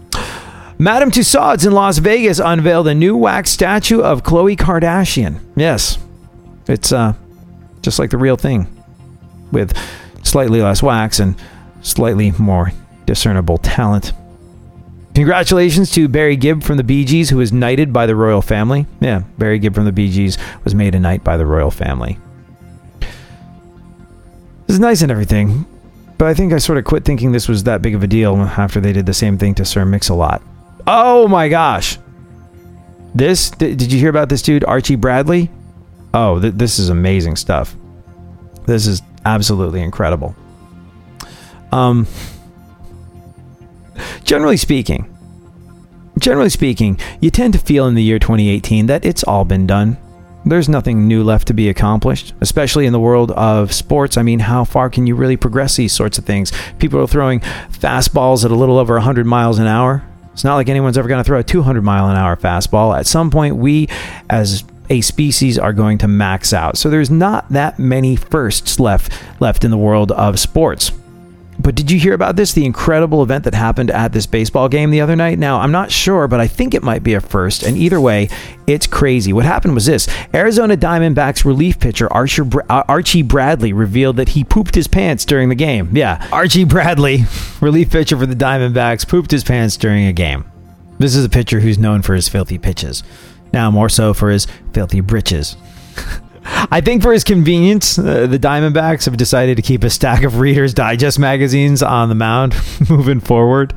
Madame 0.80 1.10
Tussauds 1.10 1.66
in 1.66 1.72
Las 1.74 1.98
Vegas 1.98 2.40
unveiled 2.40 2.88
a 2.88 2.94
new 2.94 3.18
wax 3.18 3.50
statue 3.50 4.02
of 4.02 4.22
Khloe 4.22 4.56
Kardashian. 4.56 5.40
Yes, 5.56 5.98
it's 6.68 6.92
uh, 6.92 7.14
just 7.82 7.98
like 7.98 8.12
the 8.12 8.18
real 8.18 8.38
thing, 8.38 8.68
with 9.52 9.76
slightly 10.22 10.62
less 10.62 10.84
wax 10.84 11.20
and 11.20 11.36
slightly 11.82 12.32
more 12.38 12.72
discernible 13.08 13.58
talent. 13.58 14.14
Congratulations 15.16 15.90
to 15.94 16.08
Barry 16.08 16.36
Gibb 16.36 16.62
from 16.62 16.78
the 16.78 16.84
Bee 16.84 17.04
Gees, 17.04 17.32
who 17.32 17.38
was 17.38 17.52
knighted 17.52 17.92
by 17.92 18.06
the 18.06 18.16
royal 18.16 18.44
family. 18.44 18.86
Yeah, 19.00 19.24
Barry 19.40 19.58
Gibb 19.58 19.74
from 19.74 19.86
the 19.86 19.92
Bee 19.92 20.12
Gees 20.12 20.38
was 20.64 20.76
made 20.76 20.94
a 20.94 21.00
knight 21.00 21.24
by 21.24 21.38
the 21.38 21.46
royal 21.48 21.72
family. 21.72 22.20
This 23.00 24.76
is 24.76 24.80
nice 24.80 25.02
and 25.02 25.12
everything, 25.12 25.66
but 26.18 26.28
I 26.28 26.34
think 26.34 26.54
I 26.54 26.58
sort 26.58 26.78
of 26.78 26.86
quit 26.86 27.06
thinking 27.06 27.32
this 27.32 27.48
was 27.48 27.64
that 27.64 27.82
big 27.82 27.96
of 27.96 28.04
a 28.04 28.08
deal 28.08 28.36
after 28.38 28.80
they 28.80 28.94
did 28.94 29.06
the 29.06 29.14
same 29.14 29.38
thing 29.38 29.56
to 29.56 29.66
Sir 29.66 29.86
Mix-a-Lot. 29.86 30.42
Oh 30.86 31.28
my 31.28 31.50
gosh. 31.50 31.98
This 33.14 33.50
th- 33.50 33.78
did 33.78 33.92
you 33.92 34.00
hear 34.00 34.10
about 34.10 34.30
this 34.30 34.42
dude 34.42 34.64
Archie 34.64 34.96
Bradley? 34.96 35.50
Oh, 36.14 36.40
th- 36.40 36.54
this 36.54 36.80
is 36.80 36.90
amazing 36.90 37.36
stuff. 37.36 37.76
This 38.66 38.88
is 38.88 39.02
absolutely 39.26 39.82
incredible. 39.82 40.36
Um 41.72 42.08
generally 44.24 44.58
speaking, 44.58 45.14
generally 46.20 46.50
speaking, 46.50 47.00
you 47.22 47.30
tend 47.32 47.54
to 47.54 47.60
feel 47.60 47.88
in 47.88 47.96
the 47.96 48.04
year 48.04 48.20
2018 48.20 48.86
that 48.88 49.06
it's 49.06 49.24
all 49.24 49.46
been 49.46 49.68
done. 49.68 49.98
There's 50.50 50.70
nothing 50.70 51.08
new 51.08 51.24
left 51.24 51.48
to 51.48 51.54
be 51.54 51.68
accomplished, 51.68 52.34
especially 52.40 52.86
in 52.86 52.94
the 52.94 53.00
world 53.00 53.32
of 53.32 53.74
sports. 53.74 54.18
I 54.18 54.22
mean, 54.22 54.40
how 54.40 54.64
far 54.64 54.90
can 54.90 55.06
you 55.06 55.16
really 55.16 55.36
progress 55.36 55.76
these 55.76 55.94
sorts 55.94 56.18
of 56.18 56.26
things? 56.26 56.54
People 56.80 57.02
are 57.02 57.08
throwing 57.08 57.42
fastballs 57.72 58.46
at 58.46 58.52
a 58.52 58.56
little 58.56 58.78
over 58.78 58.94
100 58.94 59.26
miles 59.26 59.60
an 59.60 59.68
hour. 59.68 60.04
It's 60.32 60.44
not 60.44 60.56
like 60.56 60.70
anyone's 60.70 60.98
ever 60.98 61.08
going 61.08 61.22
to 61.22 61.28
throw 61.28 61.40
a 61.40 61.44
200 61.44 61.82
mile 61.82 62.10
an 62.10 62.16
hour 62.16 62.38
fastball. 62.38 62.98
At 62.98 63.08
some 63.08 63.30
point, 63.30 63.58
we 63.58 63.90
as 64.30 64.64
a 64.90 65.02
species 65.02 65.60
are 65.60 65.74
going 65.74 65.98
to 65.98 66.08
max 66.08 66.54
out. 66.54 66.78
So 66.78 66.90
there's 66.90 67.10
not 67.12 67.50
that 67.50 67.78
many 67.78 68.16
firsts 68.16 68.80
left 68.80 69.12
left 69.42 69.64
in 69.66 69.72
the 69.72 69.78
world 69.78 70.12
of 70.14 70.40
sports. 70.40 70.92
But 71.60 71.76
did 71.76 71.90
you 71.90 72.00
hear 72.00 72.14
about 72.14 72.36
this? 72.36 72.54
The 72.54 72.66
incredible 72.66 73.24
event 73.24 73.44
that 73.46 73.54
happened 73.54 73.90
at 73.92 74.14
this 74.14 74.26
baseball 74.26 74.70
game 74.70 74.92
the 74.92 75.02
other 75.02 75.16
night? 75.16 75.40
Now, 75.40 75.60
I'm 75.60 75.72
not 75.72 75.92
sure, 75.92 76.28
but 76.28 76.40
I 76.40 76.48
think 76.48 76.74
it 76.74 76.84
might 76.84 77.04
be 77.04 77.14
a 77.14 77.22
first. 77.22 77.64
And 77.64 77.76
either 77.78 78.00
way, 78.00 78.30
it's 78.68 78.86
crazy. 78.86 79.34
What 79.34 79.46
happened 79.46 79.74
was 79.74 79.86
this 79.86 80.08
Arizona 80.34 80.78
Diamondbacks 80.78 81.46
relief 81.46 81.80
pitcher 81.80 82.08
uh, 82.12 82.84
Archie 82.88 83.22
Bradley 83.24 83.74
revealed 83.74 84.18
that 84.18 84.30
he 84.30 84.44
pooped 84.44 84.76
his 84.76 84.88
pants 84.88 85.26
during 85.26 85.50
the 85.50 85.56
game. 85.56 85.90
Yeah, 85.94 86.28
Archie 86.32 86.64
Bradley, 86.64 87.24
relief 87.62 87.90
pitcher 87.90 88.18
for 88.18 88.26
the 88.26 88.36
Diamondbacks, 88.36 89.08
pooped 89.08 89.32
his 89.32 89.44
pants 89.44 89.78
during 89.78 90.06
a 90.06 90.14
game. 90.14 90.46
This 91.00 91.16
is 91.16 91.26
a 91.26 91.30
pitcher 91.30 91.60
who's 91.60 91.78
known 91.78 92.02
for 92.02 92.14
his 92.14 92.30
filthy 92.30 92.58
pitches. 92.58 93.04
Now, 93.54 93.72
more 93.72 93.90
so 93.90 94.14
for 94.14 94.30
his 94.30 94.48
filthy 94.74 95.00
britches. 95.00 95.56
I 96.50 96.82
think 96.82 97.02
for 97.02 97.12
his 97.12 97.24
convenience, 97.24 98.00
uh, 98.00 98.26
the 98.28 98.40
Diamondbacks 98.40 99.06
have 99.06 99.18
decided 99.18 99.58
to 99.58 99.62
keep 99.62 99.84
a 99.84 99.90
stack 99.90 100.24
of 100.24 100.40
Reader's 100.40 100.74
Digest 100.74 101.20
magazines 101.20 101.84
on 101.84 102.10
the 102.10 102.16
mound 102.16 102.56
moving 102.90 103.20
forward. 103.20 103.74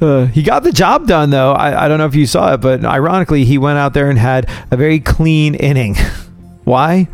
Uh, 0.00 0.26
he 0.26 0.42
got 0.42 0.62
the 0.62 0.70
job 0.70 1.06
done, 1.08 1.30
though. 1.30 1.52
I, 1.52 1.84
I 1.84 1.88
don't 1.88 1.98
know 1.98 2.06
if 2.06 2.14
you 2.14 2.26
saw 2.26 2.54
it, 2.54 2.58
but 2.60 2.84
ironically, 2.84 3.44
he 3.44 3.58
went 3.58 3.78
out 3.78 3.94
there 3.94 4.08
and 4.08 4.18
had 4.18 4.48
a 4.70 4.76
very 4.76 5.00
clean 5.00 5.54
inning. 5.56 5.96
Why? 6.64 7.08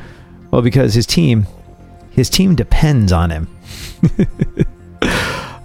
Well, 0.50 0.62
because 0.62 0.94
his 0.94 1.06
team, 1.06 1.46
his 2.10 2.28
team 2.28 2.54
depends 2.54 3.10
on 3.10 3.30
him. 3.30 3.48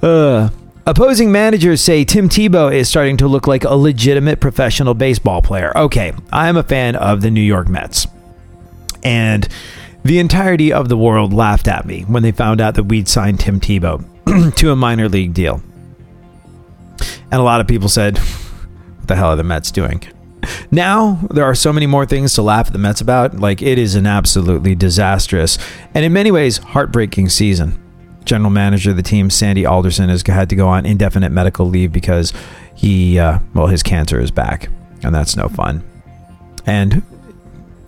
uh, 0.02 0.50
opposing 0.86 1.32
managers 1.32 1.82
say 1.82 2.06
Tim 2.06 2.30
Tebow 2.30 2.74
is 2.74 2.88
starting 2.88 3.18
to 3.18 3.28
look 3.28 3.48
like 3.48 3.66
a 3.66 3.76
legitimate 3.76 4.40
professional 4.40 4.94
baseball 4.94 5.42
player. 5.42 5.78
Okay, 5.78 6.14
I 6.32 6.48
am 6.48 6.56
a 6.56 6.64
fan 6.64 6.96
of 6.96 7.22
the 7.22 7.30
New 7.30 7.42
York 7.42 7.68
Mets. 7.68 8.08
And 9.04 9.48
the 10.04 10.20
entirety 10.20 10.72
of 10.72 10.90
the 10.90 10.98
world 10.98 11.34
laughed 11.34 11.68
at 11.68 11.86
me 11.86 12.02
when 12.04 12.24
they 12.24 12.32
found 12.32 12.62
out 12.62 12.76
that 12.76 12.84
we'd 12.84 13.08
signed 13.08 13.40
Tim 13.40 13.60
Tebow 13.60 14.56
to 14.56 14.72
a 14.72 14.76
minor 14.76 15.10
league 15.10 15.34
deal. 15.34 15.62
And 17.32 17.40
a 17.40 17.44
lot 17.44 17.62
of 17.62 17.68
people 17.68 17.90
said, 17.90 18.18
What 18.18 19.08
the 19.08 19.16
hell 19.16 19.30
are 19.30 19.36
the 19.36 19.44
Mets 19.44 19.72
doing? 19.72 20.04
Now, 20.72 21.20
there 21.32 21.44
are 21.44 21.56
so 21.56 21.74
many 21.74 21.86
more 21.86 22.06
things 22.06 22.34
to 22.36 22.42
laugh 22.42 22.68
at 22.68 22.74
the 22.74 22.80
Mets 22.80 23.02
about. 23.02 23.40
Like, 23.40 23.62
it 23.62 23.78
is 23.78 23.96
an 23.96 24.06
absolutely 24.06 24.76
disastrous 24.76 25.58
and, 25.94 26.06
in 26.06 26.14
many 26.14 26.32
ways, 26.32 26.58
heartbreaking 26.58 27.30
season. 27.30 27.78
General 28.24 28.52
manager 28.52 28.92
of 28.92 28.96
the 28.96 29.04
team, 29.04 29.30
Sandy 29.30 29.66
Alderson, 29.66 30.10
has 30.10 30.22
had 30.26 30.50
to 30.50 30.56
go 30.56 30.68
on 30.68 30.86
indefinite 30.86 31.32
medical 31.32 31.68
leave 31.68 31.92
because 31.92 32.32
he, 32.76 33.18
uh, 33.20 33.40
well, 33.54 33.68
his 33.68 33.84
cancer 33.84 34.20
is 34.20 34.32
back. 34.32 34.70
And 35.04 35.14
that's 35.14 35.36
no 35.36 35.48
fun. 35.50 35.84
And 36.66 37.02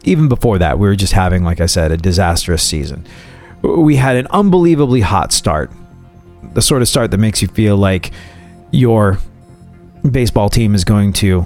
even 0.04 0.28
before 0.28 0.58
that, 0.60 0.80
we 0.80 0.88
were 0.88 0.96
just 0.96 1.14
having, 1.14 1.44
like 1.44 1.62
I 1.62 1.66
said, 1.66 1.92
a 1.92 1.98
disastrous 1.98 2.64
season. 2.64 3.06
We 3.62 3.96
had 3.96 4.16
an 4.16 4.28
unbelievably 4.28 5.02
hot 5.02 5.32
start. 5.32 5.72
The 6.54 6.62
sort 6.62 6.82
of 6.82 6.88
start 6.88 7.12
that 7.12 7.18
makes 7.20 7.42
you 7.42 7.48
feel 7.48 7.78
like 7.78 8.12
your 8.72 9.20
baseball 10.10 10.50
team 10.50 10.74
is 10.74 10.84
going 10.84 11.14
to 11.14 11.46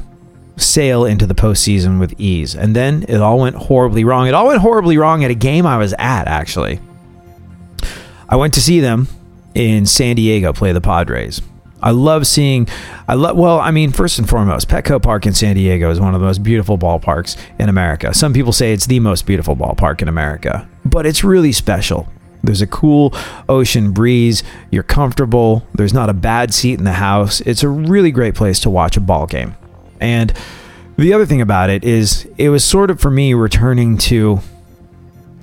sail 0.57 1.03
into 1.03 1.25
the 1.25 1.35
postseason 1.35 1.99
with 1.99 2.13
ease. 2.17 2.55
And 2.55 2.75
then 2.75 3.03
it 3.09 3.19
all 3.19 3.39
went 3.39 3.57
horribly 3.57 4.05
wrong. 4.05 4.27
It 4.27 4.33
all 4.33 4.47
went 4.47 4.61
horribly 4.61 4.97
wrong 4.97 5.23
at 5.23 5.31
a 5.31 5.35
game 5.35 5.65
I 5.65 5.77
was 5.77 5.93
at, 5.93 6.27
actually. 6.27 6.79
I 8.29 8.37
went 8.37 8.53
to 8.53 8.61
see 8.61 8.79
them 8.79 9.07
in 9.53 9.85
San 9.85 10.15
Diego 10.15 10.53
play 10.53 10.71
the 10.71 10.81
Padres. 10.81 11.41
I 11.81 11.91
love 11.91 12.25
seeing. 12.25 12.67
I 13.07 13.13
love. 13.13 13.37
Well, 13.37 13.59
I 13.59 13.71
mean, 13.71 13.91
first 13.91 14.17
and 14.17 14.27
foremost, 14.27 14.69
Petco 14.69 15.01
Park 15.01 15.25
in 15.25 15.33
San 15.33 15.55
Diego 15.55 15.91
is 15.91 15.99
one 15.99 16.15
of 16.15 16.21
the 16.21 16.25
most 16.25 16.41
beautiful 16.41 16.77
ballparks 16.77 17.37
in 17.59 17.69
America. 17.69 18.13
Some 18.13 18.33
people 18.33 18.53
say 18.53 18.73
it's 18.73 18.87
the 18.87 18.99
most 18.99 19.25
beautiful 19.25 19.55
ballpark 19.55 20.01
in 20.01 20.07
America, 20.07 20.67
but 20.83 21.05
it's 21.05 21.23
really 21.23 21.51
special. 21.51 22.07
There's 22.43 22.61
a 22.61 22.67
cool 22.67 23.13
ocean 23.49 23.91
breeze. 23.91 24.43
You're 24.71 24.83
comfortable. 24.83 25.65
There's 25.73 25.93
not 25.93 26.09
a 26.09 26.13
bad 26.13 26.53
seat 26.53 26.77
in 26.77 26.85
the 26.85 26.93
house. 26.93 27.41
It's 27.41 27.63
a 27.63 27.69
really 27.69 28.11
great 28.11 28.35
place 28.35 28.59
to 28.61 28.69
watch 28.69 28.97
a 28.97 28.99
ball 28.99 29.25
game. 29.25 29.55
And 29.99 30.31
the 30.97 31.11
other 31.13 31.25
thing 31.25 31.41
about 31.41 31.69
it 31.69 31.83
is, 31.83 32.27
it 32.37 32.49
was 32.49 32.63
sort 32.63 32.91
of 32.91 32.99
for 32.99 33.09
me 33.09 33.33
returning 33.33 33.97
to 33.97 34.39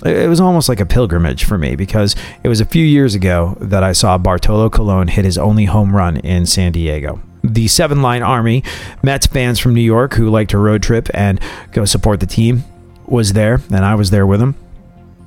it 0.05 0.27
was 0.27 0.39
almost 0.39 0.69
like 0.69 0.79
a 0.79 0.85
pilgrimage 0.85 1.45
for 1.45 1.57
me 1.57 1.75
because 1.75 2.15
it 2.43 2.49
was 2.49 2.59
a 2.59 2.65
few 2.65 2.85
years 2.85 3.15
ago 3.15 3.57
that 3.61 3.83
I 3.83 3.93
saw 3.93 4.17
Bartolo 4.17 4.69
Colon 4.69 5.07
hit 5.07 5.25
his 5.25 5.37
only 5.37 5.65
home 5.65 5.95
run 5.95 6.17
in 6.17 6.45
San 6.45 6.71
Diego. 6.71 7.21
the 7.43 7.67
Seven 7.67 8.01
Line 8.01 8.23
Army, 8.23 8.63
Mets 9.03 9.27
fans 9.27 9.59
from 9.59 9.73
New 9.73 9.81
York 9.81 10.13
who 10.13 10.29
like 10.29 10.47
to 10.49 10.57
road 10.57 10.81
trip 10.81 11.09
and 11.13 11.39
go 11.71 11.85
support 11.85 12.19
the 12.19 12.25
team, 12.25 12.63
was 13.05 13.33
there, 13.33 13.59
and 13.69 13.83
I 13.85 13.95
was 13.95 14.11
there 14.11 14.25
with 14.25 14.39
them. 14.39 14.55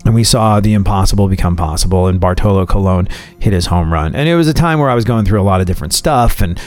And 0.05 0.15
we 0.15 0.25
saw 0.25 0.61
the 0.61 0.73
impossible 0.73 1.29
become 1.29 1.57
possible, 1.57 2.07
and 2.07 2.21
Bartolo 2.21 2.65
Colon 2.65 3.09
hit 3.39 3.53
his 3.53 3.67
home 3.67 3.93
run. 3.93 4.15
And 4.15 4.29
it 4.29 4.37
was 4.37 4.49
a 4.49 4.55
time 4.55 4.79
where 4.79 4.89
I 4.89 4.95
was 4.95 5.05
going 5.05 5.25
through 5.25 5.41
a 5.41 5.45
lot 5.45 5.61
of 5.61 5.67
different 5.67 5.93
stuff, 5.93 6.41
and 6.41 6.59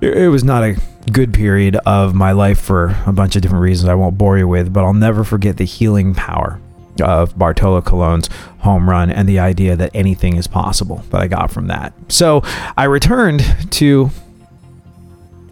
it 0.00 0.30
was 0.30 0.44
not 0.44 0.62
a 0.62 0.76
good 1.10 1.32
period 1.32 1.76
of 1.86 2.14
my 2.14 2.32
life 2.32 2.60
for 2.60 2.96
a 3.06 3.12
bunch 3.12 3.36
of 3.36 3.42
different 3.42 3.62
reasons 3.62 3.88
I 3.88 3.94
won't 3.94 4.18
bore 4.18 4.38
you 4.38 4.46
with, 4.46 4.72
but 4.72 4.84
I'll 4.84 4.92
never 4.92 5.24
forget 5.24 5.56
the 5.56 5.64
healing 5.64 6.14
power 6.14 6.60
of 7.00 7.38
Bartolo 7.38 7.82
Colon's 7.82 8.28
home 8.60 8.88
run 8.88 9.10
and 9.10 9.28
the 9.28 9.38
idea 9.38 9.76
that 9.76 9.90
anything 9.94 10.36
is 10.36 10.46
possible 10.46 11.04
that 11.10 11.20
I 11.20 11.26
got 11.26 11.50
from 11.50 11.66
that. 11.68 11.92
So 12.08 12.42
I 12.76 12.84
returned 12.84 13.44
to 13.72 14.10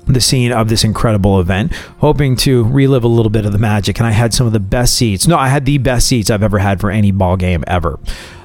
the 0.06 0.20
scene 0.20 0.52
of 0.52 0.68
this 0.68 0.84
incredible 0.84 1.40
event, 1.40 1.72
hoping 1.98 2.36
to 2.36 2.64
relive 2.64 3.04
a 3.04 3.08
little 3.08 3.30
bit 3.30 3.46
of 3.46 3.52
the 3.52 3.58
magic. 3.58 3.98
And 3.98 4.06
I 4.06 4.10
had 4.10 4.34
some 4.34 4.46
of 4.46 4.52
the 4.52 4.60
best 4.60 4.94
seats. 4.94 5.26
No, 5.26 5.36
I 5.36 5.48
had 5.48 5.64
the 5.64 5.78
best 5.78 6.08
seats 6.08 6.30
I've 6.30 6.42
ever 6.42 6.58
had 6.58 6.80
for 6.80 6.90
any 6.90 7.10
ball 7.10 7.36
game 7.36 7.64
ever. 7.66 7.98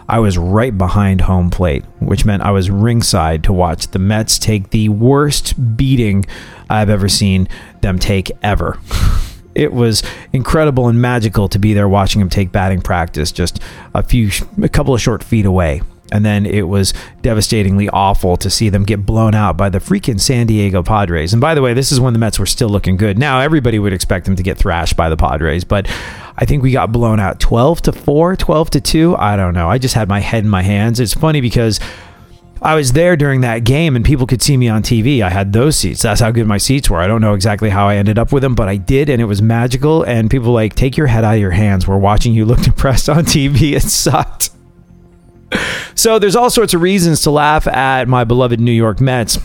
I 0.09 0.19
was 0.19 0.37
right 0.37 0.77
behind 0.77 1.21
home 1.21 1.49
plate, 1.49 1.83
which 1.99 2.23
meant 2.23 2.41
I 2.41 2.51
was 2.51 2.69
ringside 2.69 3.43
to 3.43 3.53
watch 3.53 3.87
the 3.87 3.99
Mets 3.99 4.39
take 4.39 4.69
the 4.69 4.87
worst 4.89 5.75
beating 5.75 6.25
I've 6.69 6.89
ever 6.89 7.09
seen 7.09 7.49
them 7.81 7.99
take 7.99 8.31
ever. 8.41 8.79
It 9.57 9.73
was 9.73 10.03
incredible 10.33 10.87
and 10.87 11.01
magical 11.01 11.49
to 11.49 11.57
be 11.57 11.73
there 11.73 11.89
watching 11.89 12.21
him 12.21 12.29
take 12.29 12.51
batting 12.51 12.81
practice 12.81 13.31
just 13.31 13.59
a 13.93 14.03
few, 14.03 14.29
a 14.61 14.69
couple 14.69 14.93
of 14.93 15.01
short 15.01 15.23
feet 15.23 15.45
away. 15.45 15.81
And 16.11 16.23
then 16.23 16.45
it 16.45 16.61
was 16.61 16.93
devastatingly 17.21 17.89
awful 17.89 18.37
to 18.37 18.49
see 18.49 18.69
them 18.69 18.83
get 18.83 19.05
blown 19.05 19.35
out 19.35 19.57
by 19.57 19.69
the 19.69 19.79
freaking 19.79 20.21
San 20.21 20.47
Diego 20.47 20.81
Padres. 20.81 21.33
And 21.33 21.41
by 21.41 21.53
the 21.53 21.61
way, 21.61 21.73
this 21.73 21.91
is 21.91 21.99
when 21.99 22.13
the 22.13 22.19
Mets 22.19 22.39
were 22.39 22.45
still 22.45 22.69
looking 22.69 22.95
good. 22.95 23.17
Now 23.17 23.41
everybody 23.41 23.77
would 23.77 23.93
expect 23.93 24.25
them 24.25 24.35
to 24.37 24.43
get 24.43 24.57
thrashed 24.57 24.95
by 24.95 25.09
the 25.09 25.17
Padres, 25.17 25.65
but 25.65 25.89
I 26.37 26.45
think 26.45 26.63
we 26.63 26.71
got 26.71 26.91
blown 26.91 27.19
out 27.19 27.39
12 27.39 27.81
to 27.83 27.91
4, 27.91 28.35
12 28.35 28.69
to 28.69 28.81
2. 28.81 29.15
I 29.17 29.35
don't 29.35 29.53
know. 29.53 29.69
I 29.69 29.79
just 29.79 29.95
had 29.95 30.07
my 30.07 30.19
head 30.19 30.43
in 30.43 30.49
my 30.49 30.61
hands. 30.61 30.99
It's 30.99 31.13
funny 31.13 31.41
because 31.41 31.79
I 32.61 32.75
was 32.75 32.93
there 32.93 33.15
during 33.15 33.41
that 33.41 33.63
game 33.63 33.95
and 33.95 34.03
people 34.03 34.25
could 34.25 34.41
see 34.41 34.57
me 34.57 34.67
on 34.69 34.83
TV. 34.83 35.21
I 35.21 35.29
had 35.29 35.53
those 35.53 35.77
seats. 35.77 36.01
That's 36.01 36.21
how 36.21 36.31
good 36.31 36.47
my 36.47 36.57
seats 36.57 36.89
were. 36.89 36.99
I 36.99 37.07
don't 37.07 37.21
know 37.21 37.33
exactly 37.33 37.69
how 37.69 37.87
I 37.87 37.95
ended 37.95 38.17
up 38.17 38.31
with 38.31 38.43
them, 38.43 38.55
but 38.55 38.67
I 38.67 38.77
did 38.77 39.09
and 39.09 39.21
it 39.21 39.25
was 39.25 39.41
magical. 39.41 40.03
And 40.03 40.29
people 40.29 40.51
like, 40.51 40.75
take 40.75 40.97
your 40.97 41.07
head 41.07 41.23
out 41.23 41.35
of 41.35 41.39
your 41.39 41.51
hands. 41.51 41.87
We're 41.87 41.97
watching 41.97 42.33
you 42.33 42.45
look 42.45 42.61
depressed 42.63 43.09
on 43.09 43.25
TV. 43.25 43.75
It 43.75 43.83
sucked. 43.83 44.51
So 45.95 46.19
there's 46.19 46.35
all 46.35 46.49
sorts 46.49 46.73
of 46.73 46.81
reasons 46.81 47.21
to 47.21 47.31
laugh 47.31 47.67
at 47.67 48.07
my 48.07 48.23
beloved 48.23 48.59
New 48.59 48.71
York 48.71 48.99
Mets 48.99 49.39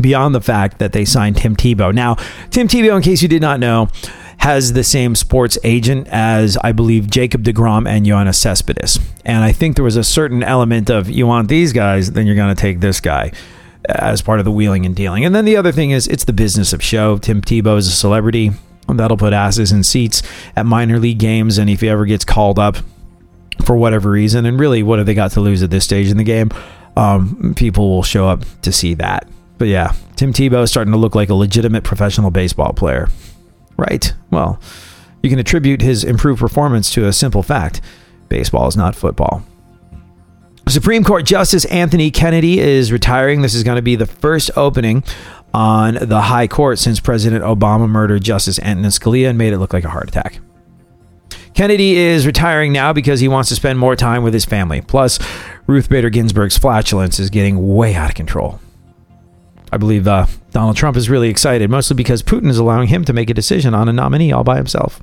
beyond 0.00 0.34
the 0.34 0.40
fact 0.40 0.78
that 0.78 0.92
they 0.92 1.04
signed 1.04 1.36
Tim 1.36 1.56
Tebow. 1.56 1.94
Now, 1.94 2.16
Tim 2.50 2.68
Tebow, 2.68 2.96
in 2.96 3.02
case 3.02 3.22
you 3.22 3.28
did 3.28 3.40
not 3.40 3.60
know, 3.60 3.88
has 4.38 4.72
the 4.74 4.84
same 4.84 5.14
sports 5.14 5.58
agent 5.64 6.08
as 6.08 6.56
I 6.58 6.72
believe 6.72 7.10
Jacob 7.10 7.42
DeGrom 7.42 7.88
and 7.88 8.06
Yoenis 8.06 8.36
Cespedes. 8.36 9.00
And 9.24 9.42
I 9.42 9.52
think 9.52 9.76
there 9.76 9.84
was 9.84 9.96
a 9.96 10.04
certain 10.04 10.42
element 10.42 10.90
of 10.90 11.10
you 11.10 11.26
want 11.26 11.48
these 11.48 11.72
guys, 11.72 12.12
then 12.12 12.26
you're 12.26 12.36
going 12.36 12.54
to 12.54 12.60
take 12.60 12.80
this 12.80 13.00
guy 13.00 13.32
as 13.88 14.22
part 14.22 14.38
of 14.38 14.44
the 14.44 14.52
wheeling 14.52 14.84
and 14.84 14.94
dealing. 14.94 15.24
And 15.24 15.34
then 15.34 15.44
the 15.44 15.56
other 15.56 15.72
thing 15.72 15.90
is 15.90 16.06
it's 16.06 16.24
the 16.24 16.32
business 16.32 16.72
of 16.72 16.82
show. 16.82 17.18
Tim 17.18 17.40
Tebow 17.40 17.76
is 17.76 17.86
a 17.88 17.92
celebrity. 17.92 18.50
That'll 18.88 19.16
put 19.16 19.32
asses 19.32 19.72
in 19.72 19.82
seats 19.82 20.22
at 20.54 20.66
minor 20.66 20.98
league 20.98 21.18
games. 21.18 21.58
And 21.58 21.68
if 21.68 21.80
he 21.80 21.88
ever 21.88 22.06
gets 22.06 22.24
called 22.24 22.58
up 22.58 22.76
for 23.64 23.76
whatever 23.76 24.10
reason, 24.10 24.46
and 24.46 24.60
really, 24.60 24.82
what 24.82 24.98
have 24.98 25.06
they 25.06 25.14
got 25.14 25.32
to 25.32 25.40
lose 25.40 25.62
at 25.62 25.70
this 25.70 25.84
stage 25.84 26.08
in 26.08 26.16
the 26.16 26.24
game? 26.24 26.50
Um, 26.96 27.54
people 27.56 27.90
will 27.90 28.02
show 28.02 28.28
up 28.28 28.44
to 28.62 28.72
see 28.72 28.94
that. 28.94 29.28
But 29.58 29.68
yeah, 29.68 29.92
Tim 30.16 30.32
Tebow 30.32 30.62
is 30.62 30.70
starting 30.70 30.92
to 30.92 30.98
look 30.98 31.14
like 31.14 31.30
a 31.30 31.34
legitimate 31.34 31.84
professional 31.84 32.30
baseball 32.30 32.72
player. 32.72 33.08
Right. 33.76 34.12
Well, 34.30 34.60
you 35.22 35.30
can 35.30 35.38
attribute 35.38 35.82
his 35.82 36.04
improved 36.04 36.40
performance 36.40 36.90
to 36.92 37.06
a 37.06 37.12
simple 37.12 37.42
fact 37.42 37.80
baseball 38.28 38.66
is 38.66 38.76
not 38.76 38.96
football. 38.96 39.44
Supreme 40.68 41.04
Court 41.04 41.24
Justice 41.24 41.64
Anthony 41.66 42.10
Kennedy 42.10 42.58
is 42.58 42.90
retiring. 42.90 43.42
This 43.42 43.54
is 43.54 43.62
going 43.62 43.76
to 43.76 43.82
be 43.82 43.94
the 43.94 44.06
first 44.06 44.50
opening 44.56 45.04
on 45.54 45.94
the 45.94 46.22
high 46.22 46.48
court 46.48 46.80
since 46.80 46.98
President 46.98 47.44
Obama 47.44 47.88
murdered 47.88 48.24
Justice 48.24 48.58
Antonin 48.58 48.90
Scalia 48.90 49.28
and 49.28 49.38
made 49.38 49.52
it 49.52 49.58
look 49.58 49.72
like 49.72 49.84
a 49.84 49.88
heart 49.88 50.08
attack. 50.08 50.40
Kennedy 51.54 51.96
is 51.96 52.26
retiring 52.26 52.72
now 52.72 52.92
because 52.92 53.20
he 53.20 53.28
wants 53.28 53.48
to 53.48 53.54
spend 53.54 53.78
more 53.78 53.96
time 53.96 54.22
with 54.22 54.34
his 54.34 54.44
family. 54.44 54.82
Plus, 54.82 55.18
Ruth 55.66 55.88
Bader 55.88 56.10
Ginsburg's 56.10 56.58
flatulence 56.58 57.18
is 57.18 57.30
getting 57.30 57.74
way 57.74 57.94
out 57.94 58.10
of 58.10 58.14
control. 58.14 58.60
I 59.76 59.78
believe 59.78 60.08
uh, 60.08 60.24
Donald 60.52 60.74
Trump 60.74 60.96
is 60.96 61.10
really 61.10 61.28
excited, 61.28 61.68
mostly 61.68 61.94
because 61.94 62.22
Putin 62.22 62.48
is 62.48 62.56
allowing 62.56 62.88
him 62.88 63.04
to 63.04 63.12
make 63.12 63.28
a 63.28 63.34
decision 63.34 63.74
on 63.74 63.90
a 63.90 63.92
nominee 63.92 64.32
all 64.32 64.42
by 64.42 64.56
himself. 64.56 65.02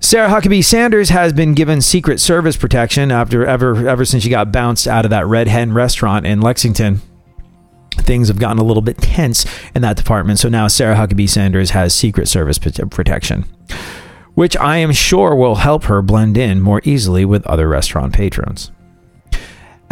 Sarah 0.00 0.28
Huckabee 0.28 0.64
Sanders 0.64 1.10
has 1.10 1.32
been 1.32 1.54
given 1.54 1.80
Secret 1.80 2.18
Service 2.18 2.56
protection 2.56 3.12
after 3.12 3.46
ever 3.46 3.88
ever 3.88 4.04
since 4.04 4.24
she 4.24 4.30
got 4.30 4.50
bounced 4.50 4.88
out 4.88 5.04
of 5.04 5.12
that 5.12 5.28
Red 5.28 5.46
Hen 5.46 5.72
restaurant 5.72 6.26
in 6.26 6.40
Lexington. 6.40 7.02
Things 7.98 8.26
have 8.26 8.40
gotten 8.40 8.58
a 8.58 8.64
little 8.64 8.82
bit 8.82 8.98
tense 8.98 9.46
in 9.76 9.82
that 9.82 9.96
department, 9.96 10.40
so 10.40 10.48
now 10.48 10.66
Sarah 10.66 10.96
Huckabee 10.96 11.28
Sanders 11.28 11.70
has 11.70 11.94
Secret 11.94 12.26
Service 12.26 12.58
protection, 12.58 13.44
which 14.34 14.56
I 14.56 14.78
am 14.78 14.90
sure 14.90 15.36
will 15.36 15.54
help 15.54 15.84
her 15.84 16.02
blend 16.02 16.36
in 16.36 16.60
more 16.60 16.80
easily 16.82 17.24
with 17.24 17.46
other 17.46 17.68
restaurant 17.68 18.12
patrons. 18.12 18.72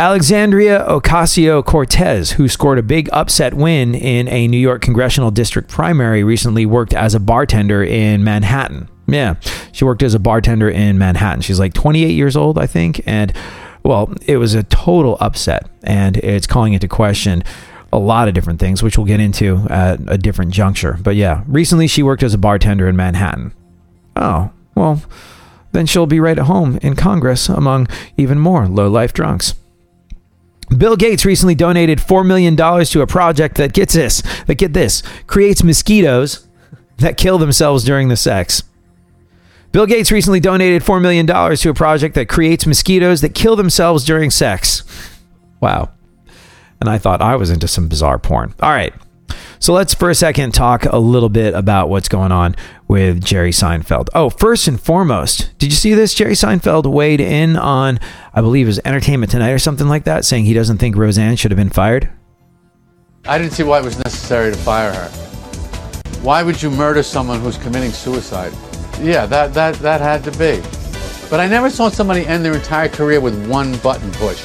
Alexandria 0.01 0.83
Ocasio 0.89 1.63
Cortez, 1.63 2.31
who 2.31 2.49
scored 2.49 2.79
a 2.79 2.83
big 2.83 3.11
upset 3.13 3.53
win 3.53 3.95
in 3.95 4.29
a 4.29 4.49
New 4.49 4.57
York 4.57 4.81
congressional 4.81 5.31
district 5.31 5.69
primary, 5.69 6.25
recently 6.25 6.65
worked 6.65 6.95
as 6.95 7.15
a 7.15 7.21
bartender 7.21 7.85
in 7.85 8.25
Manhattan. 8.25 8.89
Yeah, 9.07 9.35
she 9.73 9.85
worked 9.85 10.03
as 10.03 10.15
a 10.15 10.19
bartender 10.19 10.71
in 10.71 10.97
Manhattan. 10.97 11.43
She's 11.43 11.61
like 11.61 11.75
28 11.75 12.13
years 12.13 12.35
old, 12.35 12.57
I 12.57 12.67
think. 12.67 13.03
And, 13.05 13.35
well, 13.83 14.11
it 14.25 14.39
was 14.39 14.55
a 14.55 14.63
total 14.63 15.19
upset. 15.21 15.69
And 15.83 16.17
it's 16.17 16.47
calling 16.47 16.73
into 16.73 16.89
question 16.89 17.45
a 17.93 17.99
lot 17.99 18.27
of 18.27 18.33
different 18.33 18.59
things, 18.59 18.83
which 18.83 18.97
we'll 18.97 19.07
get 19.07 19.21
into 19.21 19.67
at 19.69 20.01
a 20.07 20.17
different 20.17 20.55
juncture. 20.55 20.99
But 21.03 21.17
yeah, 21.17 21.45
recently 21.47 21.87
she 21.87 22.03
worked 22.03 22.23
as 22.23 22.33
a 22.33 22.39
bartender 22.39 22.89
in 22.89 22.97
Manhattan. 22.97 23.53
Oh, 24.17 24.51
well, 24.75 25.03
then 25.73 25.85
she'll 25.85 26.07
be 26.07 26.21
right 26.21 26.39
at 26.39 26.47
home 26.47 26.79
in 26.81 26.97
Congress 26.97 27.51
among 27.51 27.87
even 28.17 28.39
more 28.39 28.67
low 28.67 28.89
life 28.89 29.13
drunks. 29.13 29.53
Bill 30.77 30.97
Gates 30.97 31.25
recently 31.25 31.55
donated 31.55 31.99
$4 31.99 32.25
million 32.25 32.57
to 32.57 33.03
a 33.03 33.07
project 33.07 33.57
that 33.57 33.73
gets 33.73 33.95
this, 33.95 34.23
that 34.47 34.57
get 34.57 34.73
this, 34.73 35.03
creates 35.27 35.63
mosquitoes 35.63 36.47
that 36.99 37.17
kill 37.17 37.39
themselves 37.39 37.85
during 37.85 38.09
the 38.09 38.17
sex. 38.17 38.63
Bill 39.73 39.87
Gates 39.87 40.11
recently 40.11 40.41
donated 40.41 40.83
$4 40.83 41.01
million 41.01 41.27
to 41.27 41.71
a 41.71 41.75
project 41.75 42.15
that 42.15 42.29
creates 42.29 42.67
mosquitoes 42.67 43.21
that 43.21 43.35
kill 43.35 43.57
themselves 43.57 44.05
during 44.05 44.31
sex. 44.31 44.83
Wow. 45.61 45.91
And 46.81 46.89
I 46.89 46.99
thought 46.99 47.21
I 47.21 47.37
was 47.37 47.51
into 47.51 47.69
some 47.69 47.89
bizarre 47.89 48.19
porn. 48.19 48.55
All 48.61 48.71
right. 48.71 48.95
So 49.59 49.73
let's 49.73 49.93
for 49.95 50.09
a 50.09 50.15
second 50.15 50.55
talk 50.55 50.87
a 50.87 50.99
little 50.99 51.29
bit 51.29 51.55
about 51.55 51.89
what's 51.89 52.09
going 52.09 52.33
on 52.33 52.57
with 52.91 53.23
Jerry 53.25 53.53
Seinfeld. 53.53 54.09
Oh, 54.17 54.31
first 54.31 54.67
and 54.67 54.81
foremost, 54.81 55.57
did 55.59 55.67
you 55.67 55.77
see 55.77 55.95
this? 55.95 56.13
Jerry 56.13 56.33
Seinfeld 56.33 56.93
weighed 56.93 57.21
in 57.21 57.57
on, 57.57 58.01
I 58.35 58.41
believe 58.41 58.67
it 58.67 58.71
was 58.71 58.81
Entertainment 58.85 59.31
Tonight 59.31 59.53
or 59.53 59.61
something 59.61 59.87
like 59.87 60.03
that, 60.05 60.25
saying 60.25 60.45
he 60.45 60.55
doesn't 60.55 60.79
think 60.79 60.97
Roseanne 60.97 61.37
should 61.37 61.53
have 61.53 61.57
been 61.57 61.71
fired. 61.71 62.11
I 63.27 63.39
didn't 63.39 63.53
see 63.53 63.63
why 63.63 63.79
it 63.79 63.85
was 63.85 63.97
necessary 63.99 64.51
to 64.51 64.57
fire 64.59 64.93
her. 64.93 65.09
Why 66.23 66.43
would 66.43 66.61
you 66.61 66.69
murder 66.69 67.05
someone 67.05 67.39
who's 67.39 67.57
committing 67.59 67.93
suicide? 67.93 68.53
Yeah, 69.01 69.25
that, 69.27 69.55
that, 69.55 69.77
that 69.77 70.01
had 70.01 70.25
to 70.25 70.33
be. 70.33 70.61
But 71.31 71.39
I 71.39 71.47
never 71.47 71.71
saw 71.71 71.91
somebody 71.91 72.27
end 72.27 72.45
their 72.45 72.57
entire 72.57 72.89
career 72.89 73.21
with 73.21 73.49
one 73.49 73.77
button 73.79 74.11
push. 74.11 74.43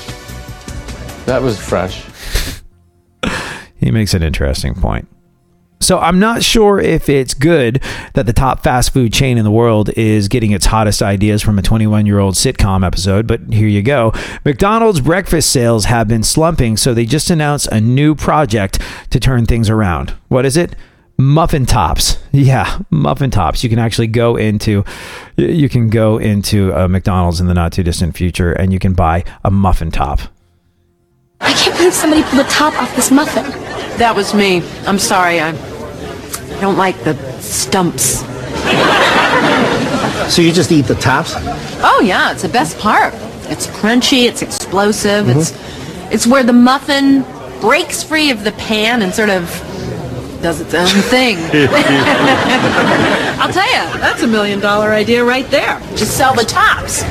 That 1.26 1.42
was 1.42 1.60
fresh. 1.60 2.06
He 3.78 3.92
makes 3.92 4.16
an 4.16 4.24
interesting 4.24 4.74
point. 4.74 5.08
So 5.86 6.00
I'm 6.00 6.18
not 6.18 6.42
sure 6.42 6.80
if 6.80 7.10
it's 7.10 7.36
good 7.36 7.80
that 8.16 8.26
the 8.26 8.34
top 8.34 8.64
fast 8.64 8.92
food 8.92 9.14
chain 9.14 9.38
in 9.38 9.44
the 9.44 9.52
world 9.52 9.92
is 9.92 10.28
getting 10.28 10.50
its 10.50 10.66
hottest 10.66 11.04
ideas 11.04 11.44
from 11.44 11.60
a 11.60 11.62
21 11.62 12.08
year 12.08 12.18
old 12.18 12.34
sitcom 12.34 12.84
episode, 12.84 13.28
but 13.28 13.40
here 13.54 13.68
you 13.68 13.84
go. 13.84 14.12
McDonald's 14.44 15.00
breakfast 15.00 15.52
sales 15.52 15.86
have 15.86 16.08
been 16.08 16.24
slumping, 16.24 16.76
so 16.76 16.96
they 16.96 17.06
just 17.06 17.30
announced 17.30 17.68
a 17.68 17.80
new 17.80 18.16
project 18.16 18.82
to 19.12 19.20
turn 19.20 19.46
things 19.46 19.70
around. 19.70 20.16
What 20.28 20.44
is 20.44 20.58
it? 20.58 20.76
Muffin 21.20 21.68
tops. 21.68 22.18
Yeah, 22.32 22.80
muffin 22.90 23.32
tops. 23.32 23.64
You 23.64 23.70
can 23.70 23.80
actually 23.80 24.08
go 24.08 24.36
into 24.36 24.84
you 25.38 25.70
can 25.70 25.90
go 25.90 26.18
into 26.18 26.74
a 26.74 26.90
McDonald's 26.90 27.40
in 27.40 27.48
the 27.48 27.54
not 27.54 27.72
too 27.72 27.84
distant 27.84 28.18
future 28.18 28.52
and 28.52 28.74
you 28.74 28.80
can 28.80 28.94
buy 28.94 29.24
a 29.46 29.52
muffin 29.52 29.90
top. 29.92 30.20
I 31.40 31.54
can't 31.54 31.78
believe 31.78 31.94
somebody 31.94 32.24
pulled 32.24 32.44
the 32.46 32.50
top 32.50 32.74
off 32.74 32.94
this 32.96 33.12
muffin. 33.12 33.46
That 34.00 34.14
was 34.16 34.34
me. 34.34 34.64
I'm 34.86 35.00
sorry. 35.00 35.40
I, 35.40 35.54
I 36.52 36.62
don't 36.62 36.78
like 36.78 36.98
the 37.04 37.16
stumps. 37.42 38.24
So 40.34 40.42
you 40.42 40.52
just 40.52 40.72
eat 40.72 40.84
the 40.84 40.96
tops? 40.96 41.34
Oh 41.84 42.02
yeah, 42.04 42.32
it's 42.32 42.42
the 42.42 42.50
best 42.50 42.80
part. 42.80 43.14
It's 43.48 43.68
crunchy. 43.68 44.24
It's 44.24 44.42
explosive. 44.42 45.30
It's 45.30 45.52
mm-hmm. 45.52 46.14
it's 46.14 46.26
where 46.26 46.44
the 46.44 46.54
muffin 46.54 47.24
breaks 47.62 48.02
free 48.04 48.32
of 48.32 48.44
the 48.44 48.52
pan 48.54 49.02
and 49.02 49.14
sort 49.14 49.30
of 49.30 49.48
does 50.42 50.62
its 50.62 50.74
own 50.74 50.88
thing. 50.88 51.38
I'll 53.40 53.52
tell 53.52 53.66
you, 53.68 54.00
that's 54.00 54.22
a 54.24 54.28
million 54.28 54.60
dollar 54.60 54.92
idea 54.92 55.24
right 55.24 55.50
there. 55.50 55.80
Just 55.96 56.18
sell 56.18 56.36
the 56.36 56.44
tops. 56.44 57.04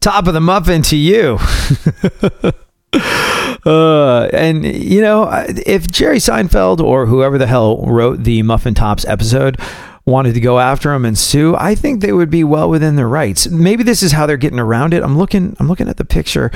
Top 0.00 0.26
of 0.26 0.34
the 0.34 0.40
muffin 0.40 0.82
to 0.82 0.96
you. 0.96 1.38
Uh, 2.94 4.28
and 4.32 4.64
you 4.64 5.00
know, 5.00 5.28
if 5.66 5.90
Jerry 5.90 6.18
Seinfeld 6.18 6.80
or 6.80 7.06
whoever 7.06 7.38
the 7.38 7.46
hell 7.46 7.78
wrote 7.86 8.24
the 8.24 8.42
Muffin 8.42 8.74
Tops 8.74 9.04
episode 9.04 9.58
wanted 10.04 10.34
to 10.34 10.40
go 10.40 10.58
after 10.58 10.92
him 10.92 11.04
and 11.04 11.16
sue, 11.16 11.54
I 11.56 11.74
think 11.74 12.00
they 12.00 12.12
would 12.12 12.30
be 12.30 12.42
well 12.44 12.68
within 12.68 12.96
their 12.96 13.08
rights. 13.08 13.48
Maybe 13.48 13.82
this 13.84 14.02
is 14.02 14.12
how 14.12 14.26
they're 14.26 14.36
getting 14.36 14.58
around 14.58 14.94
it. 14.94 15.02
I'm 15.02 15.16
looking. 15.16 15.56
I'm 15.60 15.68
looking 15.68 15.88
at 15.88 15.96
the 15.96 16.04
picture 16.04 16.50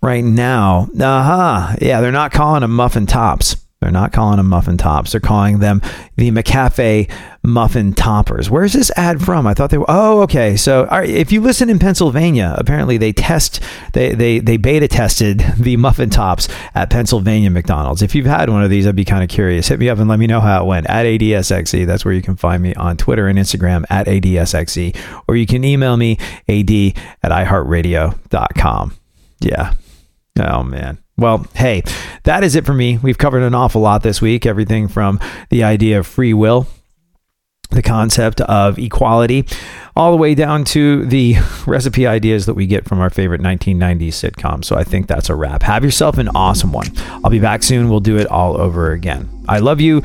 right 0.00 0.22
now. 0.24 0.88
Uh 0.98 1.22
huh. 1.22 1.76
Yeah, 1.80 2.00
they're 2.00 2.12
not 2.12 2.32
calling 2.32 2.60
them 2.60 2.74
Muffin 2.74 3.06
Tops. 3.06 3.56
They're 3.82 3.90
not 3.90 4.12
calling 4.12 4.36
them 4.36 4.48
muffin 4.48 4.76
tops. 4.76 5.10
They're 5.10 5.20
calling 5.20 5.58
them 5.58 5.82
the 6.16 6.30
McCafe 6.30 7.10
muffin 7.42 7.92
toppers. 7.92 8.48
Where's 8.48 8.72
this 8.72 8.92
ad 8.96 9.20
from? 9.20 9.44
I 9.44 9.54
thought 9.54 9.70
they 9.70 9.78
were. 9.78 9.86
Oh, 9.88 10.22
okay. 10.22 10.56
So 10.56 10.86
if 10.92 11.32
you 11.32 11.40
listen 11.40 11.68
in 11.68 11.80
Pennsylvania, 11.80 12.54
apparently 12.56 12.96
they 12.96 13.12
test, 13.12 13.60
they, 13.92 14.14
they, 14.14 14.38
they 14.38 14.56
beta 14.56 14.86
tested 14.86 15.38
the 15.58 15.76
muffin 15.76 16.10
tops 16.10 16.48
at 16.76 16.90
Pennsylvania 16.90 17.50
McDonald's. 17.50 18.02
If 18.02 18.14
you've 18.14 18.26
had 18.26 18.48
one 18.48 18.62
of 18.62 18.70
these, 18.70 18.86
I'd 18.86 18.94
be 18.94 19.04
kind 19.04 19.24
of 19.24 19.28
curious. 19.28 19.66
Hit 19.66 19.80
me 19.80 19.88
up 19.88 19.98
and 19.98 20.08
let 20.08 20.20
me 20.20 20.28
know 20.28 20.40
how 20.40 20.62
it 20.62 20.66
went 20.66 20.86
at 20.88 21.04
ADSXE. 21.04 21.84
That's 21.84 22.04
where 22.04 22.14
you 22.14 22.22
can 22.22 22.36
find 22.36 22.62
me 22.62 22.74
on 22.74 22.96
Twitter 22.96 23.26
and 23.26 23.36
Instagram 23.36 23.84
at 23.90 24.06
ADSXE. 24.06 24.96
Or 25.26 25.34
you 25.34 25.46
can 25.46 25.64
email 25.64 25.96
me 25.96 26.18
ad 26.48 26.70
at 26.70 27.32
iHeartRadio.com. 27.32 28.96
Yeah. 29.40 29.74
Oh, 30.38 30.62
man. 30.62 31.01
Well, 31.16 31.46
hey, 31.54 31.82
that 32.24 32.42
is 32.42 32.56
it 32.56 32.64
for 32.64 32.72
me. 32.74 32.98
We've 32.98 33.18
covered 33.18 33.42
an 33.42 33.54
awful 33.54 33.80
lot 33.80 34.02
this 34.02 34.20
week. 34.20 34.46
Everything 34.46 34.88
from 34.88 35.20
the 35.50 35.62
idea 35.62 35.98
of 35.98 36.06
free 36.06 36.32
will, 36.32 36.66
the 37.70 37.82
concept 37.82 38.40
of 38.42 38.78
equality, 38.78 39.46
all 39.94 40.10
the 40.10 40.16
way 40.16 40.34
down 40.34 40.64
to 40.64 41.04
the 41.06 41.36
recipe 41.66 42.06
ideas 42.06 42.46
that 42.46 42.54
we 42.54 42.66
get 42.66 42.88
from 42.88 43.00
our 43.00 43.10
favorite 43.10 43.42
1990s 43.42 44.08
sitcom. 44.08 44.64
So 44.64 44.76
I 44.76 44.84
think 44.84 45.06
that's 45.06 45.28
a 45.28 45.34
wrap. 45.34 45.62
Have 45.62 45.84
yourself 45.84 46.18
an 46.18 46.28
awesome 46.30 46.72
one. 46.72 46.86
I'll 47.22 47.30
be 47.30 47.38
back 47.38 47.62
soon. 47.62 47.90
We'll 47.90 48.00
do 48.00 48.16
it 48.16 48.26
all 48.28 48.58
over 48.58 48.92
again. 48.92 49.28
I 49.48 49.58
love 49.58 49.80
you 49.80 50.02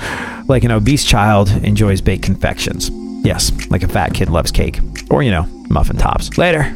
like 0.47 0.63
an 0.63 0.71
obese 0.71 1.05
child 1.05 1.49
enjoys 1.49 2.01
baked 2.01 2.23
confections. 2.23 2.89
Yes, 3.25 3.51
like 3.69 3.83
a 3.83 3.87
fat 3.87 4.13
kid 4.13 4.29
loves 4.29 4.51
cake. 4.51 4.79
Or, 5.09 5.23
you 5.23 5.31
know, 5.31 5.43
muffin 5.69 5.97
tops. 5.97 6.37
Later. 6.37 6.75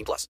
18 0.00 0.04
plus. 0.04 0.28